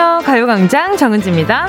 [0.00, 0.24] 안녕하세요.
[0.24, 1.68] 가요광장 정은지입니다.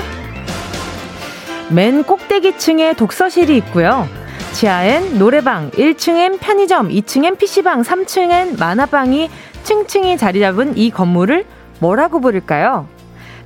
[1.69, 4.07] 맨 꼭대기층에 독서실이 있고요.
[4.53, 9.29] 지하엔 노래방, 1층엔 편의점, 2층엔 PC방, 3층엔 만화방이
[9.63, 11.43] 층층이 자리 잡은 이 건물을
[11.79, 12.87] 뭐라고 부를까요?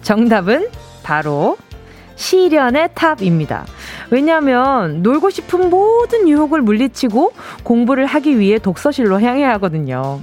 [0.03, 0.67] 정답은
[1.01, 1.57] 바로
[2.13, 3.65] 시련의 탑입니다.
[4.11, 10.19] 왜냐하면 놀고 싶은 모든 유혹을 물리치고 공부를 하기 위해 독서실로 향해야 하거든요.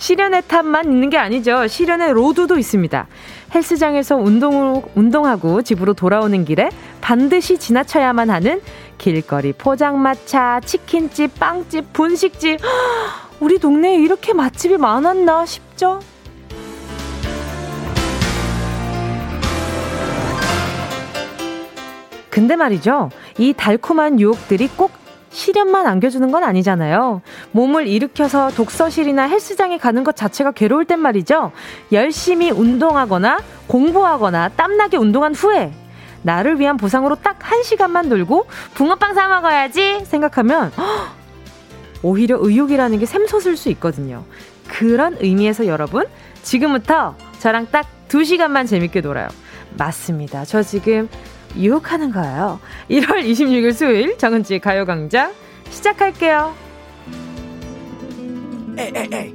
[0.00, 1.66] 시련의 탑만 있는 게 아니죠.
[1.68, 3.06] 시련의 로드도 있습니다.
[3.54, 6.70] 헬스장에서 운동, 운동하고 집으로 돌아오는 길에
[7.02, 8.62] 반드시 지나쳐야만 하는
[8.96, 12.60] 길거리 포장마차, 치킨집, 빵집, 분식집.
[13.40, 16.00] 우리 동네에 이렇게 맛집이 많았나 싶죠?
[22.30, 23.10] 근데 말이죠.
[23.36, 24.99] 이 달콤한 유혹들이 꼭
[25.30, 27.22] 시련만 안겨주는 건 아니잖아요.
[27.52, 31.52] 몸을 일으켜서 독서실이나 헬스장에 가는 것 자체가 괴로울 땐 말이죠.
[31.92, 35.72] 열심히 운동하거나 공부하거나 땀나게 운동한 후에
[36.22, 40.70] 나를 위한 보상으로 딱 한 시간만 놀고 붕어빵 사 먹어야지 생각하면
[42.02, 44.24] 오히려 의욕이라는 게 샘솟을 수 있거든요.
[44.68, 46.06] 그런 의미에서 여러분
[46.42, 49.28] 지금부터 저랑 딱두 시간만 재밌게 놀아요.
[49.76, 50.44] 맞습니다.
[50.44, 51.08] 저 지금
[51.56, 52.60] 유혹하는 거예요.
[52.90, 55.32] 1월 26일 수요일 정은지 가요광장
[55.70, 56.54] 시작할게요.
[58.78, 59.34] 에이, 에이, 에이.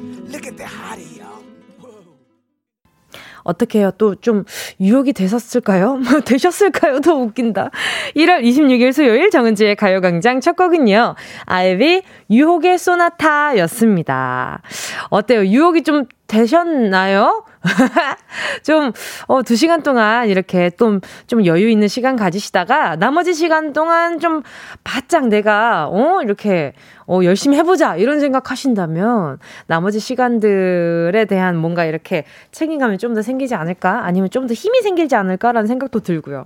[3.46, 3.92] 어떻게 해요?
[3.98, 4.44] 또 좀
[4.80, 6.00] 유혹이 되셨을까요?
[6.26, 7.00] 되셨을까요?
[7.02, 7.70] 더 웃긴다.
[8.16, 11.16] 1월 26일 수요일 정은지의 가요광장 첫 곡은요.
[11.46, 12.02] 아이비
[12.32, 14.62] 유혹의 소나타 였습니다.
[15.10, 15.46] 어때요?
[15.46, 17.46] 유혹이 좀 되셨나요?
[18.64, 18.92] 좀,
[19.28, 24.42] 어, 두 시간 동안 이렇게 좀, 좀 여유 있는 시간 가지시다가 나머지 시간 동안 좀
[24.84, 26.74] 바짝 내가, 어, 이렇게,
[27.08, 27.96] 어, 열심히 해보자.
[27.98, 34.06] 이런 생각 하신다면 나머지 시간들에 대한 뭔가 이렇게 책임감이 좀 더 생기지 않을까?
[34.06, 36.46] 아니면 좀 더 힘이 생기지 않을까라는 생각도 들고요.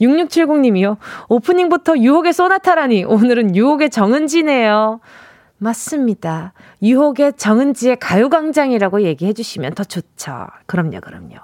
[0.00, 0.96] 6670님이요.
[1.28, 3.04] 오프닝부터 유혹의 소나타라니.
[3.04, 5.00] 오늘은 유혹의 정은지네요.
[5.58, 6.54] 맞습니다.
[6.82, 10.46] 유혹의 정은지의 가요광장이라고 얘기해 주시면 더 좋죠.
[10.66, 11.34] 그럼요, 그럼요.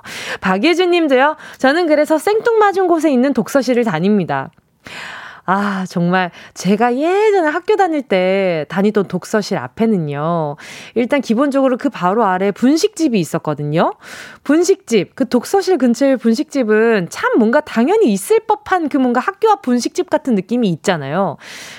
[0.41, 4.51] 박예준 님도요, 저는 그래서 생뚱맞은 곳에 있는 독서실을 다닙니다.
[5.47, 10.57] 아, 정말 제가 예전에 학교 다닐 때 다니던 독서실 앞에는요.
[10.97, 13.95] 일단 기본적으로 그 바로 아래 분식집이 있었거든요.
[14.43, 20.11] 분식집, 그 독서실 근처의 분식집은 참 뭔가 당연히 있을 법한 그 뭔가 학교 앞 분식집
[20.11, 21.37] 같은 느낌이 있잖아요.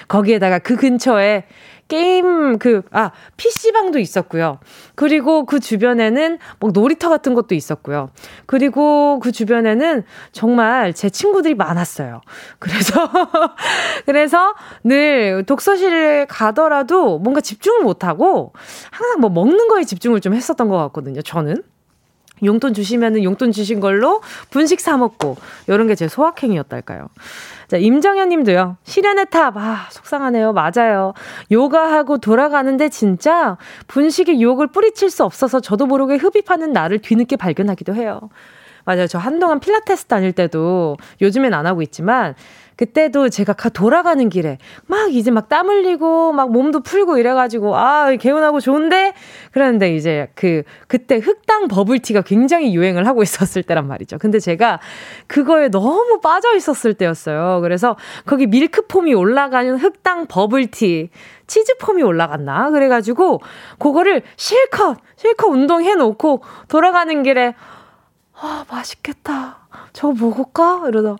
[0.08, 1.44] 거기에다가 그 근처에
[1.88, 4.60] 게임 그, 아, PC방도 있었고요.
[4.96, 8.10] 그리고 그 주변에는 뭐 놀이터 같은 것도 있었고요.
[8.46, 12.22] 그리고 그 주변에는 정말 제 친구들이 많았어요.
[12.60, 13.10] 그래서,
[14.06, 14.54] 그래서
[14.84, 18.54] 늘 독서실에 가더라도 뭔가 집중을 못하고
[18.92, 21.22] 항상 뭐 먹는 거에 집중을 좀 했었던 것 같거든요.
[21.22, 21.64] 저는.
[22.44, 25.38] 용돈 주시면은 용돈 주신 걸로 분식 사 먹고
[25.70, 27.08] 요런 게 제 소확행이었달까요.
[27.68, 28.78] 자, 임정현 님도요.
[28.84, 29.58] 시련의 탑.
[29.58, 30.54] 아, 속상하네요.
[30.54, 31.14] 맞아요.
[31.52, 38.30] 요가하고 돌아가는데 진짜 분식의 유혹을 뿌리칠 수 없어서 저도 모르게 흡입하는 나를 뒤늦게 발견하기도 해요.
[38.86, 39.08] 맞아요.
[39.08, 42.36] 저 한동안 필라테스 다닐 때도 요즘엔 안 하고 있지만
[42.78, 48.14] 그때도 제가 가 돌아가는 길에 막 이제 막 땀 흘리고 막 몸도 풀고 이래가지고 아
[48.16, 49.14] 개운하고 좋은데
[49.52, 54.18] 그랬는데 이제 그 그때 흑당 버블티가 굉장히 유행을 하고 있었을 때란 말이죠.
[54.18, 54.80] 근데 제가
[55.28, 57.62] 그거에 너무 빠져 있었을 때였어요.
[57.62, 57.96] 그래서
[58.26, 61.10] 거기 밀크폼이 올라가는 흑당 버블티
[61.48, 63.40] 치즈폼이 올라갔나 그래가지고
[63.80, 67.56] 그거를 실컷 실컷 운동해 놓고 돌아가는 길에
[68.34, 69.60] 아 맛있겠다.
[69.94, 71.16] 저거 먹을까 이러다.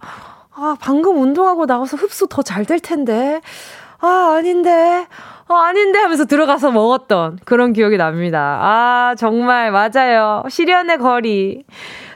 [0.60, 3.42] 아, 방금 운동하고 나와서 흡수 더 잘 될 텐데.
[4.00, 5.06] 아, 아닌데.
[5.48, 8.60] 아, 아닌데 하면서 들어가서 먹었던 그런 기억이 납니다.
[8.62, 10.44] 아, 정말 맞아요.
[10.50, 11.64] 시련의 거리.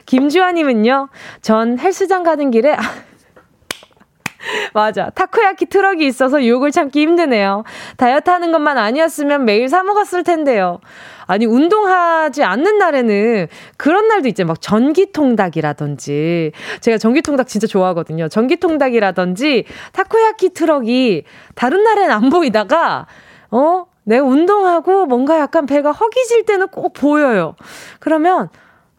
[0.06, 1.08] 김주환님은요,
[1.40, 2.76] 전 헬스장 가는 길에,
[4.74, 5.10] 맞아.
[5.10, 7.62] 타코야키 트럭이 있어서 유혹을 참기 힘드네요.
[7.96, 10.80] 다이어트 하는 것만 아니었으면 매일 사먹었을 텐데요.
[11.26, 14.44] 아니, 운동하지 않는 날에는 그런 날도 있죠.
[14.44, 16.52] 막 전기통닭이라든지.
[16.80, 18.28] 제가 전기통닭 진짜 좋아하거든요.
[18.28, 21.24] 전기통닭이라든지 타코야키 트럭이
[21.54, 23.06] 다른 날엔 안 보이다가,
[23.50, 23.86] 어?
[24.04, 27.54] 내가 운동하고 뭔가 약간 배가 허기질 때는 꼭 보여요.
[28.00, 28.48] 그러면,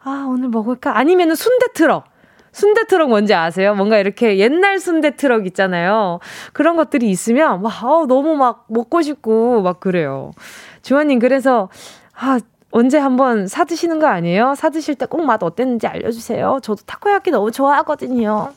[0.02, 0.96] 아, 오늘 먹을까?
[0.96, 2.04] 아니면은 순대 트럭.
[2.54, 3.74] 순대 트럭 뭔지 아세요?
[3.74, 6.20] 뭔가 이렇게 옛날 순대 트럭 있잖아요.
[6.52, 10.30] 그런 것들이 있으면 막 어, 너무 막 먹고 싶고 막 그래요.
[10.82, 11.68] 주원님 그래서
[12.16, 12.38] 아
[12.70, 14.54] 언제 한번 사 드시는 거 아니에요?
[14.56, 16.58] 사 드실 때 꼭 맛 어땠는지 알려주세요.
[16.62, 18.52] 저도 타코야키 너무 좋아하거든요.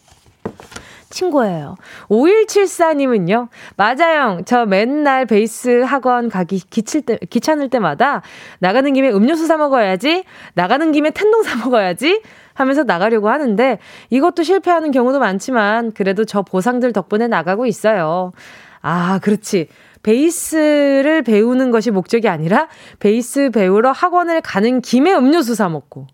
[1.09, 1.77] 친구예요.
[2.09, 4.41] 5174님은요, 맞아요.
[4.45, 8.21] 저 맨날 베이스 학원 가기 기칠 때, 귀찮을 때마다
[8.59, 12.21] 나가는 김에 음료수 사 먹어야지, 나가는 김에 텐동 사 먹어야지,
[12.53, 13.79] 하면서 나가려고 하는데
[14.09, 18.33] 이것도 실패하는 경우도 많지만 그래도 저 보상들 덕분에 나가고 있어요.
[18.81, 19.69] 아, 그렇지.
[20.07, 22.69] 베이스를 배우는 것이 목적이 아니라
[22.99, 26.07] 베이스 배우러 학원을 가는 김에 음료수 사 먹고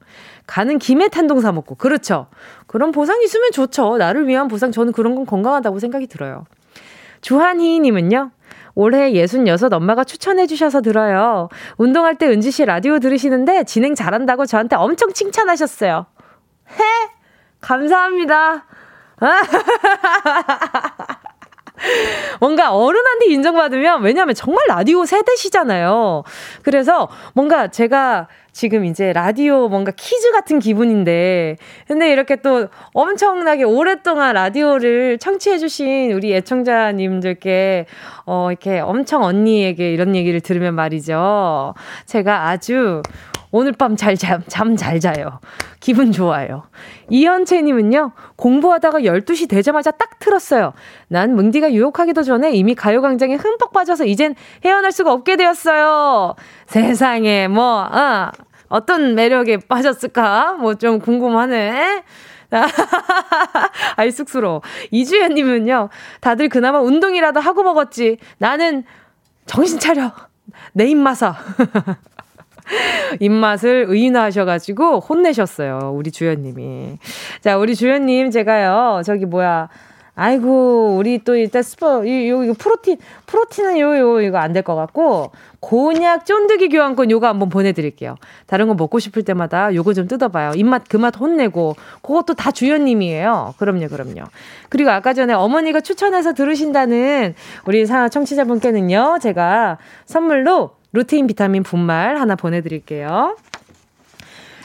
[0.48, 2.25] 가는 김에 텐동 사 먹고 그렇죠.
[2.66, 3.98] 그런 보상이 있으면 좋죠.
[3.98, 6.45] 나를 위한 보상 저는 그런 건 건강하다고 생각이 들어요.
[7.22, 8.31] 주한희 님은요.
[8.74, 11.50] 올해 66 엄마가 추천해 주셔서 들어요.
[11.78, 16.07] 운동할 때 은지 씨 라디오 들으시는데 진행 잘한다고 저한테 엄청 칭찬하셨어요.
[16.72, 16.84] 해!
[17.62, 18.66] 감사합니다.
[22.39, 26.24] 뭔가 어른한테 인정받으면 왜냐하면 정말 라디오 세대시잖아요.
[26.62, 31.57] 그래서 뭔가 제가 지금 이제 라디오 뭔가 퀴즈 같은 기분인데
[31.88, 37.88] 근데 이렇게 또 엄청나게 오랫동안 라디오를 청취해주신 우리 애청자님들께
[38.25, 41.74] 어 이렇게 엄청 언니에게 이런 얘기를 들으면 말이죠.
[42.06, 43.01] 제가 아주
[43.53, 45.39] 오늘 밤잘 잠, 잠잘 자요.
[45.79, 46.63] 기분 좋아요.
[47.11, 50.73] 이현채 님은요, 공부하다가 12시 되자마자 딱 틀었어요.
[51.07, 54.33] 난 뭉디가 유혹하기도 전에 이미 가요 광장에 흠뻑 빠져서 이젠
[54.65, 56.33] 헤어날 수가 없게 되었어요.
[56.65, 58.31] 세상에, 뭐, 아,
[58.69, 60.53] 어떤 매력에 빠졌을까?
[60.53, 62.03] 뭐 좀 궁금하네.
[63.97, 64.61] 아이, 쑥스러워.
[64.89, 65.89] 이주연 님은요,
[66.21, 68.17] 다들 그나마 운동이라도 하고 먹었지.
[68.39, 68.83] 나는
[69.45, 70.11] 정신 차려.
[70.73, 71.35] 내 입마사.
[73.19, 75.92] 입맛을 의인화하셔가지고 혼내셨어요.
[75.95, 76.98] 우리 주연님이.
[77.42, 79.69] 자, 우리 주연님, 제가요, 저기 뭐야.
[80.15, 84.75] 아이고, 우리 또 일단 스포, 요, 요, 프로틴, 프로틴은 요, 요, 이거 안 될 것
[84.75, 88.18] 같고, 곤약 쫀득이 교환권 요거 한번 보내드릴게요.
[88.45, 90.51] 다른 거 먹고 싶을 때마다 요거 좀 뜯어봐요.
[90.56, 93.56] 입맛 그 맛 혼내고, 그것도 다 주연님이에요.
[93.57, 94.25] 그럼요, 그럼요.
[94.69, 97.33] 그리고 아까 전에 어머니가 추천해서 들으신다는
[97.65, 103.36] 우리 청취자분께는요, 제가 선물로 루테인 비타민 분말 하나 보내드릴게요.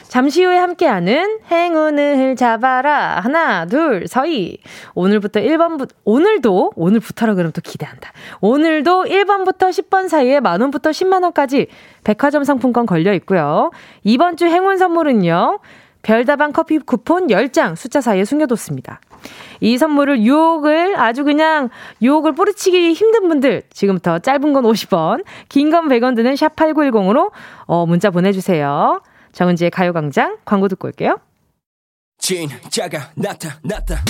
[0.09, 3.19] 잠시 후에 함께하는 행운을 잡아라.
[3.19, 4.57] 하나, 둘, 서희.
[4.95, 8.11] 오늘부터 1번부터, 오늘도, 오늘부터라 그러면 또 기대한다.
[8.41, 11.67] 오늘도 1번부터 10번 사이에 만원부터 10만원까지
[12.03, 13.69] 백화점 상품권 걸려 있고요.
[14.03, 15.59] 이번 주 행운 선물은요.
[16.01, 19.01] 별다방 커피 쿠폰 10장 숫자 사이에 숨겨뒀습니다.
[19.61, 21.69] 이 선물을 유혹을 아주 그냥
[22.01, 27.31] 유혹을 뿌리치기 힘든 분들 지금부터 짧은 건 50원, 긴 건 100원 드는 샵 8910으로
[27.65, 29.01] 어, 문자 보내주세요.
[29.31, 31.17] 정은지의 가요광장 광고 듣고 올게요.
[32.17, 34.03] 진짜가 나타났다.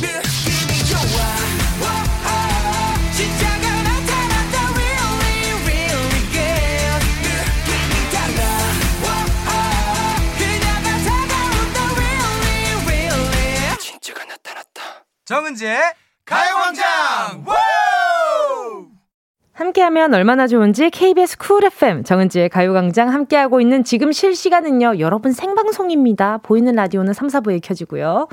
[0.00, 1.45] 느낌이 좋아.
[15.26, 15.76] 정은지의
[16.24, 17.44] 가요광장!
[19.54, 26.38] 함께하면 얼마나 좋은지 KBS 쿨 FM 정은지의 가요광장 함께하고 있는 지금 실시간은요 여러분 생방송입니다.
[26.38, 28.28] 보이는 라디오는 3, 4부에 켜지고요.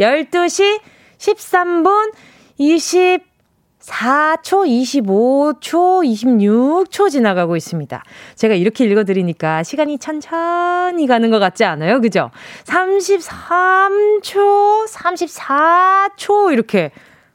[0.00, 0.80] 12시
[1.18, 2.12] 13분
[2.58, 3.31] 20
[3.82, 8.02] 4초, 25초, 26초 지나가고 있습니다.
[8.36, 12.00] 제가 이렇게 읽어드리니까 시간이 천천히 가는 것 같지 않아요?
[12.00, 12.30] 그죠?
[12.64, 16.92] 33초, 34초, 이렇게.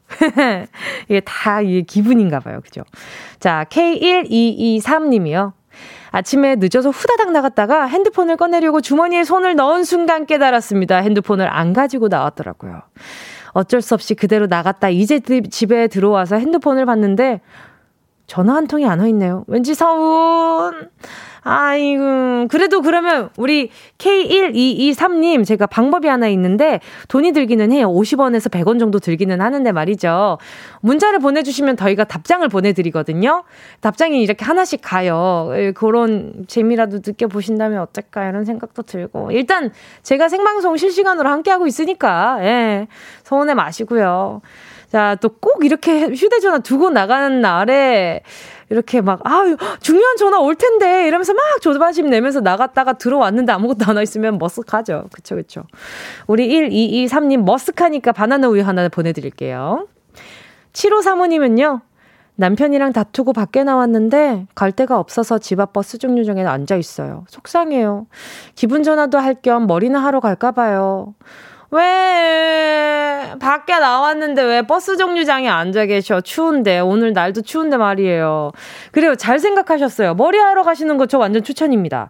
[1.10, 2.62] 이게 다 이게 기분인가 봐요.
[2.64, 2.84] 그죠?
[3.40, 5.52] 자, K1223님이요.
[6.12, 10.98] 아침에 늦어서 후다닥 나갔다가 핸드폰을 꺼내려고 주머니에 손을 넣은 순간 깨달았습니다.
[10.98, 12.82] 핸드폰을 안 가지고 나왔더라고요.
[13.52, 17.42] 어쩔 수 없이 그대로 나갔다 이제 집에 들어와서 핸드폰을 봤는데
[18.28, 19.46] 전화 한 통이 안 와 있네요.
[19.48, 20.90] 왠지 서운.
[21.50, 22.48] 아이고.
[22.50, 27.90] 그래도 그러면 우리 K1223님 제가 방법이 하나 있는데 돈이 들기는 해요.
[27.90, 30.40] 50원에서 100원 정도 들기는 하는데 말이죠.
[30.82, 33.44] 문자를 보내주시면 저희가 답장을 보내드리거든요.
[33.80, 35.52] 답장이 이렇게 하나씩 가요.
[35.56, 39.32] 예, 그런 재미라도 느껴보신다면 어떨까 이런 생각도 들고.
[39.32, 39.72] 일단
[40.04, 42.88] 제가 생방송 실시간으로 함께하고 있으니까, 예.
[43.24, 44.42] 서운해 마시고요.
[44.92, 48.22] 자, 또 꼭 이렇게 휴대전화 두고 나가는 날에
[48.70, 53.96] 이렇게 막, 아유, 중요한 전화 올 텐데 이러면서 막 조바심 내면서 나갔다가 들어왔는데 아무것도 안
[53.96, 55.12] 와 있으면 머쓱하죠.
[55.12, 55.64] 그쵸, 그쵸.
[56.28, 59.88] 우리 1223님 머쓱하니까 바나나 우유 하나 보내드릴게요.
[60.74, 61.82] 7호 사모님은요,
[62.36, 67.26] 남편이랑 다투고 밖에 나왔는데 갈 데가 없어서 집 앞 버스 정류장에 앉아 있어요.
[67.30, 68.06] 속상해요.
[68.54, 71.16] 기분 전환도 할 겸 머리나 하러 갈까 봐요.
[71.72, 76.22] 왜 밖에 나왔는데 왜 버스 정류장에 앉아 계셔?
[76.22, 78.52] 추운데 오늘 날도 추운데 말이에요.
[78.92, 79.16] 그래요.
[79.16, 80.14] 잘 생각하셨어요.
[80.16, 82.10] 머리 하러 가시는 거 저 완전 추천입니다.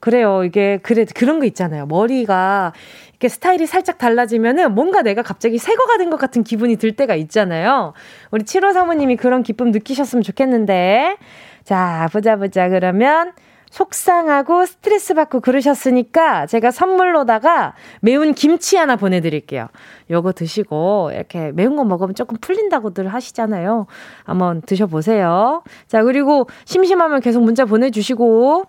[0.00, 0.44] 그래요.
[0.44, 1.84] 이게, 그래, 그런 거 있잖아요.
[1.86, 2.72] 머리가
[3.10, 7.92] 이렇게 스타일이 살짝 달라지면은 뭔가 내가 갑자기 새거가 된 것 같은 기분이 들 때가 있잖아요.
[8.30, 11.16] 우리 7호 사모님이 그런 기쁨 느끼셨으면 좋겠는데.
[11.64, 12.68] 자, 보자, 보자.
[12.70, 13.32] 그러면
[13.70, 19.68] 속상하고 스트레스 받고 그러셨으니까 제가 선물로다가 매운 김치 하나 보내드릴게요.
[20.10, 23.86] 요거 드시고 이렇게 매운 거 먹으면 조금 풀린다고들 하시잖아요.
[24.24, 25.62] 한번 드셔보세요.
[25.86, 28.64] 자, 그리고 심심하면 계속 문자 보내주시고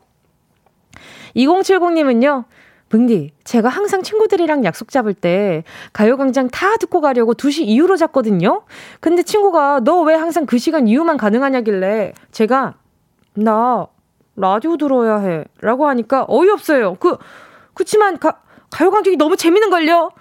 [1.36, 2.46] 2070님은요.
[2.90, 8.64] 붕디, 제가 항상 친구들이랑 약속 잡을 때 가요광장 다 듣고 가려고 2시 이후로 잡거든요?
[9.00, 12.74] 근데 친구가 너 왜 항상 그 시간 이후만 가능하냐길래 제가
[13.34, 13.88] 나
[14.36, 15.44] 라디오 들어야 해.
[15.62, 16.96] 라고 하니까 어이없어요.
[16.96, 17.18] 그,
[17.74, 20.12] 그치만 가, 가요광장이 너무 재밌는걸요?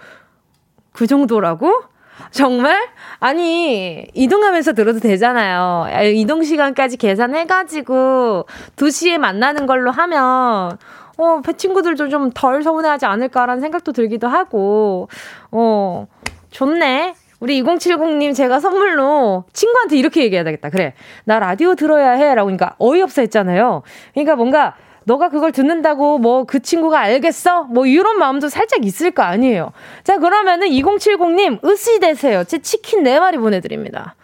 [0.93, 1.83] 그 정도라고?
[2.31, 2.77] 정말?
[3.19, 5.87] 아니, 이동하면서 들어도 되잖아요.
[6.13, 10.77] 이동 시간까지 계산해가지고 2시에 만나는 걸로 하면,
[11.17, 15.07] 어, 친구들도 좀 덜 서운해하지 않을까라는 생각도 들기도 하고,
[15.51, 16.07] 어,
[16.51, 17.15] 좋네.
[17.41, 20.69] 우리 2070님 제가 선물로 친구한테 이렇게 얘기해야 되겠다.
[20.69, 20.93] 그래.
[21.25, 22.33] 나 라디오 들어야 해.
[22.35, 23.81] 라고 하니까 어이없어 했잖아요.
[24.13, 27.63] 그러니까 뭔가 너가 그걸 듣는다고 뭐 그 친구가 알겠어?
[27.63, 29.71] 뭐 이런 마음도 살짝 있을 거 아니에요.
[30.03, 32.43] 자, 그러면은 2070님 으스대세요.
[32.43, 34.15] 제 치킨 4마리 보내드립니다.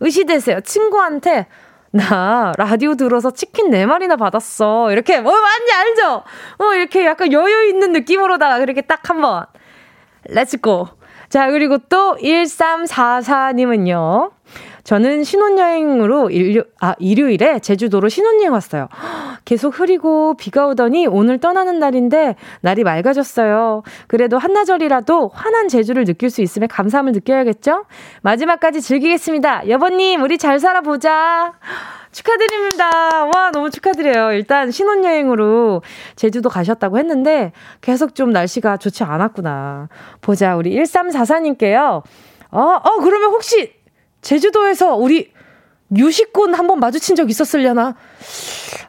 [0.00, 0.60] 으스대세요.
[0.62, 1.46] 친구한테
[1.92, 4.90] 나 라디오 들어서 치킨 4마리나 받았어.
[4.90, 6.24] 이렇게 뭐 맞지 알죠?
[6.58, 9.46] 어, 이렇게 약간 여유 있는 느낌으로다가 그렇게 딱 한번
[10.24, 11.03] let's go.
[11.28, 14.33] 자, 그리고 또 1344님은요.
[14.84, 18.88] 저는 신혼여행으로 일요, 아, 일요일에 제주도로 신혼여행 왔어요.
[19.46, 23.82] 계속 흐리고 비가 오더니 오늘 떠나는 날인데 날이 맑아졌어요.
[24.06, 27.86] 그래도 한나절이라도 환한 제주를 느낄 수 있음에 감사함을 느껴야겠죠?
[28.22, 29.68] 마지막까지 즐기겠습니다.
[29.68, 31.54] 여보님, 우리 잘 살아보자.
[32.12, 32.90] 축하드립니다.
[33.34, 34.32] 와, 너무 축하드려요.
[34.32, 35.82] 일단 신혼여행으로
[36.14, 39.88] 제주도 가셨다고 했는데 계속 좀 날씨가 좋지 않았구나.
[40.20, 42.02] 보자, 우리 1344님께요.
[42.50, 43.72] 어, 어, 그러면 혹시
[44.24, 45.32] 제주도에서 우리
[45.96, 47.94] 유식군 한번 마주친 적 있었으려나?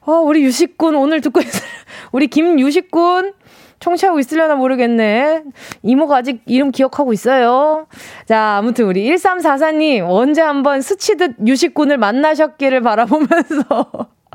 [0.01, 1.69] 어, 우리 유식군 오늘 듣고 있어요.
[2.11, 3.33] 우리 김유식군
[3.79, 5.43] 청취하고 있으려나 모르겠네.
[5.83, 7.87] 이모가 아직 이름 기억하고 있어요.
[8.25, 13.65] 자, 아무튼 우리 1344님, 언제 한번 스치듯 유식군을 만나셨기를 바라보면서.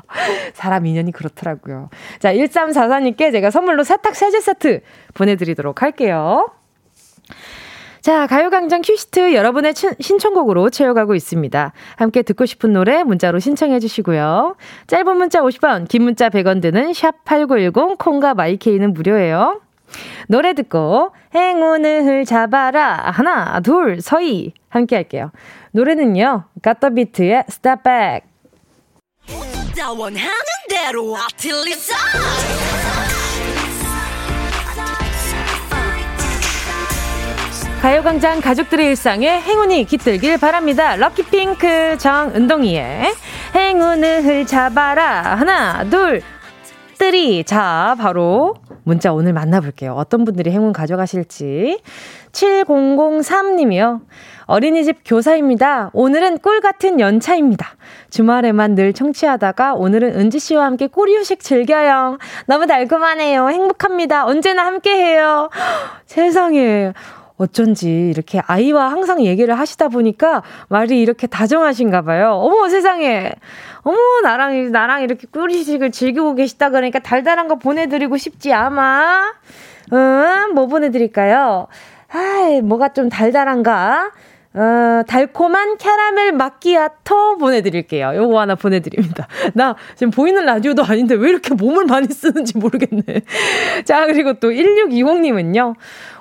[0.53, 1.89] 사람 인연이 그렇더라고요.
[2.19, 4.81] 자, 1344님께 제가 선물로 세탁 세제 세트
[5.15, 6.51] 보내드리도록 할게요.
[8.01, 11.71] 자, 가요광장 큐시트 여러분의 신청곡으로 채워가고 있습니다.
[11.97, 14.55] 함께 듣고 싶은 노래 문자로 신청해 주시고요.
[14.87, 19.61] 짧은 문자 50원, 긴 문자 100원 드는 샵8910 콩과 마이케이는 무료예요.
[20.27, 25.31] 노래 듣고 행운을 잡아라 하나 둘 서희 함께 할게요.
[25.71, 26.45] 노래는요.
[26.63, 28.27] 갓더비트의 Step Back
[37.81, 40.95] 가요광장 가족들의 일상에 행운이 깃들길 바랍니다.
[40.97, 43.11] 럭키핑크 정은동이의
[43.55, 45.35] 행운을 잡아라.
[45.35, 46.21] 하나, 둘,
[46.93, 47.43] Three.
[47.43, 49.93] 자, 바로 문자 오늘 만나볼게요.
[49.93, 51.81] 어떤 분들이 행운 가져가실지.
[52.31, 54.01] 7003님이요.
[54.45, 55.89] 어린이집 교사입니다.
[55.93, 57.67] 오늘은 꿀 같은 연차입니다.
[58.11, 62.19] 주말에만 늘 청취하다가 오늘은 은지 씨와 함께 꿀 휴식 즐겨요.
[62.45, 63.49] 너무 달콤하네요.
[63.49, 64.27] 행복합니다.
[64.27, 65.49] 언제나 함께 해요.
[66.05, 66.93] 세상에.
[67.41, 72.33] 어쩐지 이렇게 아이와 항상 얘기를 하시다 보니까 말이 이렇게 다정하신가 봐요.
[72.33, 73.31] 어머 세상에.
[73.81, 79.31] 어머 나랑 나랑 이렇게 꿀이식을 즐기고 계시다 그러니까 달달한 거 보내드리고 싶지 아마.
[79.91, 81.67] 음, 뭐 보내드릴까요?
[82.09, 84.11] 아이, 뭐가 좀 달달한가?
[84.53, 88.13] 어, 달콤한 캐러멜 마끼아토 보내드릴게요.
[88.15, 89.27] 요거 하나 보내드립니다.
[89.55, 93.21] 나 지금 보이는 라디오도 아닌데 왜 이렇게 몸을 많이 쓰는지 모르겠네.
[93.85, 95.75] 자, 그리고 또 1620님은요.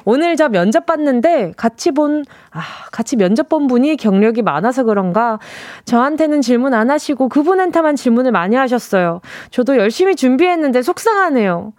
[0.05, 2.61] 오늘 저 면접 봤는데 같이 본, 아,
[2.93, 5.39] 같이 면접 본 분이 경력이 많아서 그런가
[5.85, 9.21] 저한테는 질문 안 하시고 그분한테만 질문을 많이 하셨어요.
[9.51, 11.73] 저도 열심히 준비했는데 속상하네요.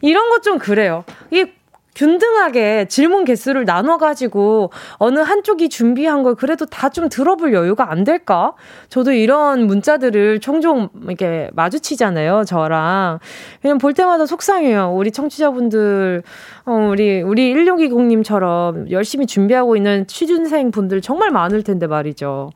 [0.00, 1.04] 이런 것 좀 그래요.
[1.30, 1.46] 이
[1.94, 8.52] 균등하게 질문 개수를 나눠가지고 어느 한쪽이 준비한 걸 그래도 다 좀 들어볼 여유가 안 될까?
[8.88, 13.18] 저도 이런 문자들을 종종 이렇게 마주치잖아요, 저랑.
[13.62, 14.92] 그냥 볼 때마다 속상해요.
[14.94, 16.22] 우리 청취자분들,
[16.66, 22.50] 어, 우리, 우리 1620님처럼 열심히 준비하고 있는 취준생 분들 정말 많을 텐데 말이죠.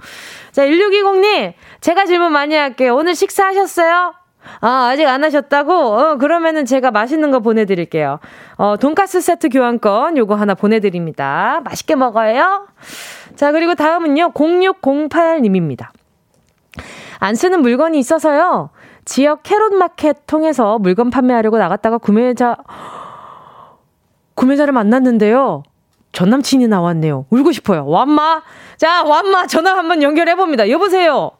[0.52, 2.94] 자, 1620님, 제가 질문 많이 할게요.
[2.94, 4.25] 오늘 식사하셨어요?
[4.60, 5.72] 아, 아직 안 하셨다고?
[5.72, 8.18] 어, 그러면은 제가 맛있는 거 보내드릴게요.
[8.56, 11.60] 어, 돈가스 세트 교환권 요거 하나 보내드립니다.
[11.64, 12.68] 맛있게 먹어요.
[13.36, 15.88] 자, 그리고 다음은요, 0608님입니다.
[17.18, 18.70] 안 쓰는 물건이 있어서요.
[19.04, 22.56] 지역 캐롯 마켓 통해서 물건 판매하려고 나갔다가 구매자,
[24.34, 25.62] 구매자를 만났는데요.
[26.12, 27.26] 전 남친이 나왔네요.
[27.30, 27.86] 울고 싶어요.
[27.86, 28.42] 완마.
[28.78, 30.68] 자, 완마 전화 한번 연결해 봅니다.
[30.70, 31.32] 여보세요.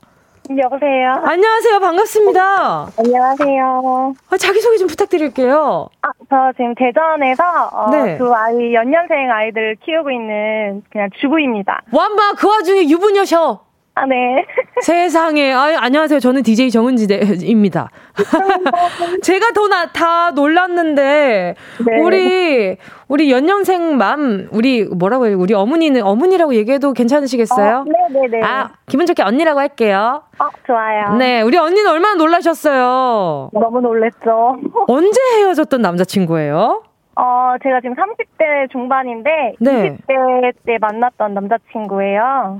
[0.50, 1.22] 여보세요.
[1.24, 1.80] 안녕하세요.
[1.80, 2.88] 반갑습니다.
[2.98, 4.14] 안녕하세요.
[4.30, 5.88] 아, 자기소개 좀 부탁드릴게요.
[6.02, 8.16] 아, 저 지금 대전에서 어, 네.
[8.16, 11.82] 두 아이 연년생 아이들 키우고 있는 그냥 주부입니다.
[11.92, 13.65] 완마 그 와중에 유부녀셔.
[13.98, 14.44] 아, 네.
[14.82, 15.54] 세상에.
[15.54, 16.20] 아, 안녕하세요.
[16.20, 17.88] 저는 DJ 정은지입니다.
[19.22, 21.54] 제가 더 나, 다 놀랐는데,
[21.86, 22.00] 네.
[22.02, 22.76] 우리,
[23.08, 25.38] 우리 연년생 맘, 우리, 뭐라고 해요?
[25.40, 27.76] 우리 어머니는, 어머니라고 얘기해도 괜찮으시겠어요?
[27.78, 28.28] 어, 네네네.
[28.28, 28.42] 네, 네.
[28.46, 30.24] 아, 기분 좋게 언니라고 할게요.
[30.38, 31.16] 어, 좋아요.
[31.16, 33.48] 네, 우리 언니는 얼마나 놀라셨어요?
[33.54, 34.58] 너무 놀랬죠.
[34.88, 36.82] 언제 헤어졌던 남자친구예요?
[37.16, 39.96] 어, 제가 지금 30대 중반인데, 네.
[40.06, 42.58] 20대 때 만났던 남자친구예요.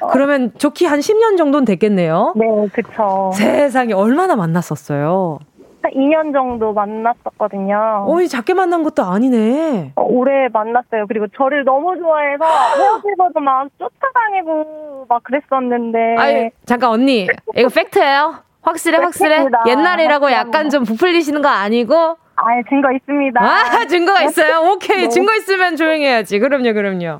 [0.00, 0.06] 어.
[0.08, 2.34] 그러면 좋기 한 10년 정도는 됐겠네요.
[2.36, 3.30] 네, 그쵸.
[3.34, 5.38] 세상에 얼마나 만났었어요?
[5.82, 8.04] 한 2년 정도 만났었거든요.
[8.06, 9.92] 어이, 작게 만난 것도 아니네.
[9.96, 11.06] 어, 오래 만났어요.
[11.08, 12.44] 그리고 저를 너무 좋아해서
[12.76, 16.16] 헤어지고도 막 쫓아다니고 막 그랬었는데.
[16.18, 17.26] 아니, 잠깐 언니.
[17.56, 18.34] 이거 팩트예요?
[18.62, 19.46] 확실해, 확실해?
[19.66, 20.30] 옛날이라고.
[20.32, 22.16] 약간 좀 부풀리시는 거 아니고?
[22.42, 23.40] 아, 증거 있습니다.
[23.42, 24.70] 아, 증거가 있어요?
[24.72, 25.02] 오케이.
[25.02, 25.08] 네.
[25.08, 26.38] 증거 있으면 조용해야지.
[26.38, 27.18] 그럼요, 그럼요.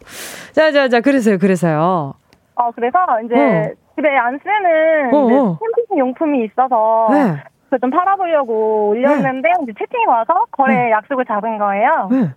[0.53, 2.15] 자, 자, 자, 그래서요, 그래서요.
[2.55, 3.71] 어, 그래서 이제 어.
[3.97, 5.59] 집에 안 쓰는 어, 어.
[5.59, 7.43] 캠핑 용품이 있어서 네.
[7.71, 9.55] 그좀 팔아보려고 올렸는데 네.
[9.63, 10.91] 이제 채팅이 와서 거래 네.
[10.91, 12.09] 약속을 잡은 거예요.
[12.11, 12.31] 네.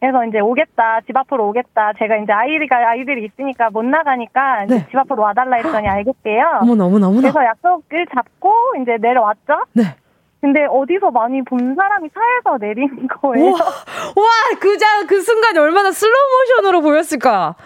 [0.00, 1.92] 그래서 이제 오겠다, 집 앞으로 오겠다.
[1.98, 4.86] 제가 이제 아이가 아이들이 있으니까 못 나가니까 네.
[4.88, 6.60] 집 앞으로 와달라 했더니 알겠대요.
[6.62, 7.20] 어머나, 어머나, 어머나.
[7.20, 8.52] 그래서 약속을 잡고
[8.82, 9.64] 이제 내려왔죠.
[9.72, 9.82] 네.
[10.40, 13.46] 근데 어디서 많이 본 사람이 차에서 내린 거예요.
[13.52, 14.28] 와, 와
[14.60, 16.14] 그, 자, 그 순간 얼마나 slow
[16.62, 17.56] 모션으로 보였을까?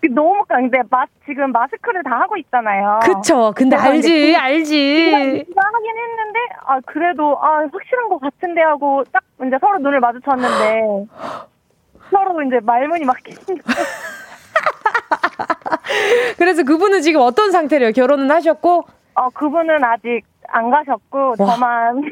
[0.00, 3.00] 그 너무 근데 마, 지금 마스크를 다 하고 있잖아요.
[3.02, 3.52] 그쵸.
[3.54, 5.44] 근데 알지, 알지.
[5.46, 11.06] 제가 하긴 했는데 아 그래도 아 확실한 것 같은데 하고 딱 이제 서로 눈을 마주쳤는데
[12.10, 13.60] 서로 이제 말문이 막히는
[16.38, 17.92] 그래서 그분은 지금 어떤 상태래요?
[17.92, 18.84] 결혼은 하셨고?
[19.16, 21.46] 어 그분은 아직 안 가셨고 와.
[21.46, 22.02] 저만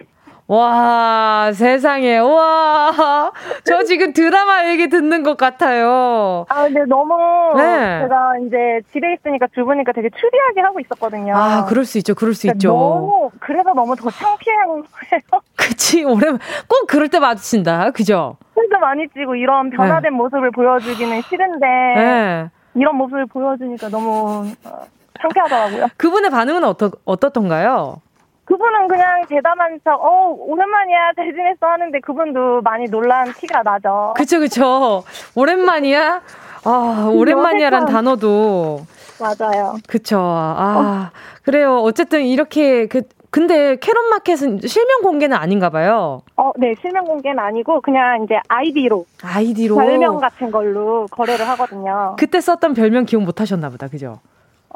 [0.50, 2.16] 와, 세상에.
[2.16, 3.30] 와.
[3.64, 6.46] 저 지금 드라마 얘기 듣는 것 같아요.
[6.48, 7.14] 아, 근데 너무
[7.54, 8.00] 네.
[8.02, 11.36] 제가 이제 집에 있으니까 주부니까 되게 추리하게 하고 있었거든요.
[11.36, 12.14] 아, 그럴 수 있죠.
[12.14, 12.68] 그럴 수 그러니까 있죠.
[12.72, 15.42] 너무 그래서 너무 더 창피한 거예요.
[15.54, 16.02] 그치.
[16.04, 16.30] 오래
[16.66, 17.90] 꼭 그럴 때 마주친다.
[17.90, 18.38] 그죠?
[18.54, 20.16] 술도 많이 찌고 이런 변화된 네.
[20.16, 22.50] 모습을 보여주기는 싫은데 네.
[22.74, 24.80] 이런 모습을 보여주니까 너무 어,
[25.20, 25.88] 창피하더라고요.
[25.98, 28.00] 그분의 반응은 어떠, 어떻던가요?
[28.48, 34.14] 그분은 그냥 대담한 척, 어, 오랜만이야, 잘 지냈어 하는데 그분도 많이 놀란 티가 나죠.
[34.16, 35.04] 그쵸, 그쵸.
[35.34, 36.22] 오랜만이야?
[36.64, 38.80] 아, 오랜만이야란 단어도.
[39.20, 39.74] 맞아요.
[39.86, 40.18] 그쵸.
[40.18, 41.18] 아, 어.
[41.42, 41.76] 그래요.
[41.80, 46.22] 어쨌든 이렇게, 그, 근데 캐럿 마켓은 실명 공개는 아닌가 봐요.
[46.36, 49.04] 어, 네, 실명 공개는 아니고 그냥 이제 아이디로.
[49.22, 49.76] 아이디로.
[49.76, 52.16] 별명 같은 걸로 거래를 하거든요.
[52.18, 53.88] 그때 썼던 별명 기억 못 하셨나 보다.
[53.88, 54.20] 그죠?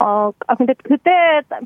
[0.01, 1.11] 어, 아, 근데 그때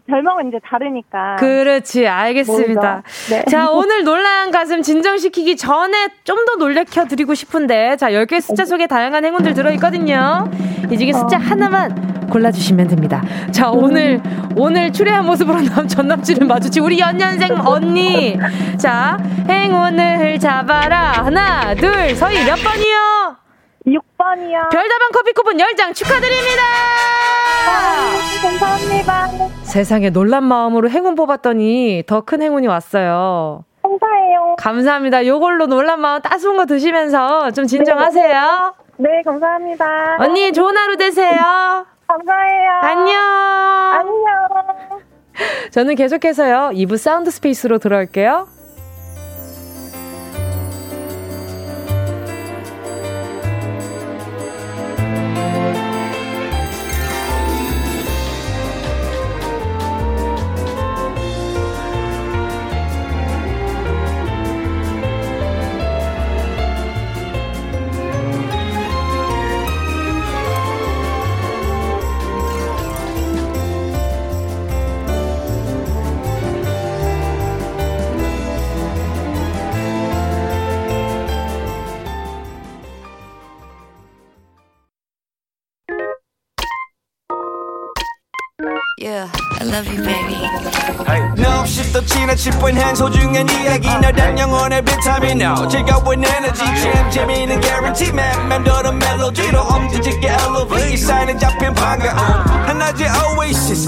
[0.09, 1.37] 별명은 이제 다르니까.
[1.37, 3.03] 그렇지, 알겠습니다.
[3.31, 3.45] 네.
[3.45, 8.87] 자, 오늘 놀라운 가슴 진정시키기 전에 좀 더 놀래켜 드리고 싶은데, 자, 10개 숫자 속에
[8.87, 10.49] 다양한 행운들 들어있거든요.
[10.91, 11.41] 이 중에 숫자 어.
[11.41, 13.23] 하나만 골라주시면 됩니다.
[13.53, 14.21] 자, 오늘,
[14.57, 18.39] 오늘 추레한 모습으로 나온 전 남친을 마주치 우리 연년생 언니.
[18.79, 21.13] 자, 행운을 잡아라.
[21.25, 23.37] 하나, 둘, 서희 몇 번이요?
[23.87, 24.71] 6번이요.
[24.71, 26.63] 별다방 커피 쿠폰 10장 축하드립니다.
[27.67, 28.11] 아,
[28.43, 29.29] 감사합니다.
[29.65, 33.65] 세상에 놀란 마음으로 행운 뽑았더니 더 큰 행운이 왔어요.
[33.83, 34.57] 감사해요.
[34.59, 35.27] 감사합니다.
[35.27, 38.75] 요걸로 놀란 마음 따스운 거 드시면서 좀 진정하세요.
[38.99, 40.17] 네, 네 감사합니다.
[40.19, 41.87] 언니 좋은 하루 되세요.
[42.09, 42.71] 감사해요.
[42.83, 43.21] 안녕.
[43.93, 44.27] 안녕.
[45.71, 46.71] 저는 계속해서요.
[46.73, 48.49] 2부 사운드 스페이스로 들어올게요.
[89.77, 90.41] Love you, baby.
[91.37, 91.65] No,
[97.61, 98.49] guarantee man
[102.67, 103.87] 하나의 oasis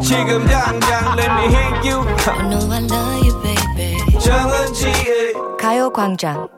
[0.00, 2.00] 지금 당장 let me hit you.
[2.26, 4.18] I know I love you, baby.
[4.18, 6.57] 정은지의 가요광장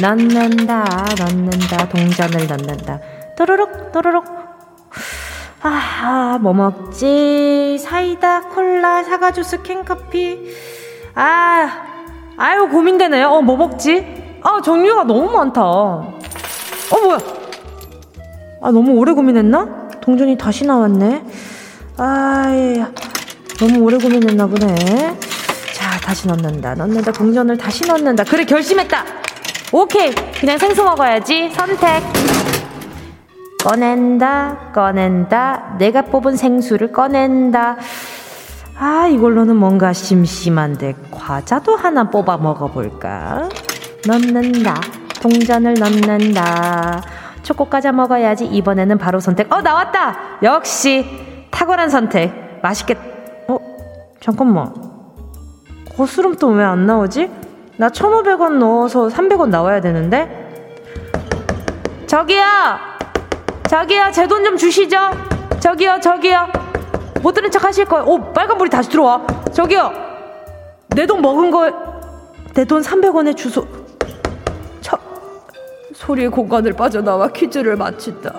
[0.00, 0.84] 넣는다,
[1.18, 3.00] 넣는다, 동전을 넣는다.
[3.36, 4.24] 또르륵, 또르륵.
[5.60, 7.78] 아, 뭐 먹지?
[7.80, 10.54] 사이다, 콜라, 사과 주스, 캔커피.
[11.14, 11.68] 아,
[12.36, 13.24] 아유, 고민되네.
[13.24, 14.38] 어, 뭐 먹지?
[14.42, 15.62] 아, 종류가 너무 많다.
[15.62, 16.06] 어,
[17.02, 17.18] 뭐야?
[18.62, 19.88] 아, 너무 오래 고민했나?
[20.00, 21.24] 동전이 다시 나왔네.
[21.96, 22.44] 아,
[23.58, 25.18] 너무 오래 고민했나 보네.
[25.74, 28.22] 자, 다시 넣는다, 넣는다, 동전을 다시 넣는다.
[28.22, 29.27] 그래, 결심했다!
[29.72, 30.14] 오케이.
[30.40, 31.50] 그냥 생수 먹어야지.
[31.50, 32.02] 선택.
[33.64, 35.76] 꺼낸다, 꺼낸다.
[35.78, 37.76] 내가 뽑은 생수를 꺼낸다.
[38.78, 43.48] 아, 이걸로는 뭔가 심심한데 과자도 하나 뽑아 먹어볼까?
[44.06, 44.74] 넣는다.
[45.20, 47.02] 동전을 넣는다.
[47.42, 48.46] 초코 과자 먹어야지.
[48.46, 49.52] 이번에는 바로 선택.
[49.52, 50.16] 어, 나왔다!
[50.42, 51.04] 역시
[51.50, 52.60] 탁월한 선택.
[52.62, 52.96] 맛있겠,
[53.48, 53.58] 어,
[54.20, 54.72] 잠깐만.
[55.96, 57.28] 거스름 또 왜 안 나오지?
[57.78, 60.46] 나 1,500원 넣어서 300원 나와야 되는데?
[62.06, 62.42] 저기요!
[63.68, 64.96] 저기요, 제 돈 좀 주시죠?
[65.60, 66.48] 저기요, 저기요.
[67.22, 68.04] 못 들은 척 하실 거예요.
[68.06, 69.24] 오, 빨간불이 다시 들어와.
[69.52, 69.92] 저기요!
[70.96, 71.70] 내 돈 먹은 거,
[72.54, 73.64] 내 돈 300원에 주소.
[74.80, 74.98] 저,
[75.94, 78.34] 소리의 공간을 빠져나와 퀴즈를 마친다.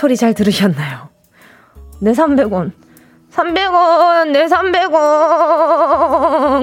[0.00, 1.10] 소리 잘 들으셨나요?
[2.00, 2.72] 내 300원.
[3.32, 4.90] 300원, 내 300원.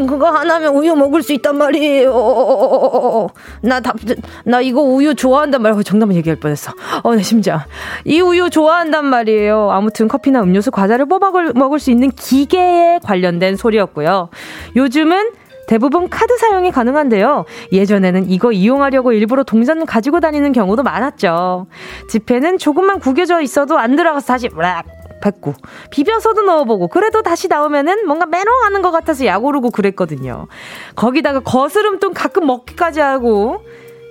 [0.08, 3.28] 그거 하나면 우유 먹을 수 있단 말이에요.
[3.62, 3.98] 나 답,
[4.44, 5.84] 나 이거 우유 좋아한단 말이에요.
[5.84, 6.72] 정답을 얘기할 뻔했어.
[7.04, 7.60] 어, 내 심장.
[8.06, 9.70] 이 우유 좋아한단 말이에요.
[9.70, 14.30] 아무튼 커피나 음료수, 과자를 뽑아 먹을 수 있는 기계에 관련된 소리였고요.
[14.76, 15.30] 요즘은
[15.68, 17.46] 대부분 카드 사용이 가능한데요.
[17.72, 21.68] 예전에는 이거 이용하려고 일부러 동전 가지고 다니는 경우도 많았죠.
[22.10, 24.86] 지폐는 조금만 구겨져 있어도 안 들어가서 다시 락
[25.22, 25.54] 뱉고
[25.90, 30.48] 비벼서도 넣어보고 그래도 다시 나오면은 뭔가 매너하는 것 같아서 약 오르고 그랬거든요.
[30.96, 33.62] 거기다가 거스름돈 가끔 먹기까지 하고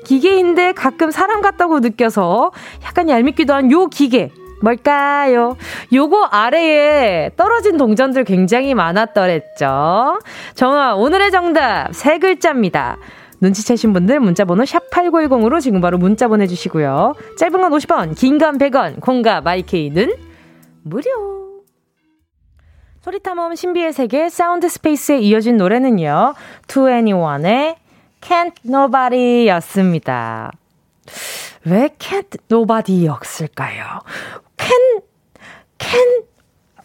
[0.04, 2.52] 기계인데 가끔 사람 같다고 느껴서
[2.84, 4.30] 약간 얄밉기도 한 요 기계
[4.62, 5.56] 뭘까요?
[5.92, 10.18] 요거 아래에 떨어진 동전들 굉장히 많았더랬죠.
[10.54, 12.96] 정아, 오늘의 정답 세 글자입니다.
[13.40, 17.14] 눈치채신 분들 문자번호 샵8910으로 지금 바로 문자 보내주시고요.
[17.38, 20.14] 짧은 건 50원, 긴 건 100원, 콩과 마이케이는
[20.82, 21.10] 무료.
[23.02, 26.34] 소리탐험 신비의 세계 사운드 스페이스에 이어진 노래는요.
[26.66, 27.76] 2NE1의
[28.20, 30.50] Can't Nobody 였습니다.
[31.64, 34.00] 왜 can't nobody 였을까요?
[34.66, 35.00] Can,
[35.78, 36.22] can.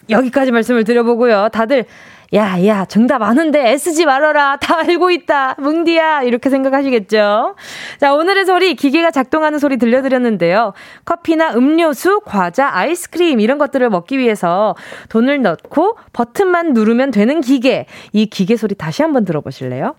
[0.09, 1.49] 여기까지 말씀을 드려보고요.
[1.51, 1.85] 다들,
[2.33, 4.57] 야, 야, 정답 아는데 애쓰지 말아라.
[4.57, 5.55] 다 알고 있다.
[5.59, 6.23] 뭉디야.
[6.23, 7.55] 이렇게 생각하시겠죠?
[7.99, 10.73] 자, 오늘의 소리, 기계가 작동하는 소리 들려드렸는데요.
[11.03, 14.75] 커피나 음료수, 과자, 아이스크림, 이런 것들을 먹기 위해서
[15.09, 17.85] 돈을 넣고 버튼만 누르면 되는 기계.
[18.13, 19.95] 이 기계 소리 다시 한번 들어보실래요?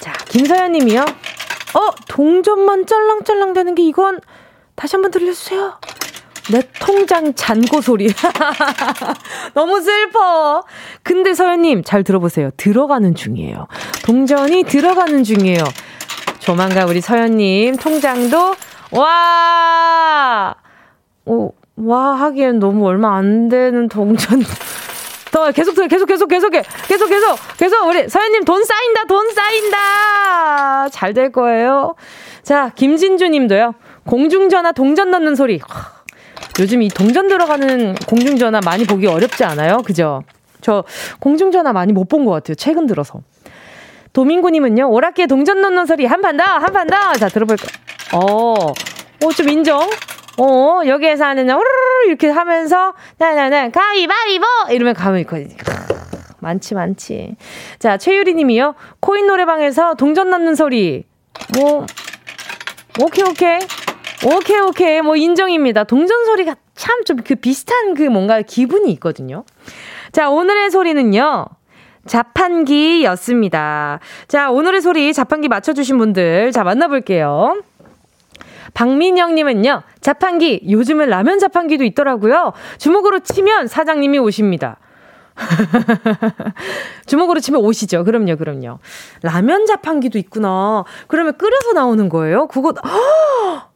[0.00, 1.00] 자, 김서연 님이요.
[1.00, 4.20] 어, 동전만 짤랑짤랑 되는 게 이건
[4.74, 5.78] 다시 한번 들려주세요.
[6.50, 8.08] 내 통장 잔고 소리.
[9.54, 10.64] 너무 슬퍼.
[11.02, 12.50] 근데 서연님, 잘 들어보세요.
[12.56, 13.68] 들어가는 중이에요.
[14.04, 15.62] 동전이 들어가는 중이에요.
[16.40, 18.56] 조만간 우리 서연님 통장도,
[18.90, 20.54] 와!
[21.26, 24.42] 오, 와, 하기엔 너무 얼마 안 되는 동전.
[25.30, 31.14] 더 계속 계속 계속 계속해 계속 계속 계속 우리 서현님 돈 쌓인다 돈 쌓인다 잘
[31.14, 31.94] 될 거예요.
[32.42, 33.74] 자 김진주님도요
[34.04, 35.58] 공중전화 동전 넣는 소리.
[36.60, 39.78] 요즘 이 동전 들어가는 공중전화 많이 보기 어렵지 않아요?
[39.78, 40.22] 그죠?
[40.60, 40.84] 저
[41.20, 42.54] 공중전화 많이 못 본 것 같아요.
[42.54, 43.20] 최근 들어서.
[44.12, 47.14] 도민구님은요, 오락기에 동전 넣는 소리 한 판 더, 한 판 더.
[47.14, 47.68] 자, 들어볼까요?
[48.12, 49.80] 어, 어, 좀 인정?
[50.38, 54.44] 어, 여기에서 하는, 우르르 이렇게 하면서, 나나나, 가위바위보!
[54.70, 55.56] 이러면 가면 있거든요.
[56.40, 57.36] 많지, 많지.
[57.78, 58.74] 자, 최유리 님이요.
[59.00, 61.04] 코인 노래방에서 동전 넣는 소리.
[61.58, 61.86] 뭐,
[63.00, 63.58] 오케이, 오케이.
[64.24, 65.00] 오케이, 오케이.
[65.02, 65.84] 뭐, 인정입니다.
[65.84, 69.44] 동전 소리가 참 좀 그 비슷한 그 뭔가 기분이 있거든요.
[70.12, 71.46] 자, 오늘의 소리는요.
[72.06, 73.98] 자판기였습니다.
[74.28, 76.52] 자, 오늘의 소리 자판기 맞춰주신 분들.
[76.52, 77.62] 자, 만나볼게요.
[78.74, 82.52] 박민영님은요, 자판기, 요즘은 라면 자판기도 있더라고요.
[82.78, 84.78] 주먹으로 치면 사장님이 오십니다.
[87.06, 88.04] 주먹으로 치면 오시죠.
[88.04, 88.78] 그럼요, 그럼요.
[89.22, 90.84] 라면 자판기도 있구나.
[91.08, 92.46] 그러면 끓여서 나오는 거예요?
[92.46, 93.71] 그거, 허!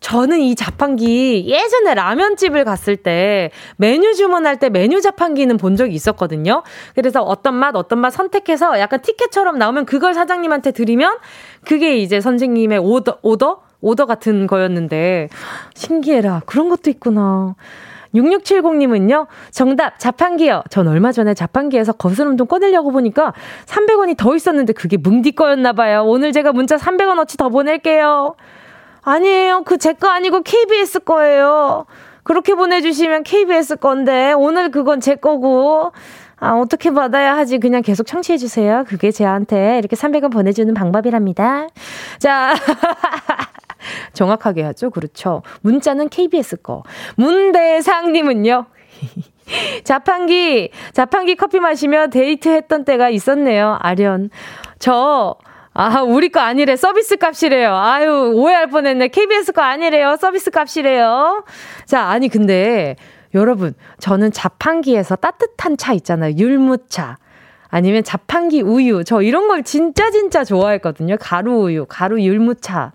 [0.00, 6.62] 저는 이 자판기 예전에 라면집을 갔을 때 메뉴 주문할 때 메뉴 자판기는 본 적이 있었거든요.
[6.94, 11.18] 그래서 어떤 맛, 어떤 맛 선택해서 약간 티켓처럼 나오면 그걸 사장님한테 드리면
[11.64, 13.62] 그게 이제 선생님의 오더, 오더?
[13.82, 15.28] 오더 같은 거였는데
[15.74, 16.42] 신기해라.
[16.46, 17.54] 그런 것도 있구나.
[18.14, 20.64] 6670님은요, 정답, 자판기요.
[20.68, 23.32] 전 얼마 전에 자판기에서 거스름 돈 꺼내려고 보니까
[23.66, 26.02] 300원이 더 있었는데 그게 뭉디 거였나봐요.
[26.04, 28.34] 오늘 제가 문자 300원어치 더 보낼게요.
[29.10, 29.62] 아니에요.
[29.64, 31.86] 그 제 거 아니고 KBS 거예요.
[32.22, 35.92] 그렇게 보내주시면 KBS 건데, 오늘 그건 제 거고,
[36.38, 37.58] 아, 어떻게 받아야 하지?
[37.58, 38.84] 그냥 계속 청취해 주세요.
[38.86, 41.66] 그게 제한테 이렇게 300원 보내주는 방법이랍니다.
[42.18, 42.54] 자.
[44.12, 44.90] 정확하게 하죠.
[44.90, 45.42] 그렇죠.
[45.62, 46.82] 문자는 KBS 거.
[47.16, 48.66] 문대상님은요.
[49.84, 53.78] 자판기, 자판기 커피 마시며 데이트 했던 때가 있었네요.
[53.80, 54.30] 아련.
[54.78, 55.36] 저,
[55.72, 56.76] 아, 우리 거 아니래.
[56.76, 57.74] 서비스 값이래요.
[57.74, 59.08] 아유, 오해할 뻔 했네.
[59.08, 60.16] KBS 거 아니래요.
[60.20, 61.44] 서비스 값이래요.
[61.86, 62.96] 자, 아니, 근데,
[63.34, 66.34] 여러분, 저는 자판기에서 따뜻한 차 있잖아요.
[66.36, 67.18] 율무차.
[67.68, 69.04] 아니면 자판기 우유.
[69.04, 71.16] 저 이런 걸 진짜 진짜 좋아했거든요.
[71.20, 72.92] 가루 우유, 가루 율무차.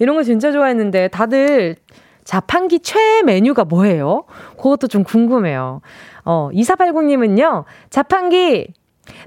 [0.00, 1.76] 이런 거 진짜 좋아했는데 다들
[2.24, 4.24] 자판기 최애 메뉴가 뭐예요?
[4.56, 5.80] 그것도 좀 궁금해요.
[6.24, 8.74] 어, 2480님은요, 자판기,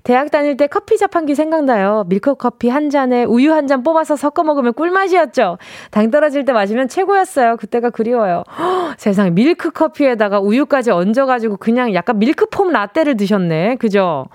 [0.04, 2.04] 대학 다닐 때 커피 자판기 생각나요.
[2.08, 5.58] 밀크 커피 한 잔에 우유 한 잔 뽑아서 섞어 먹으면 꿀맛이었죠.
[5.92, 7.58] 당 떨어질 때 마시면 최고였어요.
[7.58, 8.44] 그때가 그리워요.
[8.58, 13.76] 허, 세상에 밀크 커피에다가 우유까지 얹어가지고 그냥 약간 밀크폼 라떼를 드셨네.
[13.76, 14.26] 그죠?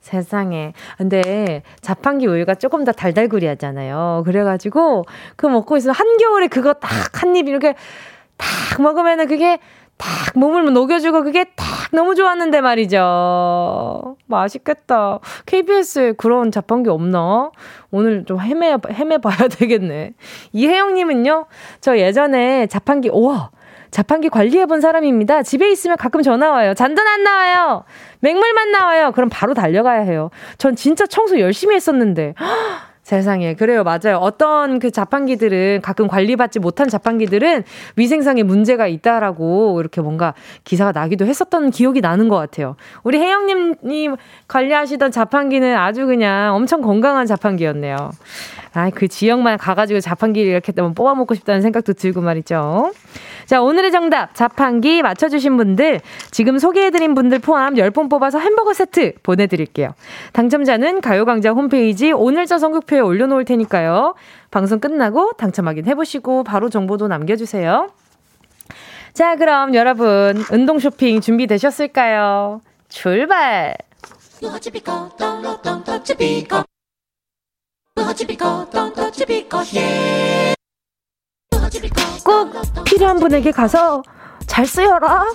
[0.00, 0.74] 세상에.
[0.98, 4.22] 근데 자판기 우유가 조금 더 달달구리 하잖아요.
[4.26, 5.04] 그래가지고
[5.36, 6.88] 그거 먹고 있으면 한겨울에 그거 딱
[7.24, 7.74] 한 입 이렇게
[8.36, 9.58] 딱 먹으면은 그게
[10.04, 14.16] 딱 몸을 녹여주고 그게 딱 너무 좋았는데 말이죠.
[14.26, 15.20] 맛있겠다.
[15.46, 17.50] KBS에 그런 자판기 없나?
[17.90, 20.12] 오늘 좀 헤매, 헤매봐야 되겠네.
[20.52, 21.46] 이혜영님은요,
[21.80, 23.50] 저 예전에 자판기, 우와!
[23.90, 25.44] 자판기 관리해본 사람입니다.
[25.44, 26.74] 집에 있으면 가끔 전화 와요.
[26.74, 27.84] 잔돈 안 나와요.
[28.20, 29.12] 맹물만 나와요.
[29.12, 30.30] 그럼 바로 달려가야 해요.
[30.58, 32.34] 전 진짜 청소 열심히 했었는데.
[33.04, 33.54] 세상에.
[33.54, 33.84] 그래요.
[33.84, 34.16] 맞아요.
[34.16, 37.62] 어떤 그 자판기들은 가끔 관리받지 못한 자판기들은
[37.96, 40.32] 위생상에 문제가 있다라고 이렇게 뭔가
[40.64, 42.76] 기사가 나기도 했었던 기억이 나는 것 같아요.
[43.02, 44.08] 우리 혜영님이
[44.48, 48.10] 관리하시던 자판기는 아주 그냥 엄청 건강한 자판기였네요.
[48.74, 52.92] 아, 그 지역만 가가지고 자판기를 이렇게 뽑아먹고 싶다는 생각도 들고 말이죠.
[53.46, 59.94] 자, 오늘의 정답, 자판기 맞춰주신 분들, 지금 소개해드린 분들 포함 10분 뽑아서 햄버거 세트 보내드릴게요.
[60.32, 64.14] 당첨자는 가요광장 홈페이지 오늘자 선곡표에 올려놓을 테니까요.
[64.50, 67.90] 방송 끝나고 당첨 확인해보시고 바로 정보도 남겨주세요.
[69.12, 72.60] 자, 그럼 여러분, 운동 쇼핑 준비되셨을까요?
[72.88, 73.76] 출발!
[82.24, 84.02] 꼭 필요한 분에게 가서
[84.46, 85.26] 잘 쓰여라.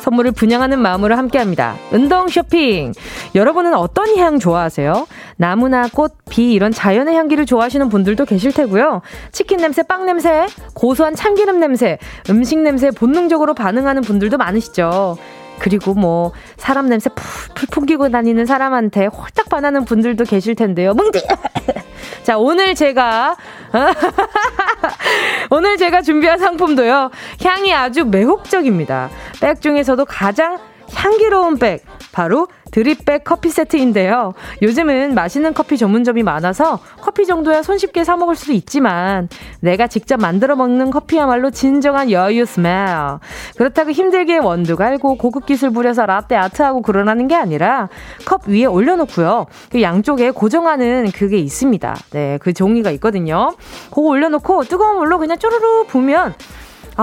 [0.00, 1.76] 선물을 분양하는 마음으로 함께 합니다.
[1.92, 2.92] 운동 쇼핑.
[3.34, 5.06] 여러분은 어떤 향 좋아하세요?
[5.36, 9.02] 나무나 꽃, 비 이런 자연의 향기를 좋아하시는 분들도 계실 테고요.
[9.30, 11.98] 치킨 냄새, 빵 냄새, 고소한 참기름 냄새,
[12.30, 15.16] 음식 냄새 본능적으로 반응하는 분들도 많으시죠.
[15.58, 20.94] 그리고 뭐 사람 냄새 풀풀 풍기고 다니는 사람한테 홀딱 반하는 분들도 계실 텐데요.
[20.94, 21.22] 뭉디.
[22.24, 23.36] 자, 오늘 제가
[25.50, 27.10] 오늘 제가 준비한 상품도요.
[27.44, 29.10] 향이 아주 매혹적입니다.
[29.40, 30.58] 백 중에서도 가장
[30.94, 34.32] 향기로운 백 바로 드립백 커피 세트인데요.
[34.62, 39.28] 요즘은 맛있는 커피 전문점이 많아서 커피 정도야 손쉽게 사 먹을 수도 있지만
[39.60, 43.18] 내가 직접 만들어 먹는 커피야말로 진정한 여유 스멜.
[43.56, 47.88] 그렇다고 힘들게 원두 갈고 고급 기술 부려서 라떼 아트하고 그러라는 게 아니라
[48.24, 49.46] 컵 위에 올려놓고요.
[49.70, 51.96] 그 양쪽에 고정하는 그게 있습니다.
[52.12, 53.52] 네, 그 종이가 있거든요.
[53.90, 56.34] 그거 올려놓고 뜨거운 물로 그냥 쪼르르 부으면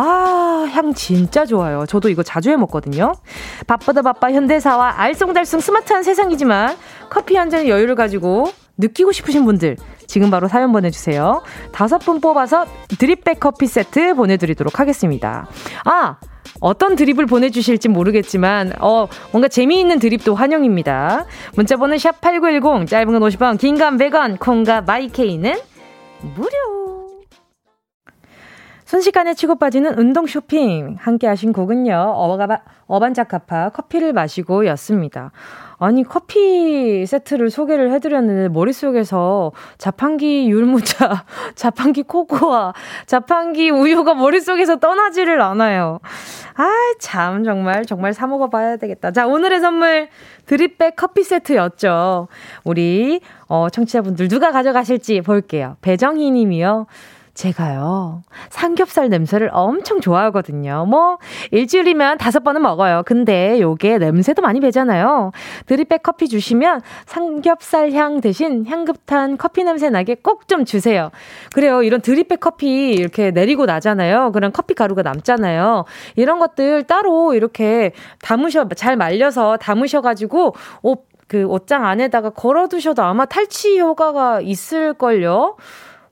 [0.01, 1.85] 아, 향 진짜 좋아요.
[1.85, 3.11] 저도 이거 자주 해 먹거든요.
[3.67, 6.77] 바쁘다 바빠 현대사와 알쏭달쏭 스마트한 세상이지만
[7.09, 9.75] 커피 한 잔의 여유를 가지고 느끼고 싶으신 분들
[10.07, 11.43] 지금 바로 사연 보내주세요.
[11.73, 12.65] 다섯 분 뽑아서
[12.97, 15.47] 드립백 커피 세트 보내드리도록 하겠습니다.
[15.83, 16.15] 아!
[16.61, 21.25] 어떤 드립을 보내주실지 모르겠지만, 어, 뭔가 재미있는 드립도 환영입니다.
[21.55, 25.55] 문자번호 샵8910, 짧은 건 50원, 긴 건 100원, 콩과 마이케이는
[26.35, 26.88] 무료!
[28.89, 30.95] 순식간에 치고 빠지는 운동 쇼핑.
[30.99, 32.47] 함께 하신 곡은요, 어바,
[32.87, 35.31] 어반자카파 커피를 마시고 였습니다.
[35.77, 41.23] 아니, 커피 세트를 소개를 해드렸는데, 머릿속에서 자판기 율무차,
[41.53, 42.73] 자판기 코코아,
[43.05, 45.99] 자판기 우유가 머릿속에서 떠나지를 않아요.
[46.55, 46.67] 아,
[46.99, 49.11] 참, 정말, 정말 사먹어봐야 되겠다.
[49.11, 50.09] 자, 오늘의 선물,
[50.47, 52.27] 드립백 커피 세트였죠.
[52.63, 55.77] 우리, 어, 청취자분들 누가 가져가실지 볼게요.
[55.81, 56.87] 배정희 님이요.
[57.39, 60.85] 제가요, 삼겹살 냄새를 엄청 좋아하거든요.
[60.89, 61.19] 뭐,
[61.51, 63.03] 일주일이면 다섯 번은 먹어요.
[63.05, 65.31] 근데 요게 냄새도 많이 배잖아요.
[65.65, 71.11] 드립백 커피 주시면 삼겹살 향 대신 향긋한 커피 냄새 나게 꼭 좀 주세요.
[71.53, 71.83] 그래요.
[71.83, 74.31] 이런 드립백 커피 이렇게 내리고 나잖아요.
[74.33, 75.85] 그런 커피 가루가 남잖아요.
[76.17, 83.79] 이런 것들 따로 이렇게 담으셔, 잘 말려서 담으셔가지고 옷, 그 옷장 안에다가 걸어두셔도 아마 탈취
[83.79, 85.55] 효과가 있을걸요.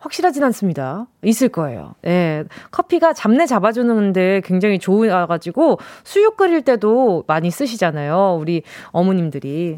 [0.07, 1.07] 확실하진 않습니다.
[1.23, 1.95] 있을 거예요.
[2.05, 2.45] 예.
[2.71, 8.37] 커피가 잡내 잡아주는데 굉장히 좋아가지고 수육 끓일 때도 많이 쓰시잖아요.
[8.39, 9.77] 우리 어머님들이.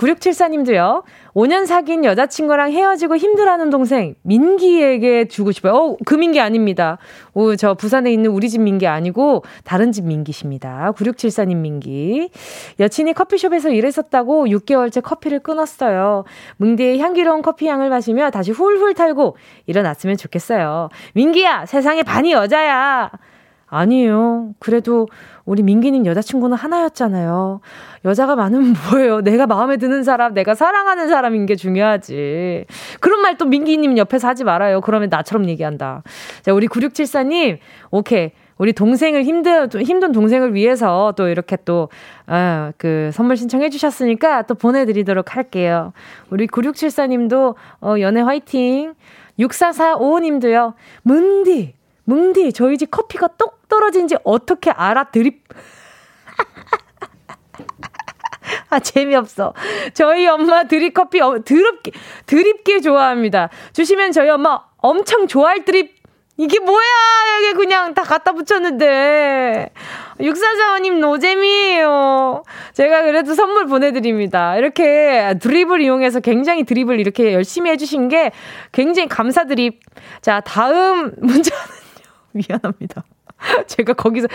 [0.00, 1.02] 9674님도요.
[1.34, 5.74] 5년 사귄 여자친구랑 헤어지고 힘들어하는 동생 민기에게 주고 싶어요.
[5.74, 6.98] 어, 그 민기 아닙니다.
[7.34, 10.92] 오, 저 부산에 있는 우리 집 민기 아니고 다른 집 민기십니다.
[10.96, 12.30] 9674님 민기.
[12.80, 16.24] 여친이 커피숍에서 일했었다고 6개월째 커피를 끊었어요.
[16.56, 19.36] 뭉디의 향기로운 커피 향을 마시며 다시 훌훌 탈고
[19.66, 20.88] 일어났으면 좋겠어요.
[21.14, 23.10] 민기야, 세상에 반이 여자야.
[23.70, 24.50] 아니에요.
[24.58, 25.06] 그래도
[25.50, 27.60] 우리 민기님 여자친구는 하나였잖아요.
[28.04, 29.20] 여자가 많으면 뭐예요?
[29.20, 32.66] 내가 마음에 드는 사람, 내가 사랑하는 사람인 게 중요하지.
[33.00, 34.80] 그런 말 또 민기님 옆에서 하지 말아요.
[34.80, 36.04] 그러면 나처럼 얘기한다.
[36.42, 37.58] 자, 우리 9674님,
[37.90, 38.30] 오케이.
[38.58, 41.88] 우리 동생을 힘든, 힘든 동생을 위해서 또 이렇게 또,
[42.26, 45.92] 아, 그 선물 신청해 주셨으니까 또 보내드리도록 할게요.
[46.28, 48.94] 우리 9674님도, 어, 연애 화이팅.
[49.38, 51.74] 6445님도요, 문디,
[52.10, 55.04] 뭉디, 저희 집 커피가 똑 떨어진지 어떻게 알아?
[55.04, 55.44] 드립.
[58.68, 59.54] 아, 재미없어.
[59.94, 61.92] 저희 엄마 드립 커피 어, 드럽게,
[62.26, 63.48] 드립게 좋아합니다.
[63.72, 66.00] 주시면 저희 엄마 엄청 좋아할 드립.
[66.36, 66.80] 이게 뭐야!
[67.44, 69.70] 여기 그냥 다 갖다 붙였는데.
[70.20, 72.42] 육사사원님 노잼이에요.
[72.72, 74.56] 제가 그래도 선물 보내드립니다.
[74.56, 78.32] 이렇게 드립을 이용해서 굉장히 드립을 이렇게 열심히 해주신 게
[78.72, 79.80] 굉장히 감사드립.
[80.22, 81.79] 자, 다음 문자는
[82.48, 83.04] 미안합니다.
[83.66, 84.28] 제가 거기서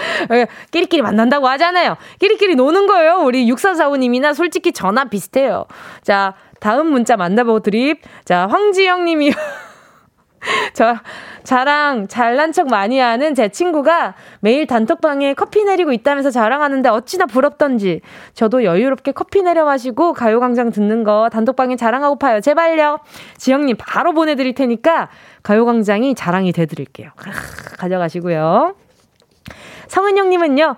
[0.71, 1.97] 끼리끼리 만난다고 하잖아요.
[2.19, 3.21] 끼리끼리 노는 거예요.
[3.23, 5.65] 우리 6445님이나 솔직히 전화 비슷해요.
[6.01, 8.01] 자, 다음 문자 만나보고 드립.
[8.25, 9.31] 자, 황지영 님이
[10.73, 10.95] 저
[11.43, 18.01] 자랑 잘난 척 많이 하는 제 친구가 매일 단톡방에 커피 내리고 있다면서 자랑하는데 어찌나 부럽던지
[18.33, 22.99] 저도 여유롭게 커피 내려 마시고 가요광장 듣는 거 단톡방에 자랑하고 파요 제발요
[23.37, 25.09] 지영님 바로 보내드릴 테니까
[25.45, 27.11] 가요광장이 자랑이 돼드릴게요.
[27.77, 28.73] 가져가시고요.
[29.87, 30.75] 성은영님은요,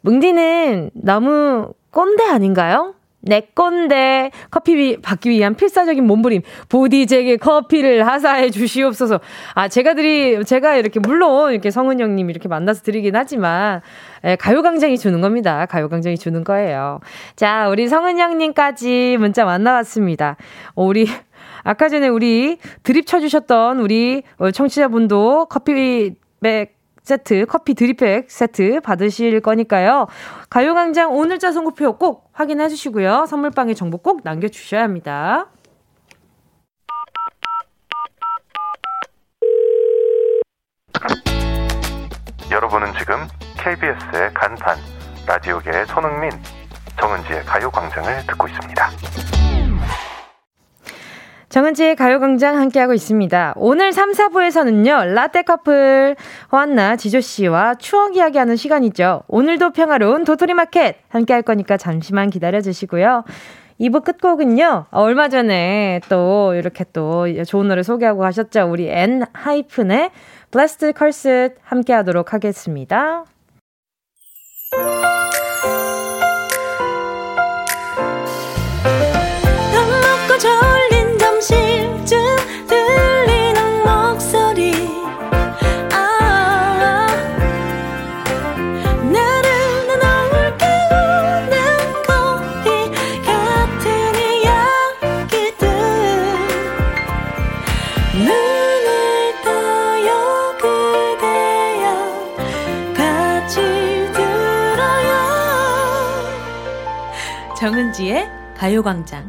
[0.00, 2.94] 뭉디는 너무 꼰대 아닌가요?
[3.20, 9.20] 내 건데 커피 받기 위한 필사적인 몸부림 보디제게 커피를 하사해 주시옵소서.
[9.54, 13.82] 아 제가 드리 제가 이렇게 물론 이렇게 성은영님 이렇게 만나서 드리긴 하지만
[14.24, 15.66] 에, 가요광장이 주는 겁니다.
[15.66, 17.00] 가요광장이 주는 거예요.
[17.36, 20.36] 자 우리 성은영님까지 문자 만나봤습니다.
[20.74, 21.08] 어, 우리
[21.68, 24.22] 아까 전에 우리 드립 쳐주셨던 우리
[24.54, 30.06] 청취자분도 커피백 세트, 커피 드립백 세트 받으실 거니까요.
[30.48, 33.26] 가요광장 오늘자 선곡표 꼭 확인해 주시고요.
[33.26, 35.50] 선물방에 정보 꼭 남겨주셔야 합니다.
[42.50, 43.28] 여러분은 지금
[43.58, 44.78] KBS의 간판,
[45.26, 46.30] 라디오계의 손흥민,
[46.98, 49.37] 정은지의 가요광장을 듣고 있습니다.
[51.48, 53.54] 정은지의 가요광장 함께하고 있습니다.
[53.56, 56.14] 오늘 3, 4부에서는요, 라떼 커플,
[56.52, 59.22] 호안나, 지조씨와 추억 이야기하는 시간이죠.
[59.28, 63.24] 오늘도 평화로운 도토리 마켓 함께할 거니까 잠시만 기다려주시고요.
[63.80, 68.68] 2부 끝곡은요, 얼마 전에 또 이렇게 또 좋은 노래 소개하고 가셨죠.
[68.70, 70.10] 우리 엔 하이픈의
[70.50, 73.24] Blessed Cursed 함께 하도록 하겠습니다.
[107.98, 109.28] 정은지의 가요광장.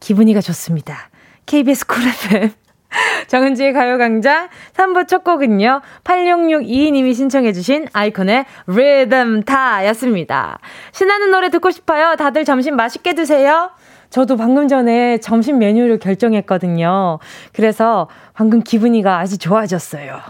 [0.00, 1.08] 기분이가 좋습니다.
[1.46, 2.50] KBS 쿨 FM.
[3.28, 5.80] 정은지의 가요광장 3부 첫 곡은요.
[6.04, 10.58] 8662님이 신청해주신 아이콘의 리듬 타 였습니다.
[10.92, 12.16] 신나는 노래 듣고 싶어요.
[12.16, 13.70] 다들 점심 맛있게 드세요.
[14.10, 17.18] 저도 방금 전에 점심 메뉴를 결정했거든요.
[17.54, 20.20] 그래서 방금 기분이가 아주 좋아졌어요.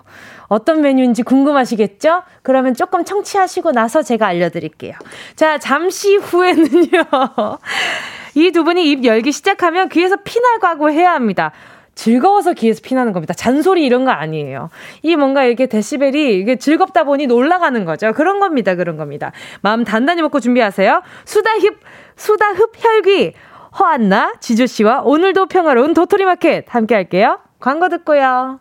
[0.53, 2.25] 어떤 메뉴인지 궁금하시겠죠?
[2.43, 4.93] 그러면 조금 청취하시고 나서 제가 알려드릴게요.
[5.35, 7.05] 자, 잠시 후에는요.
[8.37, 11.53] 이 두 분이 입 열기 시작하면 귀에서 피날 각오해야 합니다.
[11.95, 13.33] 즐거워서 귀에서 피나는 겁니다.
[13.35, 14.69] 잔소리 이런 거 아니에요.
[15.03, 18.13] 이 뭔가 이렇게 데시벨이 이게 즐겁다 보니 놀라가는 거죠.
[18.13, 18.75] 그런 겁니다.
[18.75, 19.33] 그런 겁니다.
[19.63, 21.03] 마음 단단히 먹고 준비하세요.
[21.25, 21.81] 수다힙,
[22.17, 23.33] 수다흡 혈귀.
[23.79, 27.39] 허안나, 지조씨와 오늘도 평화로운 도토리마켓 함께 할게요.
[27.59, 28.61] 광고 듣고요.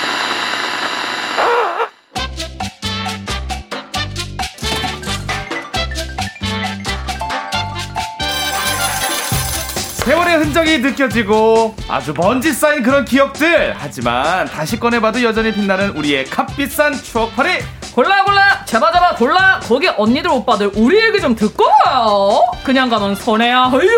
[10.03, 13.75] 세월의 흔적이 느껴지고 아주 먼지 쌓인 그런 기억들.
[13.77, 17.59] 하지만 다시 꺼내봐도 여전히 빛나는 우리의 값비싼 추억팔이
[17.93, 18.65] 골라 골라.
[18.65, 19.59] 잡아 잡아 골라.
[19.63, 22.41] 거기 언니들 오빠들 우리 얘기 좀 듣고 와요.
[22.63, 23.89] 그냥 가면 손해야 허유.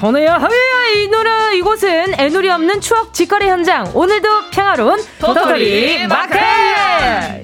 [0.00, 3.90] 손해야 허유 이 노래 이곳은 애누리 없는 추억 직거래 현장.
[3.92, 7.42] 오늘도 평화로운 도토리 마켓.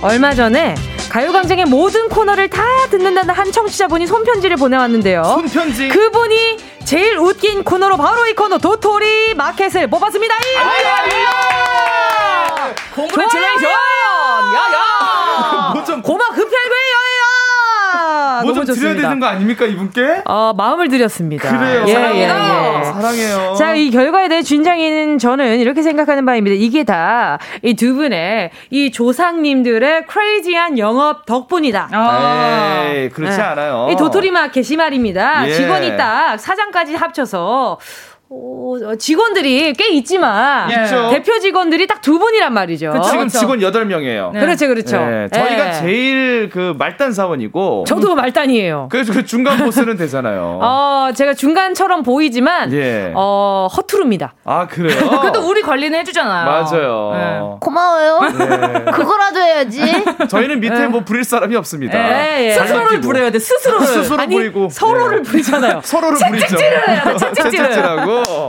[0.00, 0.74] 얼마 전에
[1.18, 5.24] 가요광장의 모든 코너를 다 듣는다는 한 청취자분이 손편지를 보내왔는데요.
[5.24, 5.88] 손편지?
[5.88, 10.36] 그분이 제일 웃긴 코너로 바로 이 코너 도토리 마켓을 뽑았습니다.
[12.94, 13.68] 공그레츄레이션!
[14.54, 15.72] 야야!
[15.74, 17.28] 뭐좀 고막 흡혈구예요!
[18.54, 20.22] 뭐좀 드려야 되는 거 아닙니까 이분께?
[20.24, 21.50] 어 마음을 드렸습니다.
[21.56, 21.84] 그래요.
[21.86, 22.28] 예, 사랑해요.
[22.74, 22.84] 예, 예.
[22.84, 23.54] 사랑해요.
[23.56, 26.54] 자, 이 결과에 대해 준장이는 저는 이렇게 생각하는 바입니다.
[26.58, 31.88] 이게 다 이 두 분의 이 조상님들의 크레이지한 영업 덕분이다.
[31.92, 32.84] 아.
[32.88, 33.42] 에이, 그렇지 네.
[33.42, 33.88] 않아요.
[33.90, 35.46] 이 도토리 마켓이 말입니다.
[35.48, 35.52] 예.
[35.52, 37.78] 직원이 딱 사장까지 합쳐서
[38.30, 40.84] 어, 직원들이 꽤 있지만 예.
[41.10, 42.92] 대표 직원들이 딱 두 분이란 말이죠.
[42.92, 43.38] 그 지금 그렇죠.
[43.38, 44.32] 직원 8명이에요.
[44.32, 44.40] 네.
[44.40, 44.96] 그렇죠, 그렇죠.
[44.98, 45.28] 네.
[45.30, 45.72] 저희가 네.
[45.80, 48.88] 제일 그 말단 사원이고 저도 말단이에요.
[48.90, 50.58] 그래서 그 중간 보스는 되잖아요.
[50.62, 53.12] 어, 제가 중간처럼 보이지만 예.
[53.14, 54.34] 어, 허투루입니다.
[54.44, 54.96] 아, 그래요?
[55.20, 56.46] 그래도 우리 관리는 해 주잖아요.
[56.46, 57.12] 맞아요.
[57.14, 57.56] 네.
[57.60, 58.20] 고마워요.
[58.38, 58.84] 네.
[58.92, 59.82] 그거라도 해야지.
[60.28, 61.98] 저희는 밑에 뭐 부릴 사람이 없습니다.
[61.98, 62.52] 네, 예.
[62.52, 63.38] 스스로를 부려야 돼.
[63.38, 63.86] 스스로를.
[63.86, 65.80] 스스로 아니, 부리고 서로를 부리잖아요.
[65.84, 66.46] 서로를 부리죠.
[66.46, 67.18] 채찍질을 해야 돼.
[67.18, 67.68] 채찍질을.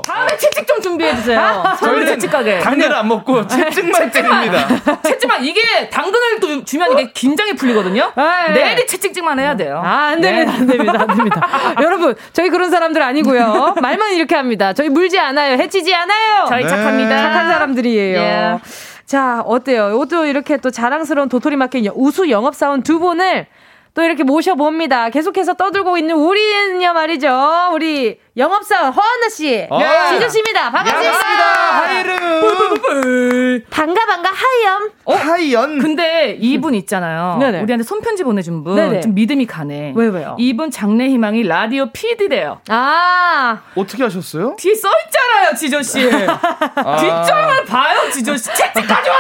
[0.06, 1.64] 다음에 채찍 좀 준비해 주세요.
[1.80, 2.60] 저희 채찍 가게.
[2.60, 4.68] 당근을 안 먹고 채찍만 때립니다.
[5.04, 8.12] 채찍만 이게 당근을 또 주면 이게 긴장이 풀리거든요.
[8.16, 8.54] 네.
[8.54, 9.82] 내일이 채찍질만 해야 돼요.
[9.84, 10.54] 아, 안 됩니다.
[10.54, 10.94] 안 됩니다.
[11.02, 11.48] 안 됩니다.
[11.82, 13.76] 여러분, 저희 그런 사람들 아니고요.
[13.82, 14.74] 말만 이렇게 합니다.
[14.74, 15.58] 저희 물지 않아요.
[15.58, 16.46] 해치지 않아요.
[16.48, 16.70] 저희 네.
[16.70, 17.18] 착합니다.
[17.22, 18.20] 착한 사람들이에요.
[18.20, 18.60] 예.
[19.06, 20.06] 자, 어때요?
[20.10, 23.48] 또 이렇게 또 자랑스러운 도토리 마켓 우수 영업사원 두 분을
[23.94, 25.10] 또 이렇게 모셔봅니다.
[25.10, 27.70] 계속해서 떠들고 있는 우리는요 말이죠.
[27.74, 29.80] 우리 영업사원 허한나 씨, 어.
[30.10, 30.72] 지조 씨입니다.
[30.72, 31.44] 반갑습니다.
[31.84, 33.62] 하이르.
[33.70, 34.92] 반가 반가 하이염.
[35.06, 35.14] 어?
[35.16, 35.80] 하이연.
[35.80, 37.38] 근데 이분 있잖아요.
[37.40, 37.62] 네네.
[37.62, 38.76] 우리한테 손편지 보내준 분.
[38.76, 39.02] 네네.
[39.02, 39.94] 좀 믿음이 가네.
[39.96, 40.36] 왜 왜요?
[40.40, 42.62] 이분 장래 희망이 라디오 PD래요.
[42.70, 44.56] 아 어떻게 하셨어요?
[44.58, 46.10] 뒤에 써 있잖아요, 지조 씨.
[46.76, 46.96] 아.
[46.98, 48.46] 뒷절만 봐요, 지조 씨.
[48.46, 49.18] 채찍 가져와.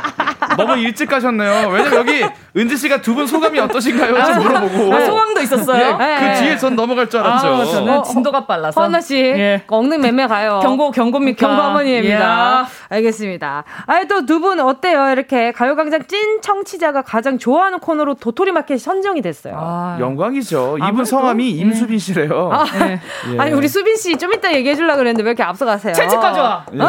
[0.65, 1.69] 너무 일찍 가셨네요.
[1.69, 2.25] 왜냐면 여기
[2.57, 4.23] 은지 씨가 두 분 소감이 어떠신가요?
[4.25, 4.93] 좀 물어보고.
[4.95, 5.97] 아, 소감도 있었어요.
[6.01, 6.33] 예, 그 네.
[6.41, 7.47] 뒤에 전 넘어갈 줄 알았죠.
[7.47, 8.81] 아, 저는 어, 진도가 빨라서.
[8.81, 9.63] 허나 씨, 예.
[9.67, 10.59] 엉능 매매 가요.
[10.63, 11.47] 경고 경고입니까?
[11.47, 12.67] 경고 어머니입니다.
[12.89, 12.95] 예.
[12.95, 13.63] 알겠습니다.
[13.85, 15.09] 아니 또두 분 어때요?
[15.11, 19.55] 이렇게 가요광장 찐 청취자가 가장 좋아하는 코너로 도토리 마켓 선정이 됐어요.
[19.57, 19.97] 아.
[19.99, 20.77] 영광이죠.
[20.87, 21.61] 이분 성함이 예.
[21.61, 22.49] 임수빈 씨래요.
[22.53, 22.99] 아, 예.
[23.39, 25.93] 아니 우리 수빈 씨 좀 이따 얘기해 주려 그랬는데 왜 이렇게 앞서가세요?
[25.93, 26.65] 채찍 가져와.
[26.73, 26.79] 예.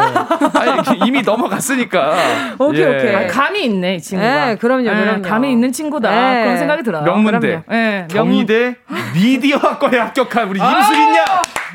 [0.59, 2.12] 아니 이미 넘어갔으니까.
[2.59, 3.14] 오케이 오케이.
[3.14, 4.46] 아, 감이 있네 이 친구가.
[4.46, 5.22] 네, 그럼요, 그럼요.
[5.22, 6.10] 감이 있는 친구다.
[6.10, 6.42] 네.
[6.42, 7.02] 그런 생각이 들어요.
[7.02, 7.62] 명문대.
[7.68, 8.76] 네, 경희대
[9.14, 11.24] 미디어학과에 합격한 우리 임수빈 양.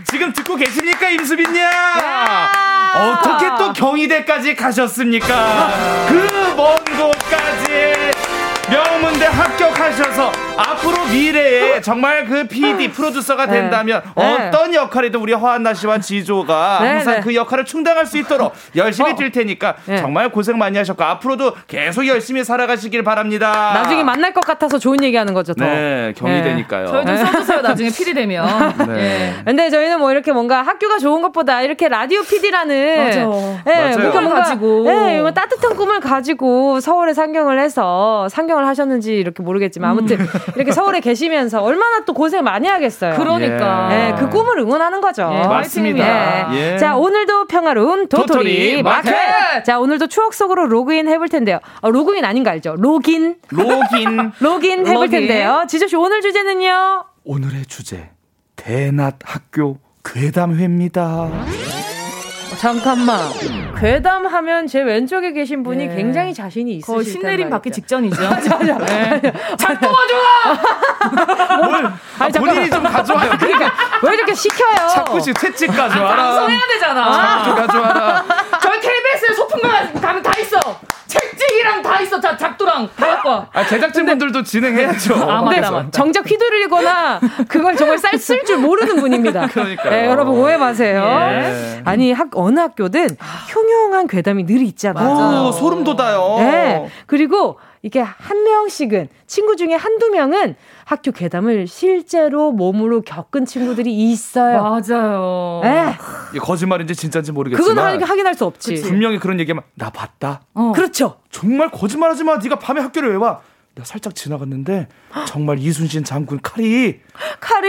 [0.03, 1.71] 지금 듣고 계십니까, 임수빈 양?
[2.95, 5.71] 어떻게 또 경희대까지 가셨습니까?
[6.07, 6.86] 그 먼.
[8.69, 13.61] 명문대 합격하셔서 앞으로 미래에 정말 그 PD 프로듀서가 네.
[13.61, 14.47] 된다면 네.
[14.49, 17.21] 어떤 역할이든 우리 허한나 씨와 지조가 네, 항상 네.
[17.21, 19.15] 그 역할을 충당할 수 있도록 열심히 어.
[19.15, 19.97] 뛸 테니까 네.
[19.97, 23.71] 정말 고생 많이 하셨고 앞으로도 계속 열심히 살아가시길 바랍니다.
[23.73, 25.53] 나중에 만날 것 같아서 좋은 얘기하는 거죠.
[25.53, 25.63] 더.
[25.63, 26.87] 네, 경이 되니까요.
[26.87, 27.61] 저희 좀 써주세요.
[27.61, 28.47] 나중에 PD 되면.
[28.87, 29.33] 네.
[29.45, 33.19] 근데 저희는 뭐 이렇게 뭔가 학교가 좋은 것보다 이렇게 라디오 PD라는 맞아.
[33.65, 39.43] 네, 뭔가 뭔가 가지고 네, 따뜻한 꿈을 가지고 서울에 상경을 해서 상경 을 하셨는지 이렇게
[39.43, 40.27] 모르겠지만 아무튼 음.
[40.55, 43.15] 이렇게 서울에 계시면서 얼마나 또 고생 많이 하겠어요.
[43.15, 43.87] 그러니까.
[43.89, 45.29] 네, 그 꿈을 응원하는 거죠.
[45.33, 46.53] 예, 맞습니다.
[46.53, 46.73] 예.
[46.73, 46.77] 예.
[46.77, 49.11] 자, 오늘도 평화로운 도토리, 도토리 마켓.
[49.11, 49.63] 마켓.
[49.63, 51.59] 자, 오늘도 추억 속으로 로그인 해볼 텐데요.
[51.81, 52.75] 어, 로그인 아닌 거 알죠?
[52.77, 53.37] 로긴.
[53.49, 54.31] 로긴.
[54.39, 55.65] 로긴 해볼 텐데요.
[55.67, 57.05] 지조씨 오늘 주제는요?
[57.23, 58.09] 오늘의 주제.
[58.55, 61.29] 대낮 학교 괴담회입니다.
[62.57, 63.19] 잠깐만.
[63.79, 65.95] 괴담하면 제 왼쪽에 계신 분이 네.
[65.95, 67.03] 굉장히 자신이 있으시다.
[67.03, 68.21] 신내림 받기 직전이죠.
[68.29, 68.77] 맞아, 맞아.
[68.79, 69.21] 네.
[69.57, 71.57] 작도 가져와!
[71.63, 71.85] 뭘?
[71.85, 73.31] 아니, 아, 본인이 좀 가져와요.
[73.39, 73.71] 그러니까
[74.03, 74.89] 왜 이렇게 시켜요?
[74.95, 76.23] 자꾸씩 채찍 가져와라.
[76.23, 77.43] 아, 방송해야 되잖아.
[77.43, 78.25] 작도 가져와라.
[78.61, 79.61] 저희 KBS에 소풍
[80.01, 80.59] 가면 다 있어.
[81.37, 82.19] 책찍이랑 다 있어.
[82.19, 83.49] 자, 작두랑 다 갖고 와.
[83.53, 85.15] 아, 제작진분들도 진행해야죠.
[85.15, 85.91] 아, 맞다, 맞다.
[85.91, 89.47] 정작 휘두르거나 그걸 정말 쌀 쓸 줄 모르는 분입니다.
[89.47, 89.89] 그러니까.
[89.89, 91.03] 네, 여러분 오해 마세요.
[91.31, 91.81] 예.
[91.85, 93.17] 아니, 학, 어느 학교든
[93.49, 95.47] 흉흉한 괴담이 늘 있잖아요.
[95.47, 96.35] 오, 소름 돋아요.
[96.39, 96.89] 네.
[97.05, 104.61] 그리고 이게 한 명씩은 친구 중에 한두 명은 학교 괴담을 실제로 몸으로 겪은 친구들이 있어요.
[104.63, 105.61] 맞아요.
[105.63, 105.93] 네.
[106.31, 108.71] 이게 거짓말인지 진짜인지 모르겠지만 그건 확인할 수 없지.
[108.75, 108.83] 그치.
[108.83, 110.41] 분명히 그런 얘기하면 나 봤다.
[110.53, 110.71] 어.
[110.73, 111.17] 그렇죠.
[111.29, 112.37] 정말 거짓말하지 마.
[112.37, 113.41] 네가 밤에 학교를 왜 와?
[113.75, 114.87] 내가 살짝 지나갔는데
[115.27, 116.99] 정말 이순신 장군 칼이
[117.39, 117.67] 칼이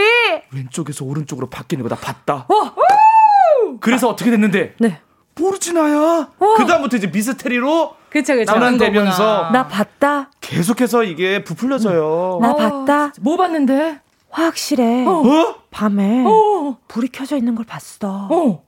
[0.53, 2.45] 왼쪽에서 오른쪽으로 바뀌는 거 나 봤다.
[2.49, 3.77] 어.
[3.81, 4.75] 그래서 어떻게 됐는데?
[4.79, 5.01] 네.
[5.35, 6.29] 모르지 나야.
[6.39, 6.53] 어.
[6.57, 8.51] 그다음부터 이제 미스테리로 그쵸, 그쵸.
[8.51, 10.31] 전환되면서 나 봤다.
[10.41, 12.39] 계속해서 이게 부풀려져요.
[12.41, 12.55] 나 어.
[12.55, 13.13] 봤다.
[13.21, 14.01] 뭐 봤는데?
[14.31, 15.11] 화학실에 어?
[15.11, 15.55] 어?
[15.71, 16.77] 밤에 어.
[16.87, 18.27] 불이 켜져 있는 걸 봤어.
[18.31, 18.63] 어.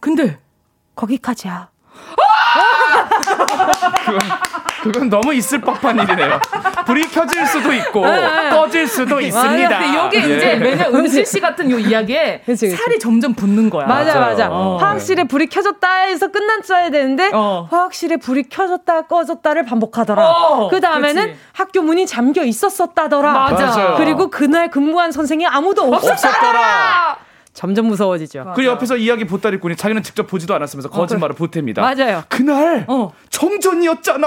[0.00, 0.38] 근데
[0.96, 1.70] 거기까지야.
[4.04, 4.18] 그건,
[4.82, 6.40] 그건 너무 있을 법한 일이네요.
[6.86, 8.50] 불이 켜질 수도 있고 네, 네.
[8.50, 9.78] 꺼질 수도 있습니다.
[9.78, 10.36] 근데 이게 예.
[10.36, 12.76] 이제 왜냐 은실 씨 같은 요 이야기에 그치, 그치.
[12.76, 13.86] 살이 점점 붙는 거야.
[13.86, 14.48] 맞아 맞아.
[14.50, 14.78] 어.
[14.78, 17.68] 화학실에 불이 켜졌다 해서 끝났어야 되는데 어.
[17.70, 20.28] 화학실에 불이 켜졌다 꺼졌다를 반복하더라.
[20.28, 20.68] 어.
[20.68, 23.32] 그 다음에는 학교 문이 잠겨 있었었다더라.
[23.32, 23.66] 맞아.
[23.66, 23.94] 맞아요.
[23.96, 27.29] 그리고 그날 근무한 선생이 아무도 없었더라.
[27.60, 28.54] 점점 무서워지죠.
[28.56, 31.80] 그 옆에서 이야기 보따리꾼이 자기는 직접 보지도 않았으면서 어, 거짓말을 어, 보탭니다.
[31.82, 32.22] 맞아요.
[32.26, 33.12] 그날 어.
[33.28, 34.26] 정전이었잖아.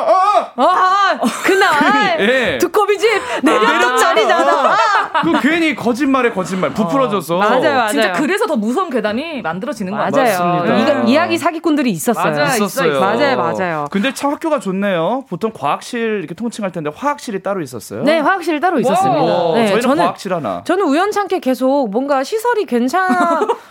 [0.56, 2.58] 아, 그날 그, 예.
[2.60, 3.10] 두꺼비 집
[3.42, 4.78] 내렸던 자리잖아.
[5.24, 7.38] 그 괜히 거짓말에 거짓말 부풀어져서.
[7.38, 7.40] 어.
[7.40, 7.90] 맞아요, 맞아요.
[7.90, 10.12] 진짜 그래서 더 무서운 괴담이 만들어지는 거예요.
[10.12, 11.04] 맞아요.
[11.08, 12.36] 이, 이야기 사기꾼들이 있었어요.
[12.36, 13.00] 맞아요, 있었어요.
[13.00, 13.88] 맞아요, 맞아요.
[13.90, 15.26] 근데 참 학교가 좋네요.
[15.28, 18.04] 보통 과학실 이렇게 통칭할 텐데 화학실이 따로 있었어요.
[18.04, 19.22] 네, 화학실 따로 있었습니다.
[19.56, 20.62] 네, 저희는 저는, 과학실 하나.
[20.66, 23.23] 저는 우연찮게 계속 뭔가 시설이 괜찮.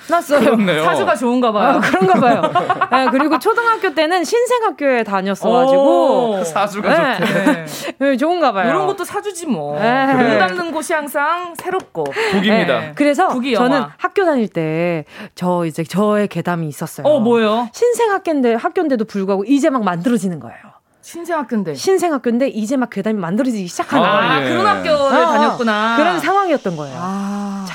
[0.09, 0.41] 났어요.
[0.41, 0.85] 그렇네요.
[0.85, 1.77] 사주가 좋은가 봐요.
[1.77, 2.43] 아, 그런가 봐요.
[2.91, 6.89] 네, 그리고 초등학교 때는 신생학교에 다녔어가지고 사주가
[7.19, 7.19] 네.
[7.57, 7.95] 좋대.
[7.99, 8.69] 네, 좋은가 봐요.
[8.69, 9.79] 이런 것도 사주지 뭐.
[9.79, 10.13] 네.
[10.15, 12.05] 문 닫는 곳이 항상 새롭고.
[12.05, 12.81] 북입니다.
[12.81, 12.93] 네.
[12.95, 17.07] 그래서 저는 학교 다닐 때 저 이제 저의 괴담이 있었어요.
[17.07, 17.69] 어 뭐예요?
[17.73, 20.57] 신생학교인데 학교인데도 불구하고 이제 막 만들어지는 거예요.
[21.03, 21.75] 신생학교인데.
[21.75, 24.49] 신생학교인데 이제 막 괴담이 만들어지기 시작하는 아, 아, 예.
[24.49, 25.97] 그런 학교를 아, 다녔구나.
[25.97, 26.97] 그런 상황이었던 거예요.
[26.99, 27.65] 아.
[27.69, 27.75] 자,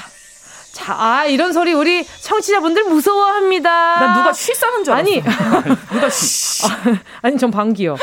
[0.77, 3.99] 자, 아, 이런 소리 우리 청취자분들 무서워합니다.
[3.99, 5.09] 난 누가 쉬 싸는 줄 알았어.
[5.09, 5.23] 아니,
[5.91, 6.63] 누가 쉬.
[7.23, 7.95] 아, 니전 방귀요.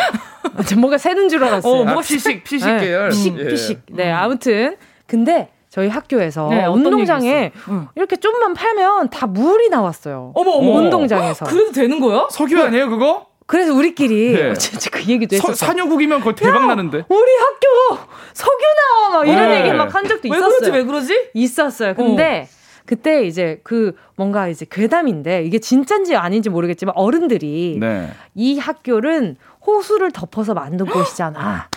[0.66, 1.72] 전 뭐가 새는 줄 알았어요.
[1.72, 3.10] 어, 뭐가 피식, 피식 네, 계열.
[3.10, 3.46] 피식, 예.
[3.48, 3.82] 피식.
[3.90, 4.76] 네, 아무튼.
[5.06, 7.88] 근데 저희 학교에서 네, 운동장에 응.
[7.94, 10.32] 이렇게 좀만 팔면 다 물이 나왔어요.
[10.34, 10.72] 어머, 어머.
[10.80, 11.44] 운동장에서.
[11.44, 12.26] 그래도 되는 거야?
[12.30, 13.26] 석유 아니에요, 그거?
[13.46, 14.50] 그래서 우리끼리 네.
[14.50, 15.54] 어, 진짜 그 얘기도 했었어.
[15.54, 17.04] 산유국이면 그거 대박 야, 나는데.
[17.08, 17.98] 우리 학교
[18.32, 19.60] 석유 나와 막 이런 네.
[19.60, 20.58] 얘기 막 한 적도 왜 있었어요.
[20.58, 20.70] 그러지?
[20.72, 21.30] 왜 그러지?
[21.34, 21.94] 있었어요.
[21.94, 22.63] 근데 어.
[22.86, 28.10] 그때 이제 그 뭔가 이제 괴담인데 이게 진짠지 아닌지 모르겠지만 어른들이 네.
[28.34, 31.68] 이 학교는 호수를 덮어서 만든 곳이잖아.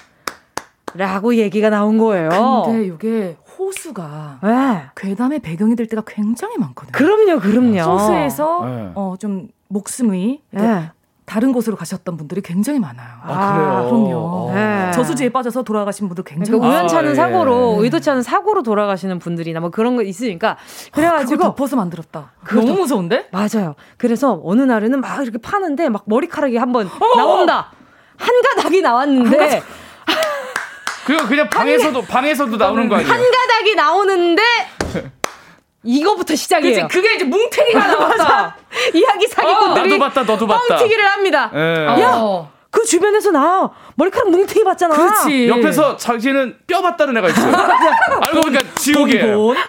[0.93, 2.63] 라고 얘기가 나온 거예요.
[2.65, 4.81] 근데 이게 호수가 네.
[4.95, 6.91] 괴담의 배경이 될 때가 굉장히 많거든요.
[6.91, 7.79] 그럼요, 그럼요.
[7.79, 8.91] 호수에서 네.
[8.95, 10.89] 어, 좀 목숨이 네.
[11.27, 13.09] 다른 곳으로 가셨던 분들이 굉장히 많아요.
[13.21, 13.85] 아, 그래요?
[13.89, 14.51] 그럼요.
[14.55, 14.91] 네.
[14.93, 17.15] 저수지에 빠져서 돌아가신 분들 굉장히 그러니까 우연찮은 아, 예.
[17.15, 20.55] 사고로 의도치 않은 사고로 돌아가시는 분들이나 뭐 그런 거 있으니까
[20.93, 22.31] 그래가지고 아, 덮어서 만들었다.
[22.49, 23.27] 너무 무서운데?
[23.33, 23.75] 맞아요.
[23.97, 27.73] 그래서 어느 날에는 막 이렇게 파는데 막 머리카락이 한번 나온다.
[28.15, 29.61] 한 가닥이 나왔는데
[31.05, 33.11] 그거 그냥 방에서도 방에서도 나오는 거 아니에요?
[33.11, 34.41] 한 가닥이 나오는데
[35.83, 36.87] 이거부터 시작이에요.
[36.87, 38.57] 그치, 그게 이제 뭉탱이가 나왔다.
[38.93, 40.75] 이야기 사기꾼들이 어, 나도 봤다, 너도 봤다.
[40.77, 41.51] 뻥튀기를 합니다.
[41.53, 41.85] 예.
[42.01, 42.47] 야,
[42.77, 44.95] 그 주변에서 나 머리카락 뭉탱이 봤잖아.
[44.95, 45.47] 그렇지.
[45.47, 47.51] 옆에서 자기는 뼈 봤다는 애가 있어요.
[48.21, 48.63] 알고 보니까.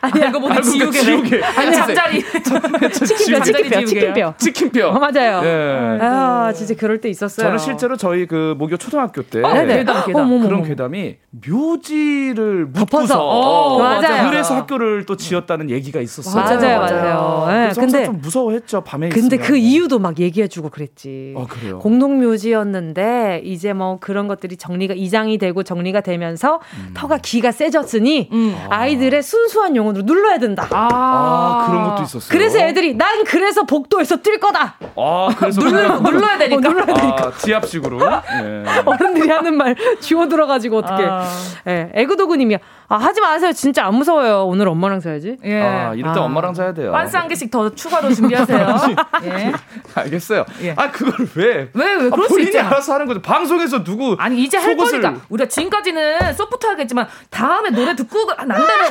[0.03, 0.61] 아니, 알고 보니까.
[0.61, 1.43] 지우개.
[1.43, 2.23] 아니, 잠자리.
[2.93, 4.35] 치킨뼈, 치킨뼈, 치킨뼈.
[4.37, 4.89] 치킨뼈.
[4.91, 5.41] 어, 맞아요.
[5.43, 5.99] 예.
[6.03, 7.47] 아, 진짜 그럴 때 있었어요.
[7.47, 9.79] 저는 실제로 저희 그 모교 초등학교 때 어, 네.
[9.79, 10.41] 괴담, 괴담.
[10.43, 11.17] 그런 괴담이
[11.49, 14.29] 묘지를 묶어서 어, 맞아요.
[14.29, 16.45] 그래서 학교를 또 지었다는 얘기가 있었어요.
[16.45, 17.47] 맞아요, 맞아요.
[17.49, 19.09] 네, 근데 좀 무서워했죠 밤에.
[19.09, 19.49] 근데 있으면.
[19.49, 21.33] 그 이유도 막 얘기해주고 그랬지.
[21.37, 21.79] 어, 그래요.
[21.79, 22.98] 공동묘지였는데
[23.45, 26.91] 이제 뭐 그런 것들이 정리가 이장이 되고 정리가 되면서 음.
[26.95, 28.57] 터가 기가 세졌으니 음.
[28.71, 30.67] 아이들의 순수한 영혼으로 눌러야 된다.
[30.71, 32.29] 아, 아, 그런 것도 있었어요.
[32.31, 34.77] 그래서 애들이 난 그래서 복도에서 뛸 거다.
[34.97, 36.57] 아 그래서 눌러, 눌러야 되니까.
[36.57, 37.27] 어, 눌러야 되니까.
[37.27, 38.01] 아, 지압식으로.
[38.01, 38.65] 예.
[38.85, 41.05] 어른들이 하는 말 쥐어 들어가지고 어떻게?
[41.05, 41.25] 아.
[41.67, 42.59] 예, 애그도구님이야.
[42.91, 43.53] 아, 하지 마세요.
[43.53, 44.47] 진짜 안 무서워요.
[44.47, 45.37] 오늘 엄마랑 자야지.
[45.45, 45.61] 예.
[45.61, 46.23] 아, 이럴 때 아.
[46.23, 46.91] 엄마랑 자야 돼요.
[46.91, 48.67] 반스 한 개씩 더 추가로 준비하세요.
[49.25, 49.53] 예.
[49.95, 50.47] 알겠어요.
[50.63, 50.75] 예.
[50.75, 51.69] 아, 그걸 왜?
[51.75, 52.11] 왜, 왜?
[52.11, 52.59] 그럴 아, 수.
[52.59, 53.21] 알아서 하는 거죠.
[53.21, 54.17] 방송에서 누구.
[54.19, 55.03] 아니, 이제 할 속옷을...
[55.03, 55.23] 거니까.
[55.29, 58.89] 우리가 지금까지는 소프트 하겠지만, 다음에 노래 듣고 난 다음에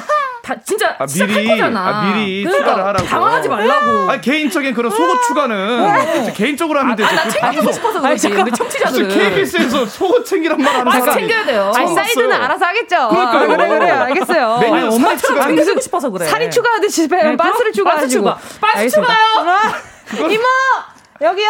[0.48, 1.82] 다 진짜 아, 미리, 거잖아.
[1.88, 3.06] 아, 미리 그러니까 추가를 하라고.
[3.06, 4.10] 당황하지 말라고.
[4.12, 7.10] 아, 개인적인 그런 속옷 추가는 개인적으로 하면 되죠.
[7.10, 7.72] 아, 나그 챙기고.
[7.74, 8.28] 싶어서 그렇지.
[8.32, 9.08] 우리 청취자들은.
[9.10, 11.18] KBS에서 속옷 챙기란 말 하는 사람.
[11.18, 11.72] 챙겨야 돼요.
[11.76, 13.10] 아니, 사이드는 알아서 하겠죠.
[13.10, 14.54] 그러니까 그래, 그래, 알겠어요.
[14.56, 16.26] 아니, 엄마처럼 챙기고 싶어서 그래.
[16.26, 18.34] 살이 추가하듯이 네, 빤스를 추가하시고.
[18.62, 20.32] 빤스 추가요.
[20.32, 20.44] 이모!
[21.22, 21.48] 여기요.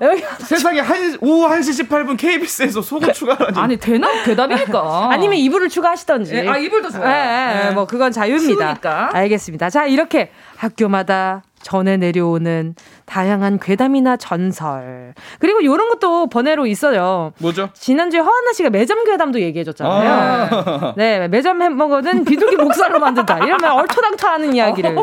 [0.00, 0.24] 여기.
[0.40, 3.58] 세상에 한 오후 1시 18분 KBS에서 속옷 그, 추가라니.
[3.58, 5.08] 아니 대답 대답이니까.
[5.10, 6.34] 아니면 이불을 추가하시던지.
[6.34, 7.08] 예, 아 이불도 좋아요.
[7.08, 7.70] 예, 예, 예.
[7.72, 8.64] 뭐 그건 자유입니다.
[8.64, 9.10] 추우니까.
[9.12, 9.70] 알겠습니다.
[9.70, 12.74] 자 이렇게 학교마다 전해 내려오는
[13.06, 17.32] 다양한 괴담이나 전설 그리고 이런 것도 번외로 있어요.
[17.38, 17.70] 뭐죠?
[17.74, 20.10] 지난주에 허한나 씨가 매점 괴담도 얘기해줬잖아요.
[20.10, 23.38] 아~ 네, 매점 햄버거는 비둘기 목살로 만든다.
[23.38, 24.96] 이러면 얼토당토하는 이야기를.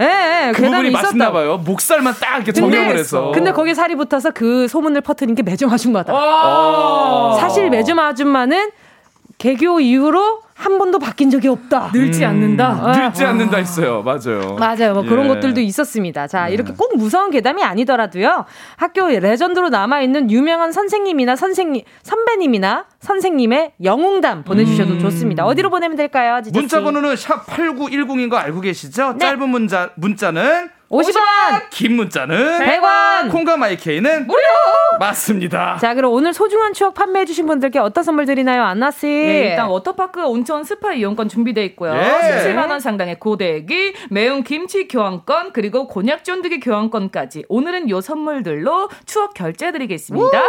[0.00, 1.58] 예, 네, 그 부분이 맛있나 봐요.
[1.58, 3.32] 목살만 딱 이렇게 정형을 해서.
[3.32, 6.12] 근데 거기에 살이 붙어서 그 소문을 퍼뜨린 게 매점 아줌마다.
[7.38, 8.70] 사실 매점 아줌마는
[9.38, 11.90] 개교 이후로 한 번도 바뀐 적이 없다.
[11.92, 12.72] 늙지 음, 않는다.
[12.96, 13.28] 늙지 아.
[13.28, 14.02] 않는다 있어요.
[14.02, 14.56] 맞아요.
[14.58, 14.94] 맞아요.
[14.94, 15.08] 뭐 예.
[15.08, 16.26] 그런 것들도 있었습니다.
[16.26, 16.54] 자, 네.
[16.54, 18.46] 이렇게 꼭 무서운 괴담이 아니더라도요.
[18.76, 24.98] 학교 레전드로 남아 있는 유명한 선생님이나 선생님 선배님이나 선생님의 영웅담 보내 주셔도 음.
[25.00, 25.44] 좋습니다.
[25.44, 26.40] 어디로 보내면 될까요?
[26.54, 29.12] 문자 번호는 샵 8910인 거 알고 계시죠?
[29.18, 29.26] 네.
[29.26, 31.68] 짧은 문자 문자는 50원!
[31.70, 33.30] 긴 문자는 100원!
[33.32, 34.40] 콩과 마이케이는 무료!
[35.00, 35.78] 맞습니다.
[35.80, 39.06] 자, 그럼 오늘 소중한 추억 판매해주신 분들께 어떤 선물 드리나요, 한나씨?
[39.06, 41.92] 네, 일단 워터파크 온천 스파 이용권 준비되어 있고요.
[41.94, 41.98] 예.
[42.54, 50.42] 17만원 상당의 고데기, 매운 김치 교환권, 그리고 곤약 쫀득이 교환권까지 오늘은 요 선물들로 추억 결제해드리겠습니다.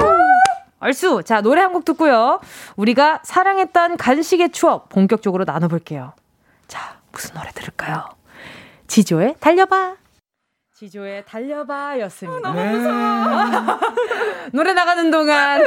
[0.79, 1.23] 얼쑤!
[1.23, 2.39] 자, 노래 한 곡 듣고요.
[2.75, 6.13] 우리가 사랑했던 간식의 추억 본격적으로 나눠볼게요.
[6.67, 8.05] 자, 무슨 노래 들을까요?
[8.88, 9.95] 지조의 달려봐.
[10.78, 12.49] 지조의 달려봐였습니다.
[12.49, 13.80] 아, 너무 무서워.
[14.53, 15.63] 노래 나가는 동안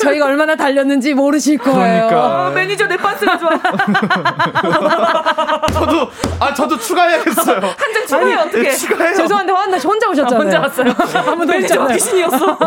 [0.00, 2.06] 저희가 얼마나 달렸는지 모르실 거예요.
[2.08, 2.46] 그러니까.
[2.46, 3.50] 어, 매니저 내 빤스가 좋아.
[5.70, 6.08] 저도
[6.40, 7.58] 아 저도 추가해야겠어요.
[7.60, 8.62] 한 장 추가해 어떻게?
[8.62, 9.16] 네, 추가해요.
[9.16, 10.40] 죄송한데 한나 혼자 오셨잖아요.
[10.40, 10.94] 아, 혼자 왔어요.
[11.30, 12.58] 아무도 매니저 귀신이었어.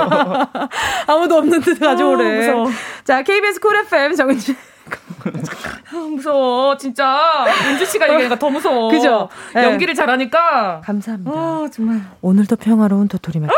[1.08, 2.50] 아무도 없는 듯 가져오래.
[2.52, 2.68] 어,
[3.06, 4.56] 자 KBS 쿨 FM 정은지.
[6.18, 7.46] 아, 무서워 진짜.
[7.70, 8.90] 윤주 씨가 얘기하니까 더 무서워.
[8.92, 9.30] 그죠?
[9.54, 9.64] 네.
[9.64, 10.82] 연기를 잘하니까.
[10.84, 11.32] 감사합니다.
[11.32, 12.02] 아, 정말.
[12.22, 13.54] 오늘도 평화로운 도토리 마켓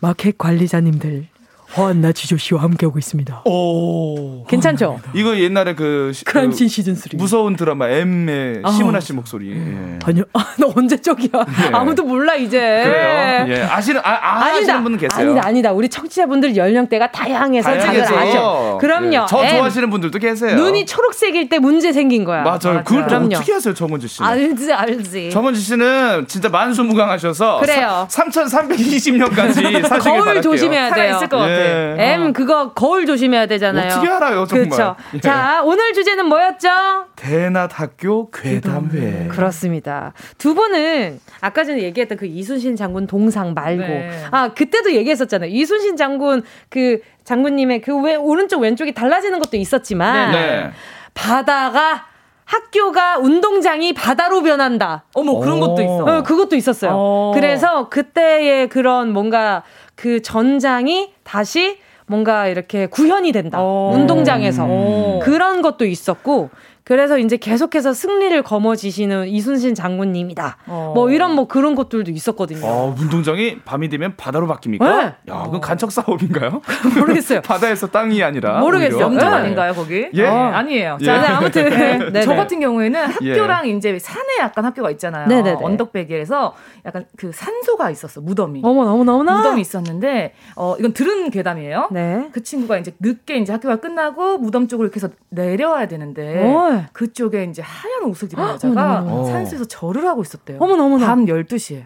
[0.00, 1.28] 마켓 관리자님들
[1.76, 3.42] 허한나 지조 씨와 함께하고 있습니다.
[3.46, 4.44] 오.
[4.44, 5.00] 괜찮죠?
[5.12, 6.12] 이거 옛날에 그.
[6.24, 7.10] 크라임씬 그 시즌 3.
[7.14, 8.70] 무서운 드라마 M의 아.
[8.70, 9.50] 심은하 씨 목소리.
[9.52, 9.98] 예.
[10.04, 10.24] 아니요.
[10.32, 11.30] 아, 너 언제 쪽이야?
[11.34, 11.70] 예.
[11.72, 12.58] 아무도 몰라, 이제.
[12.58, 13.46] 그래요?
[13.48, 13.62] 예.
[13.62, 15.30] 아시는, 아, 아 아시는 분은 계세요.
[15.30, 15.72] 아니다, 아니다.
[15.72, 18.78] 우리 청취자분들 연령대가 다양해서 다들 아셔.
[18.80, 19.14] 그럼요.
[19.14, 19.26] 예.
[19.28, 20.54] 저 좋아하시는 분들도 계세요.
[20.56, 22.42] 눈이 초록색일 때 문제 생긴 거야.
[22.42, 22.58] 맞아요.
[22.62, 22.84] 맞아요.
[22.84, 23.34] 그걸 그럼요.
[23.34, 24.22] 어떻게 하세요, 정은지 씨?
[24.22, 25.30] 알지, 알지.
[25.30, 27.58] 정은지 씨는 진짜 만수무강하셔서.
[27.60, 28.06] 그래요.
[28.10, 31.16] 3320년까지 사시길 거울 조심해야 돼요.
[31.16, 31.63] 있을 것 같아.
[31.64, 32.12] 예.
[32.14, 33.86] M 그거 거울 조심해야 되잖아요.
[33.86, 34.68] 어떻게 알아요, 정말.
[34.68, 34.96] 그렇죠.
[35.14, 35.20] 예.
[35.20, 36.68] 자, 오늘 주제는 뭐였죠?
[37.16, 39.28] 대낮학교 괴담회.
[39.30, 40.12] 그렇습니다.
[40.38, 44.10] 두 분은 아까 전에 얘기했던 그 이순신 장군 동상 말고 네.
[44.30, 45.50] 아 그때도 얘기했었잖아요.
[45.50, 50.40] 이순신 장군 그 장군님의 그 왜 오른쪽 왼쪽이 달라지는 것도 있었지만 네.
[50.40, 50.70] 네.
[51.14, 52.04] 바다가
[52.44, 55.04] 학교가 운동장이 바다로 변한다.
[55.14, 56.04] 어머 그런 것도 있어.
[56.04, 56.92] 어, 그것도 있었어요.
[56.92, 57.32] 오.
[57.34, 59.62] 그래서 그때의 그런 뭔가
[59.94, 63.62] 그 전장이 다시 뭔가 이렇게 구현이 된다.
[63.62, 63.92] 오.
[63.94, 65.20] 운동장에서 오.
[65.22, 66.50] 그런 것도 있었고
[66.84, 70.58] 그래서 이제 계속해서 승리를 거머쥐시는 이순신 장군님이다.
[70.66, 70.92] 어.
[70.94, 72.60] 뭐 이런 뭐 그런 것들도 있었거든요.
[72.66, 74.80] 어, 운동장이 밤이 되면 바다로 바뀝니까?
[74.80, 75.14] 네.
[75.32, 76.60] 야, 그건 간척 사업인가요?
[77.00, 77.40] 모르겠어요.
[77.42, 79.00] 바다에서 땅이 아니라 모르겠어요.
[79.00, 79.36] 영점 네.
[79.36, 80.10] 아닌가요, 거기?
[80.12, 80.26] 예.
[80.26, 80.98] 어, 아니에요.
[81.02, 82.10] 자, 네, 아무튼 네.
[82.10, 82.22] 네.
[82.22, 83.70] 저 같은 경우에는 학교랑 예.
[83.72, 85.26] 이제 산에 약간 학교가 있잖아요.
[85.26, 85.60] 네네네.
[85.62, 86.54] 언덕배기에서
[86.84, 88.60] 약간 그 산소가 있었어 무덤이.
[88.62, 91.88] 어머 너무 너무 나 무덤이 있었는데 어 이건 들은 괴담이에요.
[91.92, 92.28] 네.
[92.32, 96.73] 그 친구가 이제 늦게 이제 학교가 끝나고 무덤 쪽으로 이렇게 해서 내려와야 되는데 오.
[96.92, 99.24] 그쪽에 이제 하얀 옷을 입은 여자가 어머나.
[99.30, 100.58] 산수에서 절을 하고 있었대요.
[100.60, 101.06] 어머나 어머나.
[101.06, 101.84] 밤 12시에.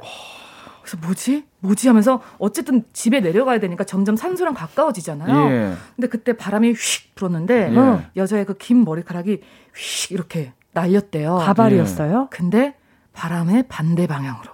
[0.83, 1.45] 그래서 뭐지?
[1.61, 5.51] 뭐지 하면서 어쨌든 집에 내려가야 되니까 점점 산소랑 가까워지잖아요.
[5.51, 5.75] 예.
[5.97, 8.07] 근데 그때 바람이 휙 불었는데 예.
[8.17, 9.41] 여자의 그 긴 머리카락이
[9.75, 11.37] 휙 이렇게 날렸대요.
[11.37, 12.23] 가발이었어요?
[12.33, 12.37] 예.
[12.37, 12.75] 근데
[13.13, 14.51] 바람의 반대 방향으로.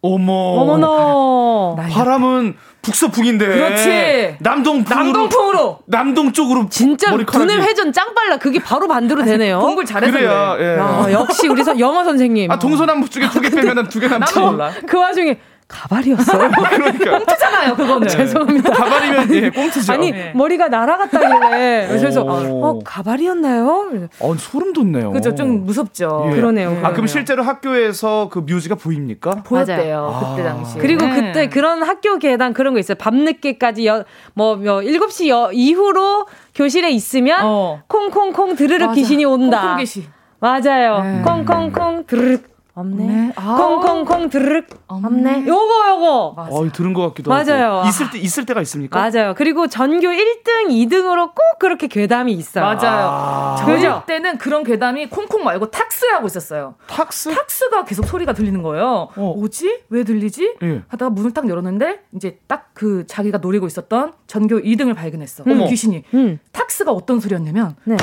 [0.00, 0.32] 어머.
[0.32, 1.88] 어머나.
[1.90, 3.46] 바람은 북서풍인데.
[3.46, 4.36] 그렇지.
[4.40, 5.04] 남동풍으로.
[5.04, 5.78] 남동풍으로.
[5.86, 6.68] 남동 쪽으로.
[6.70, 8.38] 진짜 두뇌 회전 짱 빨라.
[8.38, 9.58] 그게 바로 반대로 되네요.
[9.60, 10.54] 공부를 잘해서 그래야.
[10.56, 10.74] 그래.
[10.74, 10.78] 예.
[10.78, 12.50] 야, 역시 우리 영어 선생님.
[12.50, 14.70] 아 동서남북 쪽에 두 개 빼면은 두개 남지 몰라.
[14.86, 15.38] 그 와중에
[15.68, 16.50] 가발이었어요.
[16.50, 17.18] 그러니까.
[17.18, 18.08] 꽁트잖아요, 그거는.
[18.08, 18.72] 죄송합니다.
[18.72, 19.92] 가발이면 예, 꽁트죠.
[19.92, 20.32] 아니 네.
[20.34, 24.08] 머리가 날아갔다길래 그래서 어 가발이었나요?
[24.20, 25.12] 어 소름 돋네요.
[25.12, 26.24] 그죠, 좀 무섭죠.
[26.30, 26.36] 예.
[26.36, 26.86] 그러네요, 그러네요.
[26.86, 29.42] 아 그럼 실제로 학교에서 그 뮤즈가 보입니까?
[29.44, 30.30] 보였대요 아.
[30.30, 30.78] 그때 당시.
[30.78, 31.14] 그리고 네.
[31.14, 32.96] 그때 그런 학교 계단 그런 거 있어요.
[32.96, 37.82] 밤늦게까지 여, 뭐, 뭐 7시 여, 이후로 교실에 있으면 어.
[37.88, 39.60] 콩콩콩 드르륵 귀신이 온다.
[39.60, 40.04] 콩콩 귀신.
[40.40, 41.02] 맞아요.
[41.02, 41.22] 네.
[41.22, 43.06] 콩콩콩 드르륵 없네.
[43.06, 43.32] 네.
[43.36, 45.46] 아~ 콩콩콩 드르륵 없네.
[45.46, 46.34] 요거 요거.
[46.36, 46.50] 맞아.
[46.54, 47.78] 어, 들은 것 같기도 맞아요.
[47.78, 47.88] 하고.
[47.88, 48.98] 있을 때 있을 때가 있습니까?
[48.98, 49.34] 맞아요.
[49.36, 52.64] 그리고 전교 1등, 2등으로 꼭 그렇게 괴담이 있어요.
[52.64, 53.08] 맞아요.
[53.10, 54.02] 아~ 저희 그죠?
[54.06, 56.74] 때는 그런 괴담이 콩콩 말고 탁스라고 있었어요.
[56.86, 57.34] 탁스?
[57.34, 59.08] 탁스가 계속 소리가 들리는 거예요.
[59.16, 59.34] 어.
[59.36, 59.82] 뭐지?
[59.90, 60.56] 왜 들리지?
[60.62, 60.82] 예.
[60.88, 65.42] 하다가 문을 딱 열었는데 이제 딱 그 자기가 노리고 있었던 전교 2등을 발견했어.
[65.48, 65.66] 음.
[65.66, 66.04] 귀신이.
[66.14, 66.38] 음.
[66.52, 67.96] 탁스가 어떤 소리였냐면 네.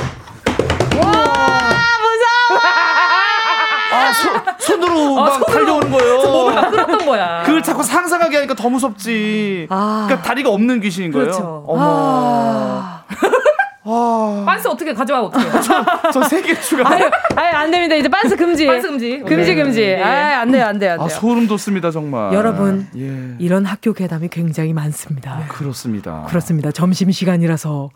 [4.06, 4.30] 아, 소,
[4.60, 6.18] 손으로 아, 막 달려오는 거예요.
[6.24, 7.44] 몸을 끌었던 거야.
[7.44, 9.68] 그걸 자꾸 상상하게 하니까 더 무섭지.
[9.70, 10.06] 아.
[10.08, 11.26] 그러니까 다리가 없는 귀신인 거예요.
[11.26, 11.64] 그렇죠.
[11.68, 11.82] 어머.
[11.84, 13.04] 아.
[13.88, 14.44] 아.
[14.46, 15.46] 빤스 어떻게 가져와 어떻게?
[16.12, 16.90] 저세 개 추가.
[16.90, 17.94] 아유, 아유, 안 됩니다.
[17.96, 18.66] 이제 빤스 금지.
[18.66, 19.20] 빤스 금지.
[19.20, 19.64] 금지 네.
[19.64, 19.82] 금지.
[19.82, 20.02] 네.
[20.02, 21.06] 아, 안 돼요, 안 돼요, 안 돼요.
[21.06, 22.34] 아, 소름 돋습니다, 정말.
[22.34, 23.36] 여러분, 예.
[23.38, 25.38] 이런 학교 괴담이 굉장히 많습니다.
[25.38, 25.46] 네.
[25.50, 26.26] 그렇습니다.
[26.28, 26.72] 그렇습니다.
[26.72, 27.90] 점심 시간이라서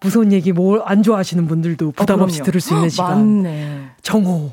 [0.00, 3.42] 무서운 얘기 뭐안 좋아하시는 분들도 부담 없이 어, 들을 수 있는 시간.
[3.42, 3.80] 맞네.
[4.02, 4.52] 정호.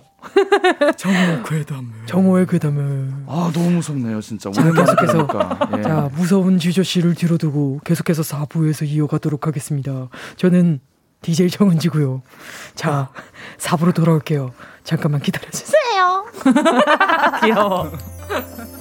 [0.98, 1.90] 정호 괴담을.
[2.06, 3.14] 정호의 괴담을.
[3.28, 4.52] 아 너무 무섭네요 진짜.
[4.52, 5.28] 자 계속해서
[5.78, 5.82] 예.
[5.82, 10.10] 자 무서운 지조 씨를 뒤로 두고 계속해서 4부에서 이어가도록 하겠습니다.
[10.38, 10.80] 저는
[11.22, 12.22] DJ 정은지고요.
[12.76, 13.10] 자
[13.58, 14.52] 4부로 돌아올게요.
[14.84, 16.26] 잠깐만 기다려주세요.
[17.44, 17.92] 귀여워.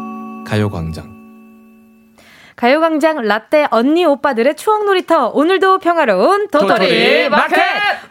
[0.51, 1.21] 가요광장.
[2.57, 5.29] 가요광장 라떼 언니 오빠들의 추억 놀이터.
[5.29, 7.57] 오늘도 평화로운 도토리, 마켓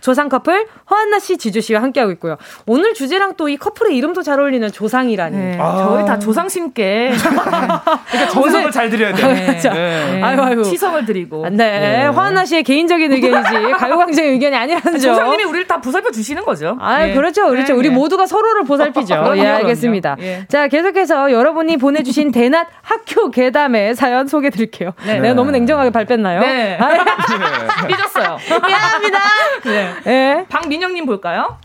[0.01, 2.37] 조상 커플 허한나 씨, 지주 씨와 함께하고 있고요.
[2.67, 5.37] 오늘 주제랑 또 이 커플의 이름도 잘 어울리는 조상이라니.
[5.37, 5.59] 네.
[5.61, 9.27] 아~ 저희 다 조상신께 그러니까 정성을 잘 드려야 돼요.
[9.27, 9.59] 네.
[9.59, 10.23] 네.
[10.23, 10.63] 아유, 아유.
[10.65, 11.49] 시성을 드리고.
[11.51, 11.81] 네.
[11.81, 12.07] 네.
[12.07, 15.15] 허한나 씨의 개인적인 의견이지 가요광장의 의견이 아니라는 점.
[15.15, 16.77] 조상님이 우리를 다 보살펴 주시는 거죠.
[16.81, 17.15] 아, 네.
[17.15, 17.75] 그렇죠, 그렇죠.
[17.77, 17.95] 우리 네.
[17.95, 19.33] 모두가 서로를 보살피죠.
[19.37, 20.17] 예, 알겠습니다.
[20.21, 20.45] 예.
[20.49, 24.93] 자, 계속해서 여러분이 보내주신 대낮 학교 괴담의 사연 소개 드릴게요.
[25.05, 25.19] 네.
[25.19, 26.41] 내가 너무 냉정하게 발뺐나요?
[26.41, 26.79] 네.
[26.81, 28.39] 아, 삐졌어요.
[28.49, 29.19] 미안합니다.
[29.65, 29.90] 네.
[30.05, 30.47] 네.
[30.49, 31.59] 박민영님 볼까요?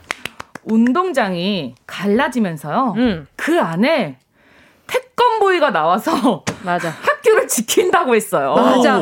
[0.64, 2.94] 운동장이 갈라지면서요.
[2.98, 3.28] 음.
[3.36, 4.18] 그 안에
[4.88, 6.90] 태권보이가 나와서 맞아.
[6.90, 8.56] 학교를 지킨다고 했어요.
[8.56, 9.02] 맞아.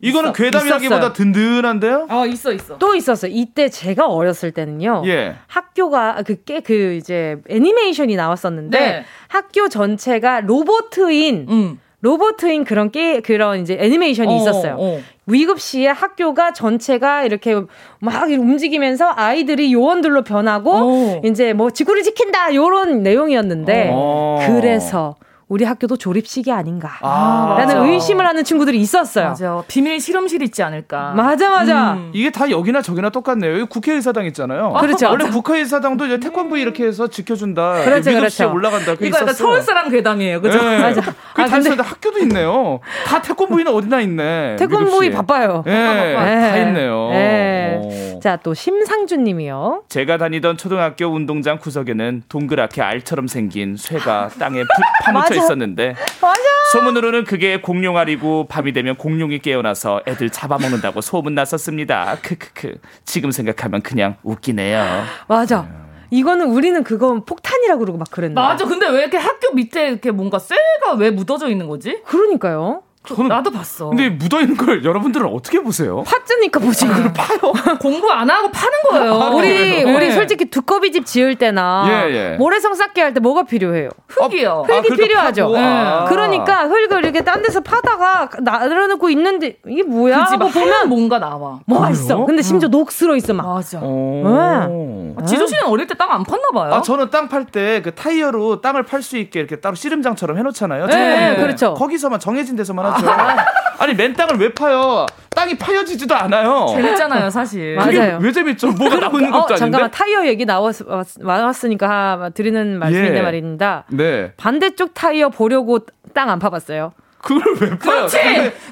[0.00, 2.06] 이거는 괴담이라기보다 든든한데요?
[2.08, 2.78] 어, 있어, 있어.
[2.78, 3.32] 또 있었어요.
[3.34, 5.02] 이때 제가 어렸을 때는요.
[5.06, 5.36] 예.
[5.48, 9.04] 학교가 그게 그 이제 애니메이션이 나왔었는데 네.
[9.26, 11.80] 학교 전체가 로보트인 음.
[12.00, 14.76] 로보트인 그런 게 그런 이제 애니메이션이 어, 있었어요.
[14.78, 15.00] 어.
[15.26, 17.54] 위급 시에 학교가 전체가 이렇게
[17.98, 21.20] 막 움직이면서 아이들이 요원들로 변하고 어.
[21.24, 24.38] 이제 뭐 지구를 지킨다 요런 내용이었는데 어.
[24.46, 25.16] 그래서
[25.48, 29.28] 우리 학교도 졸업식이 아닌가라는 아, 의심을 하는 친구들이 있었어요.
[29.28, 29.62] 맞아.
[29.66, 31.12] 비밀 실험실 있지 않을까.
[31.16, 31.94] 맞아, 맞아.
[31.94, 32.10] 음.
[32.12, 33.54] 이게 다 여기나 저기나 똑같네요.
[33.54, 34.74] 여기 국회의사당 있잖아요.
[34.76, 35.08] 아, 그렇죠.
[35.08, 37.82] 원래 국회의사당도 이제 태권부 이렇게 해서 지켜준다.
[37.82, 38.52] 그렇죠, 그렇죠.
[38.52, 38.92] 올라간다.
[39.00, 40.62] 이거 약간 서울 사람 괴담이에요, 그죠?
[40.62, 40.78] 네.
[40.80, 41.00] 맞아.
[41.00, 42.80] 그 아, 근데 학교도 있네요.
[43.06, 44.56] 다 태권부인은 어디나 있네.
[44.56, 45.62] 태권부이 바빠요.
[45.64, 45.72] 네.
[45.72, 46.50] 네.
[46.50, 47.08] 다 있네요.
[47.10, 48.18] 네.
[48.22, 49.84] 자, 또 심상준님이요.
[49.88, 54.64] 제가 다니던 초등학교 운동장 구석에는 동그랗게 알처럼 생긴 쇠가 땅에
[55.04, 56.40] 파묻혀 있었는데 맞아.
[56.72, 62.18] 소문으로는 그게 공룡알이고 밤이 되면 공룡이 깨어나서 애들 잡아먹는다고 소문 났었습니다.
[62.22, 62.74] 크크크.
[63.04, 65.04] 지금 생각하면 그냥 웃기네요.
[65.28, 65.68] 맞아.
[66.10, 68.40] 이거는 우리는 그건 폭탄이라고 그러고 막 그랬는데.
[68.40, 68.64] 맞아.
[68.66, 72.02] 근데 왜 이렇게 학교 밑에 이렇게 뭔가 쇠가 왜 묻어져 있는 거지?
[72.06, 72.82] 그러니까요.
[73.16, 73.88] 저는 나도 봤어.
[73.88, 76.04] 근데 묻어 있는 걸 여러분들은 어떻게 보세요?
[76.04, 76.86] 팠으니까 보지.
[76.86, 77.76] 아, 그걸 파요.
[77.80, 79.12] 공부 안 하고 파는 거예요.
[79.14, 80.10] 아, 우리 우리 네.
[80.12, 82.36] 솔직히 두꺼비 집 지을 때나 예, 예.
[82.36, 83.88] 모래성 쌓기 할 때 뭐가 필요해요?
[84.08, 84.64] 흙이요.
[84.68, 85.48] 아, 흙이 필요하죠.
[85.52, 86.04] 네.
[86.08, 90.24] 그러니까 흙을 이렇게 딴 데서 파다가 나눠놓고 있는데 이게 뭐야?
[90.26, 91.60] 그 하고 보면 뭔가 나와.
[91.66, 92.24] 뭐가 있어.
[92.26, 93.46] 근데 심지어 녹슬어 있어 막.
[93.54, 93.80] 맞아.
[93.80, 95.14] 네.
[95.26, 96.72] 지조 씨는 어릴 때 땅 안 팠나 봐요.
[96.74, 100.86] 아 저는 땅 팔 때 그 타이어로 땅을 팔 수 있게 이렇게 따로 씨름장처럼 해놓잖아요.
[100.86, 101.74] 네, 그렇죠.
[101.74, 102.97] 거기서만 정해진 데서만 하죠.
[103.78, 105.06] 아니 맨 땅을 왜 파요?
[105.30, 106.66] 땅이 파여지지도 않아요.
[106.74, 107.76] 재밌잖아요, 사실.
[107.76, 108.18] 맞아요.
[108.20, 108.72] 왜 재밌죠?
[108.72, 109.56] 뭐가 나오는 것도 어, 아닌데.
[109.56, 110.74] 잠깐만 타이어 얘기 나왔
[111.18, 113.22] 나왔으니까 드리는 말씀인데 예.
[113.22, 113.84] 말입니다.
[113.90, 114.32] 네.
[114.36, 115.80] 반대쪽 타이어 보려고
[116.12, 116.92] 땅 안 파봤어요.
[117.20, 118.06] 그걸 왜 파요?
[118.06, 118.18] 그렇지.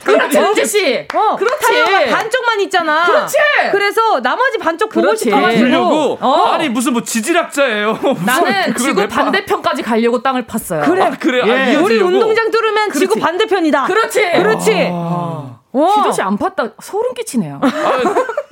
[0.04, 1.06] 그렇지, 씨.
[1.14, 1.66] 어, 그렇지.
[1.66, 3.04] 타이어가 반쪽만 있잖아.
[3.06, 3.36] 그렇지.
[3.72, 6.18] 그래서 나머지 반쪽 보고 싶어가지고.
[6.20, 6.44] 어.
[6.52, 7.98] 아니 무슨 뭐 지질학자예요.
[8.24, 10.84] 나는 지구 반대편까지 가려고 땅을 팠어요.
[10.84, 11.42] 그래, 아, 그래.
[11.46, 11.76] 예.
[11.76, 12.98] 아, 우리 운동장 뚫으면 그렇지.
[13.00, 13.84] 지구 반대편이다.
[13.84, 14.20] 그렇지.
[14.32, 14.90] 그렇지.
[14.92, 15.58] 아.
[15.94, 17.60] 지조씨 안 팠다 소름 끼치네요.
[17.62, 17.68] 아,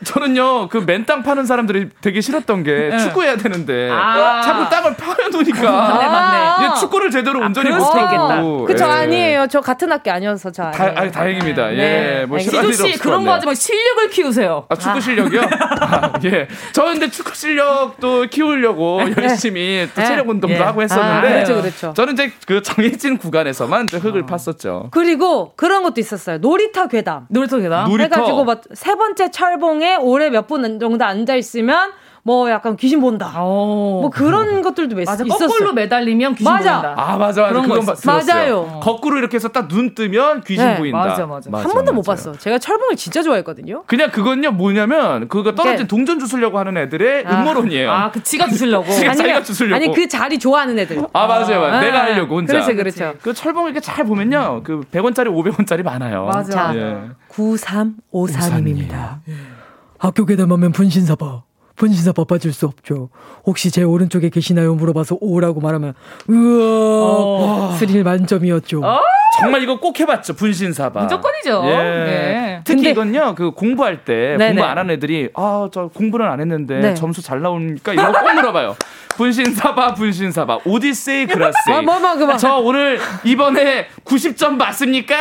[0.05, 2.99] 저는요 그 맨땅 파는 사람들이 되게 싫었던 게 네.
[2.99, 6.75] 축구해야 되는데 아~ 자꾸 땅을 파놓으니까 맞네 맞네.
[6.81, 8.43] 축구를 제대로 아, 온전히 못하겠다.
[8.67, 8.91] 그쵸 예.
[8.91, 9.47] 아니에요.
[9.49, 10.71] 저 같은 학교 아니어서 저.
[10.71, 11.73] 다, 아니, 다행입니다.
[11.73, 12.21] 예, 네.
[12.21, 14.67] 예, 뭐 지조 씨 그런 거 하지 마 실력을 키우세요.
[14.69, 15.41] 아 축구 실력이요?
[15.81, 16.49] 아, 예.
[16.73, 19.15] 저 근데 축구 실력도 키우려고 네.
[19.23, 20.61] 열심히 또 체력 운동도 예.
[20.61, 21.29] 하고 했었는데.
[21.29, 21.95] 아, 그렇죠 그렇죠.
[21.95, 24.27] 저는 이제 그 정해진 구간에서만 흙을 어.
[24.27, 24.91] 팠었죠.
[24.91, 26.39] 그리고 그런 것도 있었어요.
[26.39, 27.14] 놀이터 괴담.
[27.29, 27.89] 놀이터 괴담.
[27.89, 28.05] 놀이터.
[28.17, 31.91] 해가지고 막 세 번째 철봉에 오래 몇 분 정도 앉아 있으면
[32.27, 33.27] 뭐 약간 귀신 본다.
[33.43, 33.99] 오.
[33.99, 34.01] 어.
[34.01, 35.47] 뭐 그런 것들도 맞아, 있었어.
[35.47, 36.81] 거꾸로 매달리면 귀신 맞아.
[36.81, 36.95] 보인다.
[36.97, 37.49] 아 맞아 맞아.
[37.53, 38.61] 그런 거 맞아요.
[38.61, 38.81] 어.
[38.81, 40.77] 거꾸로 이렇게 해서 딱 눈 뜨면 귀신 네.
[40.79, 40.99] 보인다.
[40.99, 41.51] 맞아 맞아.
[41.51, 41.93] 맞아 한 번도.
[41.93, 42.33] 못 봤어.
[42.33, 43.85] 제가 철봉을 진짜 좋아했거든요.
[43.87, 47.41] 그냥 그건요 뭐냐면 그거 떨어진 동전 주술려고 하는 애들의 아.
[47.43, 47.91] 음모론이에요.
[47.93, 48.87] 아 그 지가 주술려고.
[48.93, 49.77] 지가 아니, 자기가 주술려고.
[49.77, 50.99] 아니 그 자리 좋아하는 애들.
[51.13, 51.75] 아 맞아요 맞아요.
[51.75, 51.81] 아.
[51.81, 52.53] 내가 하려고 혼자.
[52.55, 53.15] 그렇죠 그렇죠.
[53.21, 56.25] 그 철봉 이렇게 잘 보면요 그 100원짜리 500원짜리 많아요.
[56.25, 56.51] 맞아.
[56.51, 57.03] 자, 예.
[57.31, 59.19] 9354님입니다.
[59.29, 59.35] 예.
[59.99, 61.43] 학교 괴담하면 분신사바.
[61.77, 63.09] 분신사 바빠질 수 없죠.
[63.45, 64.75] 혹시 제 오른쪽에 계시나요?
[64.75, 65.95] 물어봐서 오라고 말하면
[66.29, 66.65] 우와
[67.71, 67.77] 어.
[67.79, 68.81] 스릴 만점이었죠.
[68.85, 69.01] 어?
[69.41, 71.03] 정말 이거 꼭 해봤죠 분신사바.
[71.03, 71.63] 무조건이죠.
[71.67, 71.71] 예.
[71.77, 72.61] 네.
[72.65, 74.47] 특히 근데, 이건요 그 공부할 때 네네.
[74.55, 76.95] 공부 안 한 애들이 아 저 공부는 안 했는데 네.
[76.95, 78.77] 점수 잘 나오니까 이거 꼭 물어봐요.
[79.17, 81.75] 분신사바 분신사바 오디세이 그라세이.
[81.75, 82.37] 아, 뭐, 뭐, 그, 뭐.
[82.37, 85.17] 저 오늘 이번에 90점 맞습니까?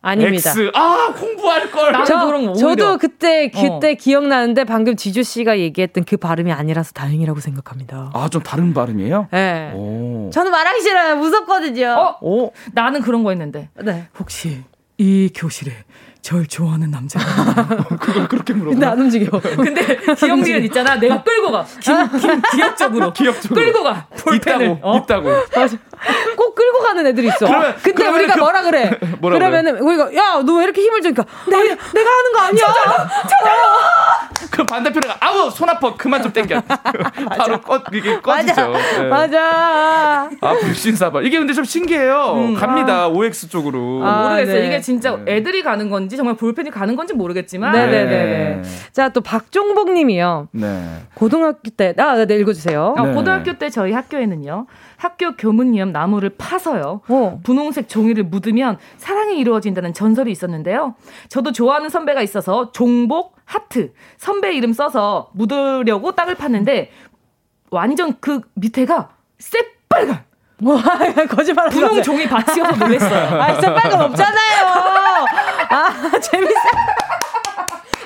[0.00, 0.50] 아닙니다.
[0.50, 0.70] X.
[0.74, 1.92] 아 공부할 걸.
[2.06, 3.94] 저, 그런 저도 그때 그때 어.
[3.98, 8.10] 기억나는데 방금 지주 씨가 얘기했던 그 발음이 아니라서 다행이라고 생각합니다.
[8.14, 9.28] 아 좀 다른 발음이에요?
[9.32, 9.72] 네.
[9.74, 10.30] 오.
[10.32, 11.16] 저는 말하기 싫어요.
[11.16, 11.86] 무섭거든요.
[11.98, 12.18] 어?
[12.20, 12.52] 오.
[12.72, 13.70] 나는 그런 거 했는데.
[13.82, 14.06] 네.
[14.18, 14.62] 혹시
[14.98, 15.72] 이 교실에
[16.20, 17.24] 절 좋아하는 남자가
[18.00, 18.72] 그걸 그렇게 물어봐.
[18.74, 19.30] 근데 안 움직여.
[19.56, 20.96] 근데 기억니은 있잖아.
[20.96, 21.64] 내가 끌고 가.
[21.64, 23.12] 기, 기, 기억적으로.
[23.12, 23.60] 기억적으로.
[23.60, 24.06] 끌고 가.
[24.18, 24.66] 볼펜을.
[24.66, 24.78] 있다고.
[24.82, 24.98] 어?
[24.98, 25.30] 있다고.
[25.56, 25.76] 맞아.
[26.36, 27.46] 꼭 끌고 가는 애들이 있어.
[27.46, 28.98] 그러면, 근데 우리가 그, 뭐라 그래?
[29.20, 29.82] 뭐라 그러면은 그래?
[29.84, 32.66] 우리가 야 너 왜 이렇게 힘을 주니까 내가 내가 하는 거 아니야.
[33.22, 34.28] 찾아.
[34.50, 36.60] 그 반대편에 아우 손 아파 그만 좀 땡겨.
[37.36, 38.70] 바로 꺼 이게 꺼지죠.
[38.70, 39.02] 맞아.
[39.02, 39.08] 네.
[39.08, 40.30] 맞아.
[40.40, 42.32] 아 불신사발 이게 근데 좀 신기해요.
[42.34, 43.08] 음, 갑니다 아.
[43.08, 44.02] OX 쪽으로.
[44.04, 44.60] 아, 모르겠어요.
[44.60, 44.66] 네.
[44.66, 45.36] 이게 진짜 네.
[45.36, 47.72] 애들이 가는 건지 정말 볼펜이 가는 건지 모르겠지만.
[47.72, 48.04] 네네네.
[48.04, 48.62] 네.
[48.92, 50.48] 자또 박종복님이요.
[50.52, 51.02] 네.
[51.14, 52.94] 고등학교 때 아, 네 읽어주세요.
[52.98, 54.66] 어, 고등학교 때 저희 학교에는요.
[54.96, 57.02] 학교 교문위험 나무를 파서요.
[57.08, 57.40] 어.
[57.44, 60.94] 분홍색 종이를 묻으면 사랑이 이루어진다는 전설이 있었는데요.
[61.28, 66.90] 저도 좋아하는 선배가 있어서 종복 하트 선배 이름 써서 묻으려고 땅을 팠는데
[67.70, 70.22] 완전 그 밑에가 새빨간
[70.58, 70.78] 뭐
[71.30, 73.40] 거짓말 분홍 종이 밭이어서 놀랬어요.
[73.40, 74.66] 아, 새빨간 없잖아요.
[75.70, 76.60] 아, 재밌어.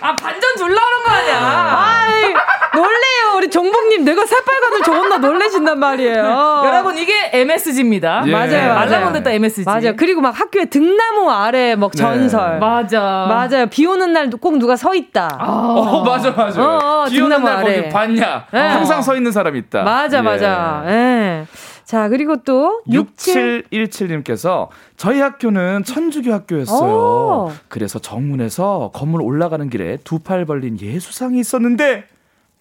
[0.01, 1.38] 아, 반전 줄라 그런 거 아니야.
[1.38, 2.34] 아이,
[2.75, 6.62] 놀래요, 우리 정복님 내가 새빨간을 적었나 놀래신단 말이에요.
[6.64, 8.25] 여러분 이게 MSG입니다.
[8.27, 8.33] 예.
[8.33, 8.73] 맞아요.
[8.73, 9.64] 알라몬 됐다 MSG.
[9.64, 9.97] 맞아요.
[9.97, 11.99] 그리고 막 학교에 등나무 아래 막 네.
[11.99, 12.53] 전설.
[12.55, 12.59] 네.
[12.59, 13.01] 맞아.
[13.29, 13.66] 맞아요.
[13.66, 15.37] 비 오는 날 꼭 누가 서 있다.
[15.39, 15.45] 아.
[15.47, 16.62] 어 맞아 맞아.
[16.62, 17.77] 어, 어, 비 오는 날 아래.
[17.83, 18.47] 거기 봤냐?
[18.53, 18.59] 네.
[18.61, 19.83] 항상 서 있는 사람 있다.
[19.83, 20.23] 맞아 예.
[20.23, 20.85] 맞아.
[20.87, 21.47] 예.
[21.85, 26.91] 자, 그리고 또 6717님께서 저희 학교는 천주교 학교였어요.
[26.91, 27.53] 오.
[27.68, 32.05] 그래서 정문에서 건물 올라가는 길에 두 팔 벌린 예수상이 있었는데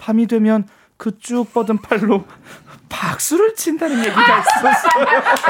[0.01, 2.25] 밤이 되면 그 쭉 뻗은 팔로
[2.89, 5.05] 박수를 친다는 얘기가 있었어요.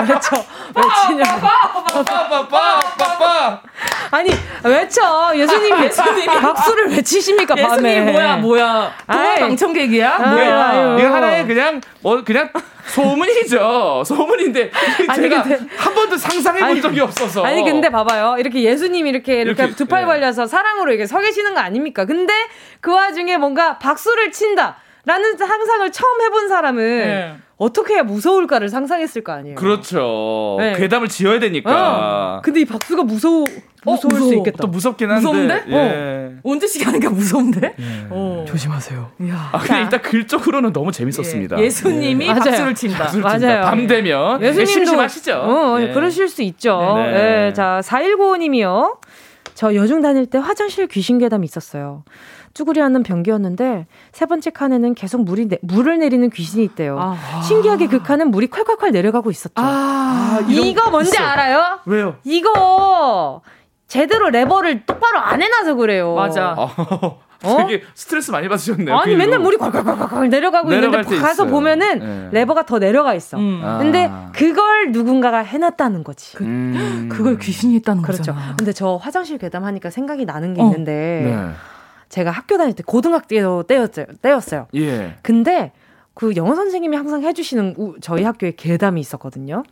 [0.08, 0.46] 외쳐.
[0.76, 1.42] 외치냐고.
[2.48, 3.62] 빠빠빠빠빠.
[4.12, 4.30] 아니,
[4.64, 5.32] 외쳐.
[5.36, 7.96] 예수님, 예수님이 박수를 외치십니까, 밤에.
[7.98, 8.94] 예수님 뭐야, 뭐야.
[9.12, 10.18] 동화 방청객이야?
[10.20, 11.00] 뭐야.
[11.00, 12.50] 이거 하나의 그냥, 뭐, 그냥
[12.88, 14.04] 소문이죠.
[14.06, 14.72] 소문인데
[15.08, 17.44] 아니, 제가 근데, 한 번도 상상해 본 적이 없어서.
[17.44, 18.38] 아니 근데 봐봐요.
[18.40, 20.06] 이렇게 예수님 이렇게 이렇게, 이렇게 두팔 네.
[20.06, 22.06] 벌려서 사랑으로 이렇게 서 계시는 거 아닙니까?
[22.06, 22.34] 근데
[22.80, 24.78] 그 와중에 뭔가 박수를 친다.
[25.04, 27.36] 라는 상상을 처음 해본 사람은 네.
[27.58, 29.56] 어떻게 해야 무서울까를 상상했을 거 아니에요.
[29.56, 30.58] 그렇죠.
[30.60, 30.74] 네.
[30.74, 32.38] 괴담을 지어야 되니까.
[32.38, 32.42] 어.
[32.44, 33.46] 근데 이 박수가 무서워.
[33.84, 34.58] 무서울 어, 수 있겠다.
[34.62, 35.28] 또 무섭긴 한데.
[35.28, 35.64] 무서운데?
[35.68, 35.76] 예.
[35.76, 36.40] 어.
[36.44, 37.74] 언제씩 하는 게 무서운데?
[37.80, 38.08] 예.
[38.10, 38.46] 어.
[38.48, 39.12] 조심하세요.
[39.30, 39.50] 야.
[39.52, 41.60] 아, 근데 일단 글적으로는 너무 재밌었습니다.
[41.60, 41.70] 예.
[41.70, 42.34] 수님이 예.
[42.34, 43.00] 박수를 친다.
[43.00, 43.40] 박수를 맞아요.
[43.40, 43.62] 친다.
[43.62, 44.42] 밤 되면.
[44.42, 44.72] 예수님도.
[44.72, 45.34] 심심하시죠?
[45.34, 45.94] 어, 예.
[45.94, 46.80] 그러실 수 있죠.
[46.98, 47.48] 네.
[47.48, 47.54] 예.
[47.54, 48.98] 자, 4195님이요.
[49.56, 52.04] 저 여중 다닐 때 화장실 귀신 괴담이 있었어요.
[52.54, 56.98] 쭈구리 하는 변기였는데 세 번째 칸에는 계속 물이 내, 물을 내리는 귀신이 있대요.
[57.00, 57.42] 아.
[57.42, 59.54] 신기하게 그 칸은 물이 콸콸콸 내려가고 있었죠.
[59.56, 61.24] 아, 아 이거 뭔지 있어.
[61.24, 61.80] 알아요?
[61.86, 62.18] 왜요?
[62.24, 63.42] 이거
[63.92, 66.16] 제대로 레버를 똑바로 안 해놔서 그래요.
[66.16, 66.56] 맞아.
[66.58, 67.20] 어?
[67.58, 68.98] 되게 스트레스 많이 받으셨네요.
[68.98, 71.48] 아니 맨날 물이 콸콸콸콸 내려가고 있는데 가서 있어요.
[71.50, 72.40] 보면은 네.
[72.40, 73.38] 레버가 더 내려가 있어.
[73.38, 73.62] 음.
[73.80, 74.32] 근데 아.
[74.34, 76.38] 그걸 누군가가 해놨다는 거지.
[76.38, 77.10] 그, 음.
[77.12, 78.32] 그걸 귀신이 했다는 그렇죠.
[78.32, 78.56] 거잖아.
[78.58, 80.66] 근데 저 화장실 괴담 하니까 생각이 나는 게 어.
[80.68, 81.50] 있는데 네.
[82.08, 84.06] 제가 학교 다닐 때 고등학교 때였어요.
[84.22, 84.68] 때였어요.
[84.76, 85.16] 예.
[85.22, 85.74] 근데
[86.14, 89.64] 그 영어 선생님이 항상 해주시는 우, 저희 학교에 괴담이 있었거든요.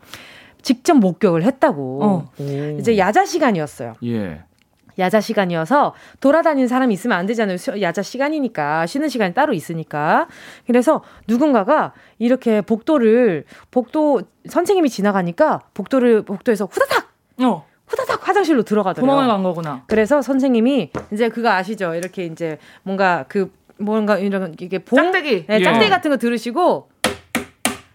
[0.61, 1.99] 직접 목격을 했다고.
[2.03, 2.31] 어.
[2.79, 3.95] 이제 야자 시간이었어요.
[4.05, 4.41] 예.
[4.97, 7.57] 야자 시간이어서 돌아다니는 사람이 있으면 안 되잖아요.
[7.81, 10.27] 야자 시간이니까 쉬는 시간이 따로 있으니까.
[10.67, 17.07] 그래서 누군가가 이렇게 복도를 복도 선생님이 지나가니까 복도를 복도에서 후다닥
[17.43, 17.65] 어.
[17.87, 19.09] 후다닥 화장실로 들어가더라고요.
[19.09, 19.83] 구멍을 간 거구나.
[19.87, 21.95] 그래서 선생님이 이제 그거 아시죠?
[21.95, 25.89] 이렇게 이제 뭔가 그 뭔가 이런 이게 봉 짝대기 네, 짝대기 예.
[25.89, 26.89] 같은 거 들으시고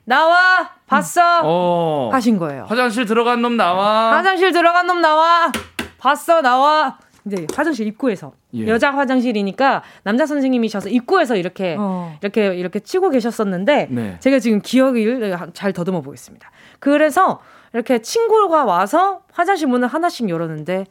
[0.04, 2.10] 나와 봤어 어.
[2.12, 2.64] 하신 거예요.
[2.68, 4.12] 화장실 들어간 놈 나와.
[4.16, 5.50] 화장실 들어간 놈 나와.
[5.98, 6.98] 봤어 나와.
[7.26, 8.66] 이제 화장실 입구에서 예.
[8.68, 12.14] 여자 화장실이니까 남자 선생님이셔서 입구에서 이렇게 어.
[12.20, 14.16] 이렇게 이렇게 치고 계셨었는데 네.
[14.20, 16.50] 제가 지금 기억을 잘 더듬어 보겠습니다.
[16.80, 17.40] 그래서
[17.72, 20.84] 이렇게 친구가 와서 화장실 문을 하나씩 열었는데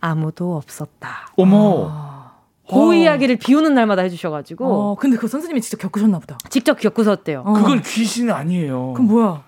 [0.00, 1.26] 아무도 없었다.
[1.36, 2.11] 어머.
[2.72, 2.74] 아.
[2.74, 2.94] 그 어.
[2.94, 4.64] 이야기를 비 오는 날마다 해주셔가지고.
[4.64, 6.38] 어, 근데 그 선생님이 직접 겪으셨나 보다.
[6.50, 7.42] 직접 겪으셨대요.
[7.44, 7.52] 어.
[7.52, 8.92] 그건 귀신 아니에요.
[8.94, 9.42] 그럼 뭐야?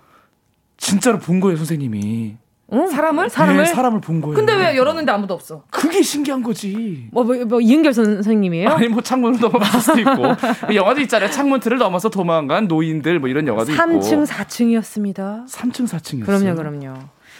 [0.77, 2.37] 진짜로 본 거예요, 선생님이.
[2.73, 2.87] 응?
[2.87, 3.29] 사람을?
[3.29, 3.63] 사람을?
[3.63, 4.35] 네, 사람을 본 거예요.
[4.35, 5.63] 근데 왜 열었는데 아무도 없어?
[5.69, 7.07] 그게 신기한 거지.
[7.11, 8.69] 뭐, 뭐, 뭐 이은결 선생님이에요?
[8.69, 10.23] 아니, 뭐 창문을 넘어갈 수도 있고.
[10.73, 11.29] 영화도 있잖아요.
[11.29, 13.99] 창문 틀을 넘어서 도망간 노인들 뭐 이런 영화도 3층, 있고.
[13.99, 15.45] 3층, 4층이었습니다.
[15.47, 16.25] 3층, 4층이었어요.
[16.25, 16.93] 그럼요, 그럼요.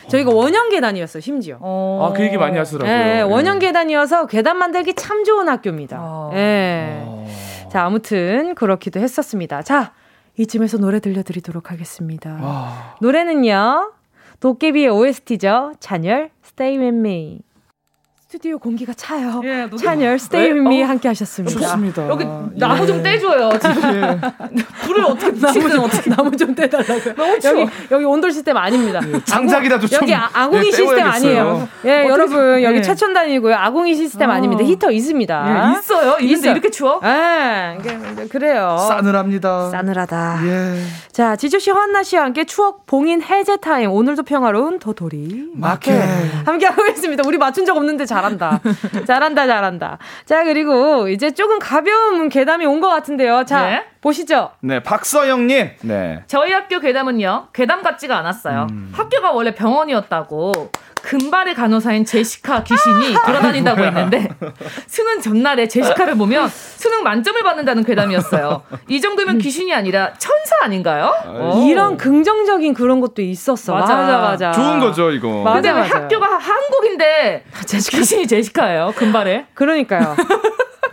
[0.07, 1.57] 저희가 원형 계단이었어요, 심지어.
[1.59, 2.07] 어...
[2.09, 2.97] 아, 그 얘기 많이 하시더라고요.
[2.97, 5.97] 네, 원형 계단이어서 계단 만들기 참 좋은 학교입니다.
[5.99, 6.31] 어...
[6.33, 7.01] 네.
[7.05, 7.27] 어...
[7.71, 9.61] 자, 아무튼 그렇기도 했었습니다.
[9.63, 9.93] 자,
[10.37, 12.37] 이쯤에서 노래 들려드리도록 하겠습니다.
[12.41, 12.95] 어...
[13.01, 13.93] 노래는요,
[14.39, 15.73] 도깨비의 OST죠.
[15.79, 17.39] 찬열, Stay With Me.
[18.35, 19.41] 스튜디오 공기가 차요.
[19.45, 20.87] 예, 찬열, Stay With Me 어?
[20.87, 21.57] 함께 하셨습니다.
[21.57, 22.09] 좋습니다.
[22.09, 22.25] 여기
[22.55, 22.85] 나무 예.
[22.85, 23.49] 좀 떼줘요.
[23.57, 24.19] 지금 예.
[24.83, 27.15] 불을 어떻게 붙이든 어떻게 나무 좀 떼달라고요.
[27.15, 27.61] 너무 추워.
[27.61, 28.99] 여기 여기 온돌 시스템 아닙니다.
[29.07, 31.69] 예, 장작이라도 좀 여기 아궁이 예, 시스템 아니에요.
[31.85, 33.55] 예, 여러분 여기 최첨단이고요.
[33.55, 34.33] 아궁이 시스템 어.
[34.33, 34.65] 아닙니다.
[34.65, 35.73] 히터 있습니다.
[35.75, 36.17] 예, 있어요.
[36.19, 36.99] 있는데 이렇게 추워?
[37.05, 37.77] 예,
[38.27, 38.75] 그래요.
[38.89, 39.69] 싸늘합니다.
[39.69, 40.39] 싸늘하다.
[40.43, 40.81] 예.
[41.13, 43.89] 자, 지조 씨, 한나 씨와 함께 추억 봉인 해제 타임.
[43.91, 46.01] 오늘도 평화로운 도토리 마켓
[46.45, 47.23] 함께 하고 있습니다.
[47.25, 48.24] 우리 맞춘 적 없는데 잘.
[48.29, 48.59] 잘한다.
[49.05, 49.97] 잘한다, 잘한다.
[50.25, 53.45] 자, 그리고 이제 조금 가벼운 괴담이 온 것 같은데요.
[53.45, 53.85] 자, 네?
[54.09, 54.51] 보시죠.
[54.59, 55.69] 네, 박서영님.
[55.81, 56.23] 네.
[56.27, 58.67] 저희 학교 괴담은요, 괴담 같지가 않았어요.
[58.69, 58.91] 음.
[58.93, 60.51] 학교가 원래 병원이었다고
[61.01, 64.29] 금발의 간호사인 제시카 귀신이 돌아다닌다고 했는데
[64.85, 68.61] 수능 전날에 제시카를 보면 수능 만점을 받는다는 괴담이었어요.
[68.87, 71.11] 이 정도면 귀신이 아니라 천사 아닌가요?
[71.67, 73.73] 이런 긍정적인 그런 것도 있었어.
[73.73, 74.51] 맞아, 맞아, 맞아.
[74.51, 75.41] 좋은 거죠, 이거.
[75.43, 77.97] 맞아, 근데 왜 학교가 한국인데 제시카.
[77.97, 79.47] 귀신이 제시카예요, 금발에?
[79.55, 80.15] 그러니까요.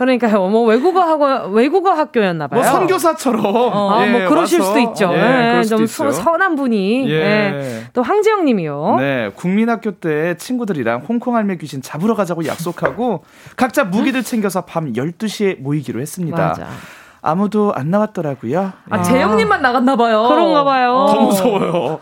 [0.03, 0.47] 그러니까요.
[0.49, 2.61] 뭐 외국어 학원 외국어 학교였나 봐요.
[2.61, 3.45] 뭐 선교사처럼.
[3.45, 4.71] 어, 예, 뭐 그러실 와서.
[4.73, 5.11] 수도 있죠.
[5.13, 7.09] 예, 예, 좀 수, 선한 분이.
[7.09, 7.13] 예.
[7.13, 7.83] 예.
[7.93, 8.95] 또 황지영 님이요.
[8.99, 9.29] 네.
[9.35, 13.23] 국민학교 때 친구들이랑 홍콩 할매 귀신 잡으러 가자고 약속하고
[13.55, 16.47] 각자 무기들 챙겨서 밤 12시에 모이기로 했습니다.
[16.47, 16.67] 맞아.
[17.25, 18.73] 아무도 안 나왔더라고요.
[18.89, 19.03] 아, 예.
[19.03, 20.25] 재영님만 나갔나 봐요.
[20.27, 21.05] 그런가 봐요.
[21.09, 21.99] 더 무서워요.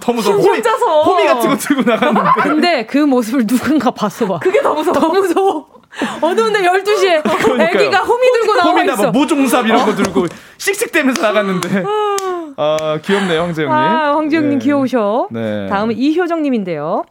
[0.00, 0.36] 더 무서워.
[0.38, 2.30] 혼자서 호미 같은 거 들고 나갔는데.
[2.42, 4.38] 근데 그 모습을 누군가 봤어 봐.
[4.38, 4.94] 그게 더 무서워.
[4.96, 5.79] 더 무서워.
[6.20, 7.68] 어두운데 12시에 그러니까요.
[7.68, 9.02] 애기가 호미 들고 나와 호미나 있어.
[9.10, 10.26] 뭐 모종삽 이런 거 들고
[10.58, 11.84] 씩씩대면서 나갔는데.
[12.56, 13.76] 아, 귀엽네요, 황재영님.
[13.76, 14.64] 아, 황재영님 네.
[14.64, 15.28] 귀여우셔.
[15.30, 15.66] 네.
[15.68, 17.04] 다음은 이효정님인데요.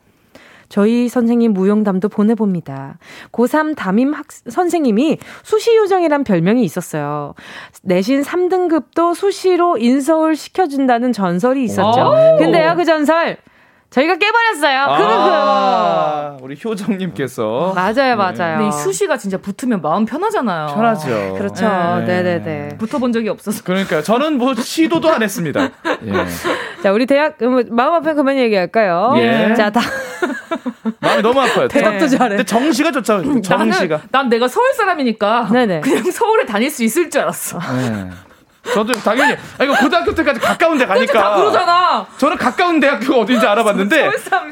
[0.69, 2.99] 저희 선생님 무용담도 보내봅니다.
[3.31, 7.33] 고3 담임 학, 선생님이 수시요정이란 별명이 있었어요.
[7.81, 12.13] 내신 3등급도 수시로 인서울 시켜준다는 전설이 있었죠.
[12.37, 13.37] 근데요, 그 전설.
[13.89, 14.85] 저희가 깨버렸어요.
[14.87, 18.57] 아, 우리 효정님께서 맞아요, 맞아요.
[18.59, 20.67] 근데 이 수시가 진짜 붙으면 마음 편하잖아요.
[20.75, 21.33] 편하죠.
[21.35, 21.67] 그렇죠.
[22.05, 22.77] 네, 네, 네.
[22.77, 23.63] 붙어본 적이 없어서.
[23.63, 25.69] 그러니까 저는 뭐 시도도 안 했습니다.
[26.05, 26.13] 예.
[26.83, 27.37] 자, 우리 대학
[27.71, 29.13] 마음 아픈 그만 얘기할까요?
[29.17, 29.55] 예.
[29.55, 29.81] 자, 다
[31.01, 31.67] 마음이 너무 아파요.
[31.67, 32.29] 대답도 잘해.
[32.29, 33.41] 근데 정시가 좋죠.
[33.41, 34.01] 정시가.
[34.11, 35.81] 난 내가 서울 사람이니까 네네.
[35.81, 37.57] 그냥 서울에 다닐 수 있을 줄 알았어.
[37.59, 38.09] 네.
[38.73, 42.05] 저도 당연히 아 이거 고등학교 때까지 가까운 데 가니까 다 그러잖아.
[42.17, 44.09] 저는 가까운 대학교가 어딘지 알아봤는데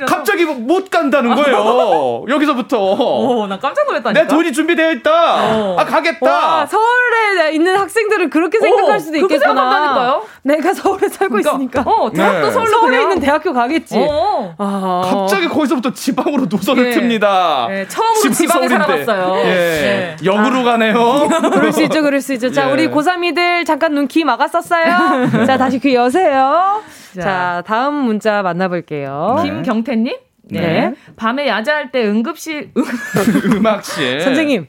[0.08, 2.26] 갑자기 뭐못 간다는 거예요.
[2.30, 2.78] 여기서부터.
[2.80, 4.22] 어, 나 깜짝 놀랐다니까.
[4.22, 5.12] 내 돈이 준비되어 있다.
[5.56, 5.76] 어.
[5.80, 6.26] 아 가겠다.
[6.32, 9.40] 와, 서울에 있는 학생들은 그렇게 생각할 어, 수도 있겠구나.
[9.40, 10.24] 생각한다니까요.
[10.44, 11.82] 내가 서울에 살고 그러니까, 있으니까.
[11.86, 12.52] 어, 대학도 네.
[12.52, 13.02] 서울로 서울에 그냥.
[13.04, 13.96] 있는 대학교 가겠지.
[13.98, 14.56] 어.
[14.58, 15.02] 아.
[15.06, 16.98] 갑자기 거기서부터 지방으로 노선을 예.
[16.98, 17.68] 틉니다.
[17.72, 17.88] 예.
[17.88, 19.34] 처음으로 지방에 살아봤어요.
[19.46, 19.48] 예.
[19.50, 20.16] 예.
[20.26, 20.64] 역으로 아.
[20.64, 21.28] 가네요.
[21.54, 22.52] 그럴 수 있죠, 그럴 수 있죠.
[22.52, 22.72] 자, 예.
[22.72, 25.46] 우리 고3이들 잠깐 눈귀 막았었어요.
[25.46, 26.82] 자, 다시 귀 여세요.
[27.16, 29.36] 자, 자 다음 문자 만나볼게요.
[29.38, 29.50] 네.
[29.50, 30.27] 김경태님?
[30.50, 30.60] 네.
[30.62, 30.94] 네.
[31.16, 32.72] 밤에 야자할 때 응급실
[33.56, 34.68] 음악실 선생님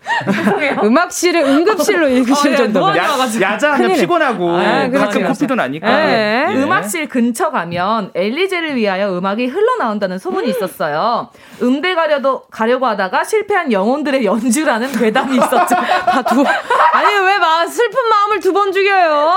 [0.83, 6.47] 음악실을 응급실로 읽으실 어, 예, 정도면 야, 자하면 피곤하고 아, 가끔 코피도 나니까 네.
[6.49, 6.62] 네.
[6.62, 11.31] 음악실 근처 가면 엘리제를 위하여 음악이 흘러나온다는 소문이 있었어요.
[11.62, 15.74] 음대 가려도 가려고 하다가 실패한 영혼들의 연주라는 괴담이 있었죠.
[16.07, 19.31] 다 두, 아니 왜 마, 슬픈 마음을 두 번 죽여요?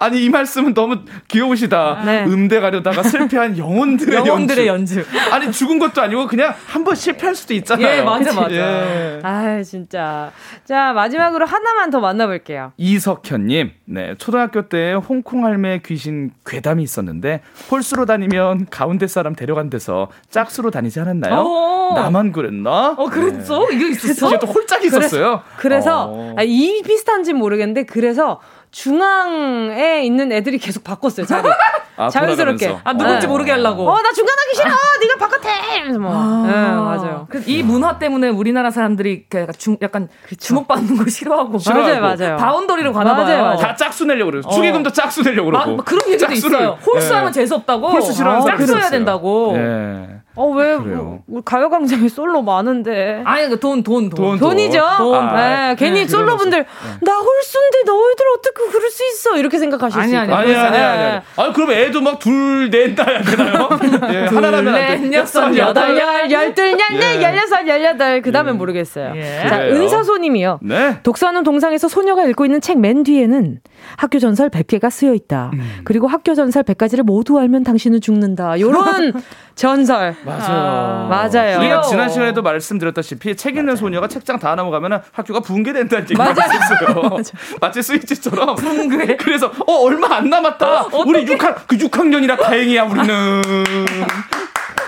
[0.00, 0.96] 아니 이 말씀은 너무
[1.28, 2.02] 귀여우시다.
[2.04, 2.24] 네.
[2.24, 4.80] 음대 가려다가 실패한 영혼들의, 영혼들의 연주.
[4.80, 5.04] 연주.
[5.30, 7.98] 아니 죽은 것도 아니고 그냥 한 번 실패할 수도 있잖아요.
[7.98, 8.50] 예, 맞아, 맞아.
[8.54, 9.20] 예.
[9.22, 10.32] 아, 진짜.
[10.64, 12.72] 자, 마지막으로 하나만 더 만나볼게요.
[12.78, 20.08] 이석현님, 네, 초등학교 때 홍콩 할매 귀신 괴담이 있었는데 홀수로 다니면 가운데 사람 데려간 데서
[20.30, 21.34] 짝수로 다니지 않았나요?
[21.34, 21.92] 어.
[21.94, 22.94] 나만 그랬나?
[22.96, 23.66] 어, 그랬어?
[23.68, 23.76] 네.
[23.76, 24.28] 이거 있었어?
[24.28, 25.42] 이게 또 홀짝이 있었어요.
[25.58, 26.34] 그래서, 그래서 어.
[26.38, 28.40] 아, 이 비슷한지 모르겠는데 그래서
[28.70, 31.48] 중앙에 있는 애들이 계속 바꿨어요 자리.
[31.96, 32.66] 아, 자연스럽게.
[32.66, 32.80] 돌아가면서.
[32.88, 33.26] 아 누군지 네.
[33.26, 33.86] 모르게 하려고.
[33.90, 34.70] 어 나 중간 하기 싫어.
[35.02, 35.76] 네가 바깥에.
[35.76, 36.10] 이러면서 뭐.
[36.14, 37.26] 아, 네, 맞아요.
[37.46, 40.08] 이 문화 때문에 우리나라 사람들이 약간, 중, 약간
[40.38, 41.58] 주목받는 거 싫어하고.
[41.58, 42.00] 싫어하고.
[42.00, 42.36] 맞아요, 맞아요.
[42.36, 43.24] boundary로 가나 봐요.
[43.26, 43.56] 맞아요, 맞아요.
[43.58, 44.42] 다 짝수 내려고 그래요.
[44.46, 44.50] 어.
[44.50, 45.72] 축의금도 짝수 내려고 그러고.
[45.72, 46.78] 아, 그런 얘기도 있어요.
[46.86, 47.40] 홀수하면 네.
[47.40, 47.90] 재수 없다고.
[47.90, 49.52] 홀수 싫어하는 아, 짝수 해야 된다고.
[49.56, 50.19] 네.
[50.40, 53.20] 어, 왜, 뭐, 가요광장에 솔로 많은데.
[53.26, 54.38] 아니, 그 돈, 돈, 돈.
[54.38, 55.14] 돈 이죠 돈.
[55.14, 55.36] 아,
[55.68, 56.66] 네, 괜히 네, 솔로분들, 네.
[57.02, 59.36] 나 홀수인데 너희들 어떻게 그럴 수 있어?
[59.36, 60.34] 이렇게 생각하실 아니, 수 있어요.
[60.34, 61.20] 아니, 아니, 아니, 아니.
[61.36, 63.68] 아니, 그럼 애도 막 둘, 넷, 나야 되나요?
[64.14, 64.72] 예, 하나라면.
[64.72, 67.22] 넷, 여섯, 여덟, 열, 열둘, 열넷, 예.
[67.22, 68.22] 열여섯, 열여덟.
[68.22, 68.58] 그 다음엔 예.
[68.58, 69.12] 모르겠어요.
[69.16, 69.46] 예.
[69.46, 70.60] 자, 은서소님이요.
[70.62, 71.00] 네.
[71.02, 73.58] 독서하는 동상에서 소녀가 읽고 있는 책 맨 뒤에는
[73.96, 75.50] 학교 전설 100개가 쓰여 있다.
[75.52, 75.80] 음.
[75.84, 78.58] 그리고 학교 전설 100가지를 모두 알면 당신은 죽는다.
[78.58, 79.12] 요런
[79.54, 80.14] 전설.
[80.38, 81.08] 맞아요.
[81.08, 81.58] 맞아요.
[81.58, 87.16] 우리가 지난 시간에도 말씀드렸다시피 책 읽는 소녀가 책장 다 넘어가면 학교가 붕괴된다는 얘기가 있었어요.
[87.60, 88.56] 마치 스위치처럼.
[88.56, 89.16] 붕괴.
[89.16, 90.82] 그래서 어 얼마 안 남았다.
[90.82, 93.42] 어, 우리 6학 그 6학년이라 다행이야 우리는.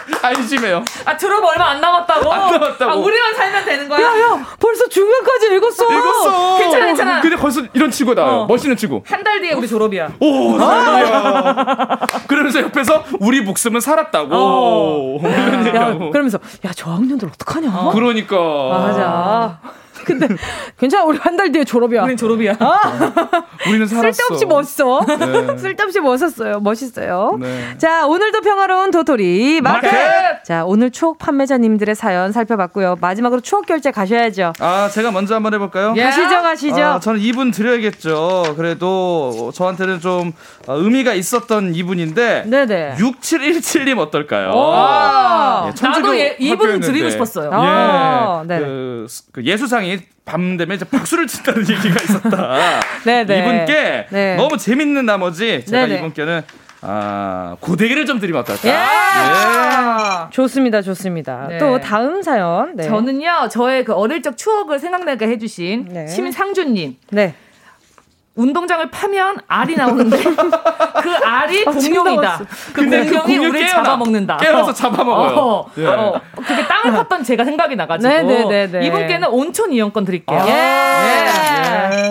[0.23, 0.85] 안심해요.
[1.05, 2.33] 아 졸업 얼마 안 남았다고?
[2.33, 2.91] 안 남았다고.
[2.91, 4.01] 아, 우리만 살면 되는 거야?
[4.01, 5.93] 야, 야, 벌써 중간까지 읽었어.
[5.93, 6.59] 읽었어.
[6.59, 7.21] 괜찮아, 괜찮아.
[7.21, 8.27] 근데 벌써 이런 치고 나요.
[8.27, 8.47] 어.
[8.47, 9.05] 멋있는 치고.
[9.07, 10.13] 한달 뒤에 우리 졸업이야.
[10.21, 14.29] 오, 아~ 그러면서 옆에서 우리 목숨은 살았다고.
[14.33, 15.21] 어.
[15.75, 17.71] 야, 그러면서 야, 저 학년들 어떡하냐?
[17.73, 17.91] 어.
[17.93, 18.37] 그러니까.
[18.37, 19.61] 맞아.
[20.05, 20.29] 근데
[20.79, 22.03] 괜찮아 우리 한 달 뒤에 졸업이야.
[22.05, 22.57] 우린 졸업이야.
[22.61, 22.79] 아.
[23.69, 24.13] 우리는 살았어.
[24.13, 25.01] 쓸데없이 멋있어.
[25.19, 25.57] 네.
[25.59, 26.61] 쓸데없이 멋있어요.
[26.61, 27.39] 멋있어요.
[27.41, 27.75] 네.
[27.79, 29.87] 자 오늘도 평화로운 도토리 마켓.
[29.87, 30.45] 마켓.
[30.45, 32.97] 자 오늘 추억 판매자님들의 사연 살펴봤고요.
[33.01, 34.53] 마지막으로 추억 결제 가셔야죠.
[34.61, 35.95] 아 제가 먼저 한번 해볼까요?
[35.97, 36.03] 예.
[36.05, 36.83] 가시죠 가시죠.
[36.83, 38.55] 아, 저는 이분 드려야겠죠.
[38.57, 40.33] 그래도 저한테는 좀
[40.67, 42.45] 어, 의미가 있었던 이분인데.
[42.47, 42.97] 네네.
[42.99, 44.51] 6717님 어떨까요?
[46.41, 47.47] 예, 이분 드리고 싶었어요.
[47.47, 47.55] 예.
[47.55, 48.59] 아, 네.
[48.59, 52.81] 그, 그 예수상이 밤 되면 이제 박수를 친다는 얘기가 있었다.
[53.05, 53.39] 네네.
[53.39, 54.37] 이분께 네.
[54.37, 55.99] 너무 재밌는 나머지 제가 네네.
[55.99, 56.43] 이분께는
[56.85, 58.69] 아, 고데기를 좀 드리면 어떨까?
[58.69, 58.73] 예!
[58.73, 60.31] 예.
[60.31, 61.47] 좋습니다, 좋습니다.
[61.49, 61.59] 네.
[61.59, 62.75] 또 다음 사연.
[62.75, 62.85] 네.
[62.85, 66.07] 저는요, 저의 그 어릴 적 추억을 생각나게 해주신 네.
[66.09, 66.97] 심상준님.
[67.11, 67.35] 네.
[68.35, 72.41] 운동장을 파면 알이 나오는데 그 알이 아, 공룡이다.
[72.73, 74.39] 그 공룡이 그 우리를 잡아먹는다.
[74.39, 74.73] 깨어서 어.
[74.73, 75.37] 잡아먹어요.
[75.37, 75.87] 어, 예.
[75.87, 78.87] 어, 그게 땅을 팠던 제가 생각이 나가지고 네네네네.
[78.87, 80.39] 이분께는 온천 이용권 드릴게요.
[80.41, 80.53] 아, 예.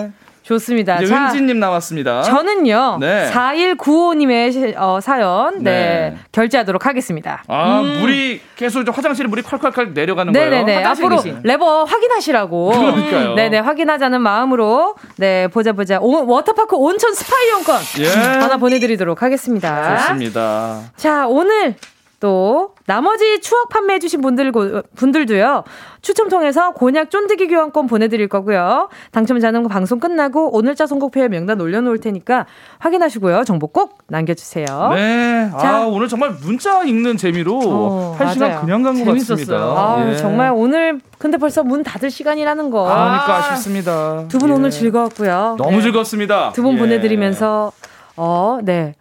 [0.04, 0.12] 예.
[0.42, 0.48] 예.
[0.48, 1.00] 좋습니다.
[1.00, 2.22] 이제 은지님 남았습니다.
[2.22, 2.98] 저는요.
[3.00, 3.30] 네.
[3.32, 5.70] 4195님의 어, 사연 네.
[6.12, 6.16] 네.
[6.32, 7.42] 결제하도록 하겠습니다.
[7.48, 8.00] 아 음.
[8.00, 10.74] 물이 계속 화장실에 물이 콸콸콸 내려가는 네네네.
[10.74, 10.88] 거예요.
[10.88, 12.70] 앞으로 레버 확인하시라고.
[12.70, 13.34] 그러니까요.
[13.34, 15.98] 네네 확인하자는 마음으로 네 보자 보자.
[16.00, 18.08] 오, 워터파크 온천 스파 이용권 예.
[18.08, 19.96] 하나 보내드리도록 하겠습니다.
[19.98, 20.80] 좋습니다.
[20.96, 21.76] 자 오늘
[22.22, 24.52] 또 나머지 추억 판매해 주신 분들,
[24.94, 25.64] 분들도요,
[26.02, 28.88] 추첨 통해서 곤약 쫀득이 교환권 보내 드릴 거고요.
[29.10, 32.46] 당첨자는 방송 끝나고 오늘자 선곡표에 명단 올려 놓을 테니까
[32.78, 33.42] 확인하시고요.
[33.42, 34.66] 정보 꼭 남겨 주세요.
[34.94, 35.50] 네.
[35.60, 39.56] 자, 아, 오늘 정말 문자 읽는 재미로 어, 한 시간 그냥 간 것 같습니다.
[39.56, 40.14] 아, 예.
[40.16, 42.84] 정말 오늘 근데 벌써 문 닫을 시간이라는 거.
[42.84, 44.28] 그러니까 아쉽습니다.
[44.28, 44.52] 두분 예.
[44.54, 45.56] 오늘 즐거웠고요.
[45.58, 45.82] 너무 네.
[45.82, 46.52] 즐겁습니다.
[46.52, 46.78] 두분 예.
[46.78, 47.72] 보내 드리면서
[48.16, 48.94] 어, 네.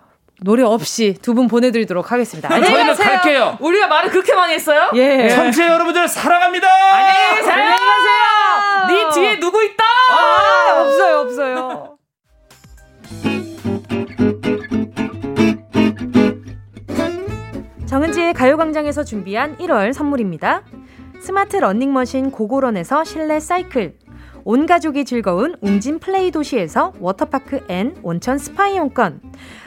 [0.44, 2.50] 노래 없이 두 분 보내드리도록 하겠습니다.
[2.50, 3.58] 저희는 갈게요.
[3.62, 4.90] 우리가 말을 그렇게 많이 했어요?
[4.96, 5.30] 예.
[5.30, 6.68] 청취자 여러분들 사랑합니다.
[6.94, 7.54] 안녕히 계세요.
[7.54, 8.88] 안녕히 가세요.
[8.88, 9.84] 네 뒤에 누구 있다?
[10.10, 11.98] 아, 없어요, 없어요.
[17.86, 20.64] 정은지의 가요광장에서 준비한 1월 선물입니다.
[21.20, 23.96] 스마트 러닝머신 고고런에서 실내 사이클.
[24.44, 29.22] 온 가족이 즐거운 웅진 플레이 도시에서 워터파크 and 온천 스파 이용권.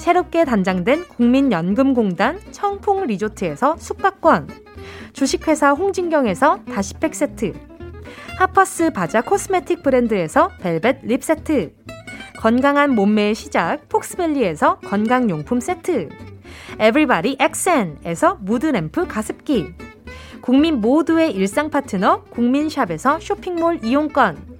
[0.00, 4.48] 새롭게 단장된 국민연금공단 청풍 리조트에서 숙박권.
[5.12, 7.52] 주식회사 홍진경에서 다시팩 세트.
[8.38, 11.74] 하퍼스 바자 코스메틱 브랜드에서 벨벳 lip 세트.
[12.38, 16.08] 건강한 몸매의 시작 폭스밸리에서 건강용품 세트.
[16.78, 19.74] 에브리바디 엑센에서 mood lamp 가습기.
[20.40, 24.59] 국민 모두의 일상 파트너 국민샵에서 쇼핑몰 이용권.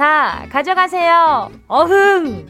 [0.00, 1.50] 다 가져가세요.
[1.68, 2.46] 어흥!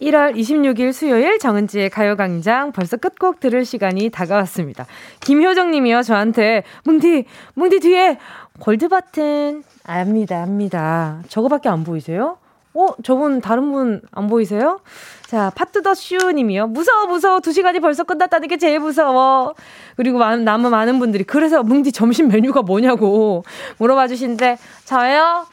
[0.00, 4.86] 1월 26일 수요일 정은지의 가요광장 벌써 끝곡 들을 시간이 다가왔습니다.
[5.20, 8.18] 김효정 님이요, 저한테, 뭉디, 뭉디 뒤에
[8.58, 11.20] 골드 버튼, 압니다, 압니다.
[11.28, 12.38] 저거밖에 안 보이세요?
[12.72, 14.80] 어, 저분 다른 분 안 보이세요?
[15.26, 16.68] 자, 파트더슈 님이요.
[16.68, 17.40] 무서워, 무서워.
[17.40, 19.54] 두 시간이 벌써 끝났다는 게 제일 무서워.
[19.96, 23.44] 그리고 많은, 남은 많은 분들이 그래서 뭉디 점심 메뉴가 뭐냐고
[23.78, 25.46] 물어봐 주시는데, 저요?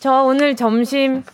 [0.00, 1.24] 저 오늘 점심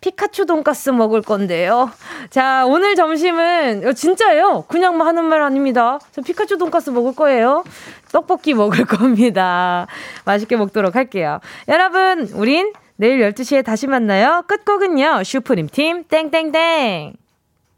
[0.00, 1.90] 피카츄 돈가스 먹을 건데요.
[2.30, 4.64] 자, 오늘 점심은 진짜예요.
[4.68, 5.98] 그냥 하는 말 아닙니다.
[6.12, 7.64] 저 피카츄 돈가스 먹을 거예요.
[8.12, 9.86] 떡볶이 먹을 겁니다.
[10.24, 11.40] 맛있게 먹도록 할게요.
[11.68, 14.42] 여러분, 우린 내일 12시에 다시 만나요.
[14.46, 15.22] 끝곡은요.
[15.24, 17.25] 슈프림 팀 땡땡땡.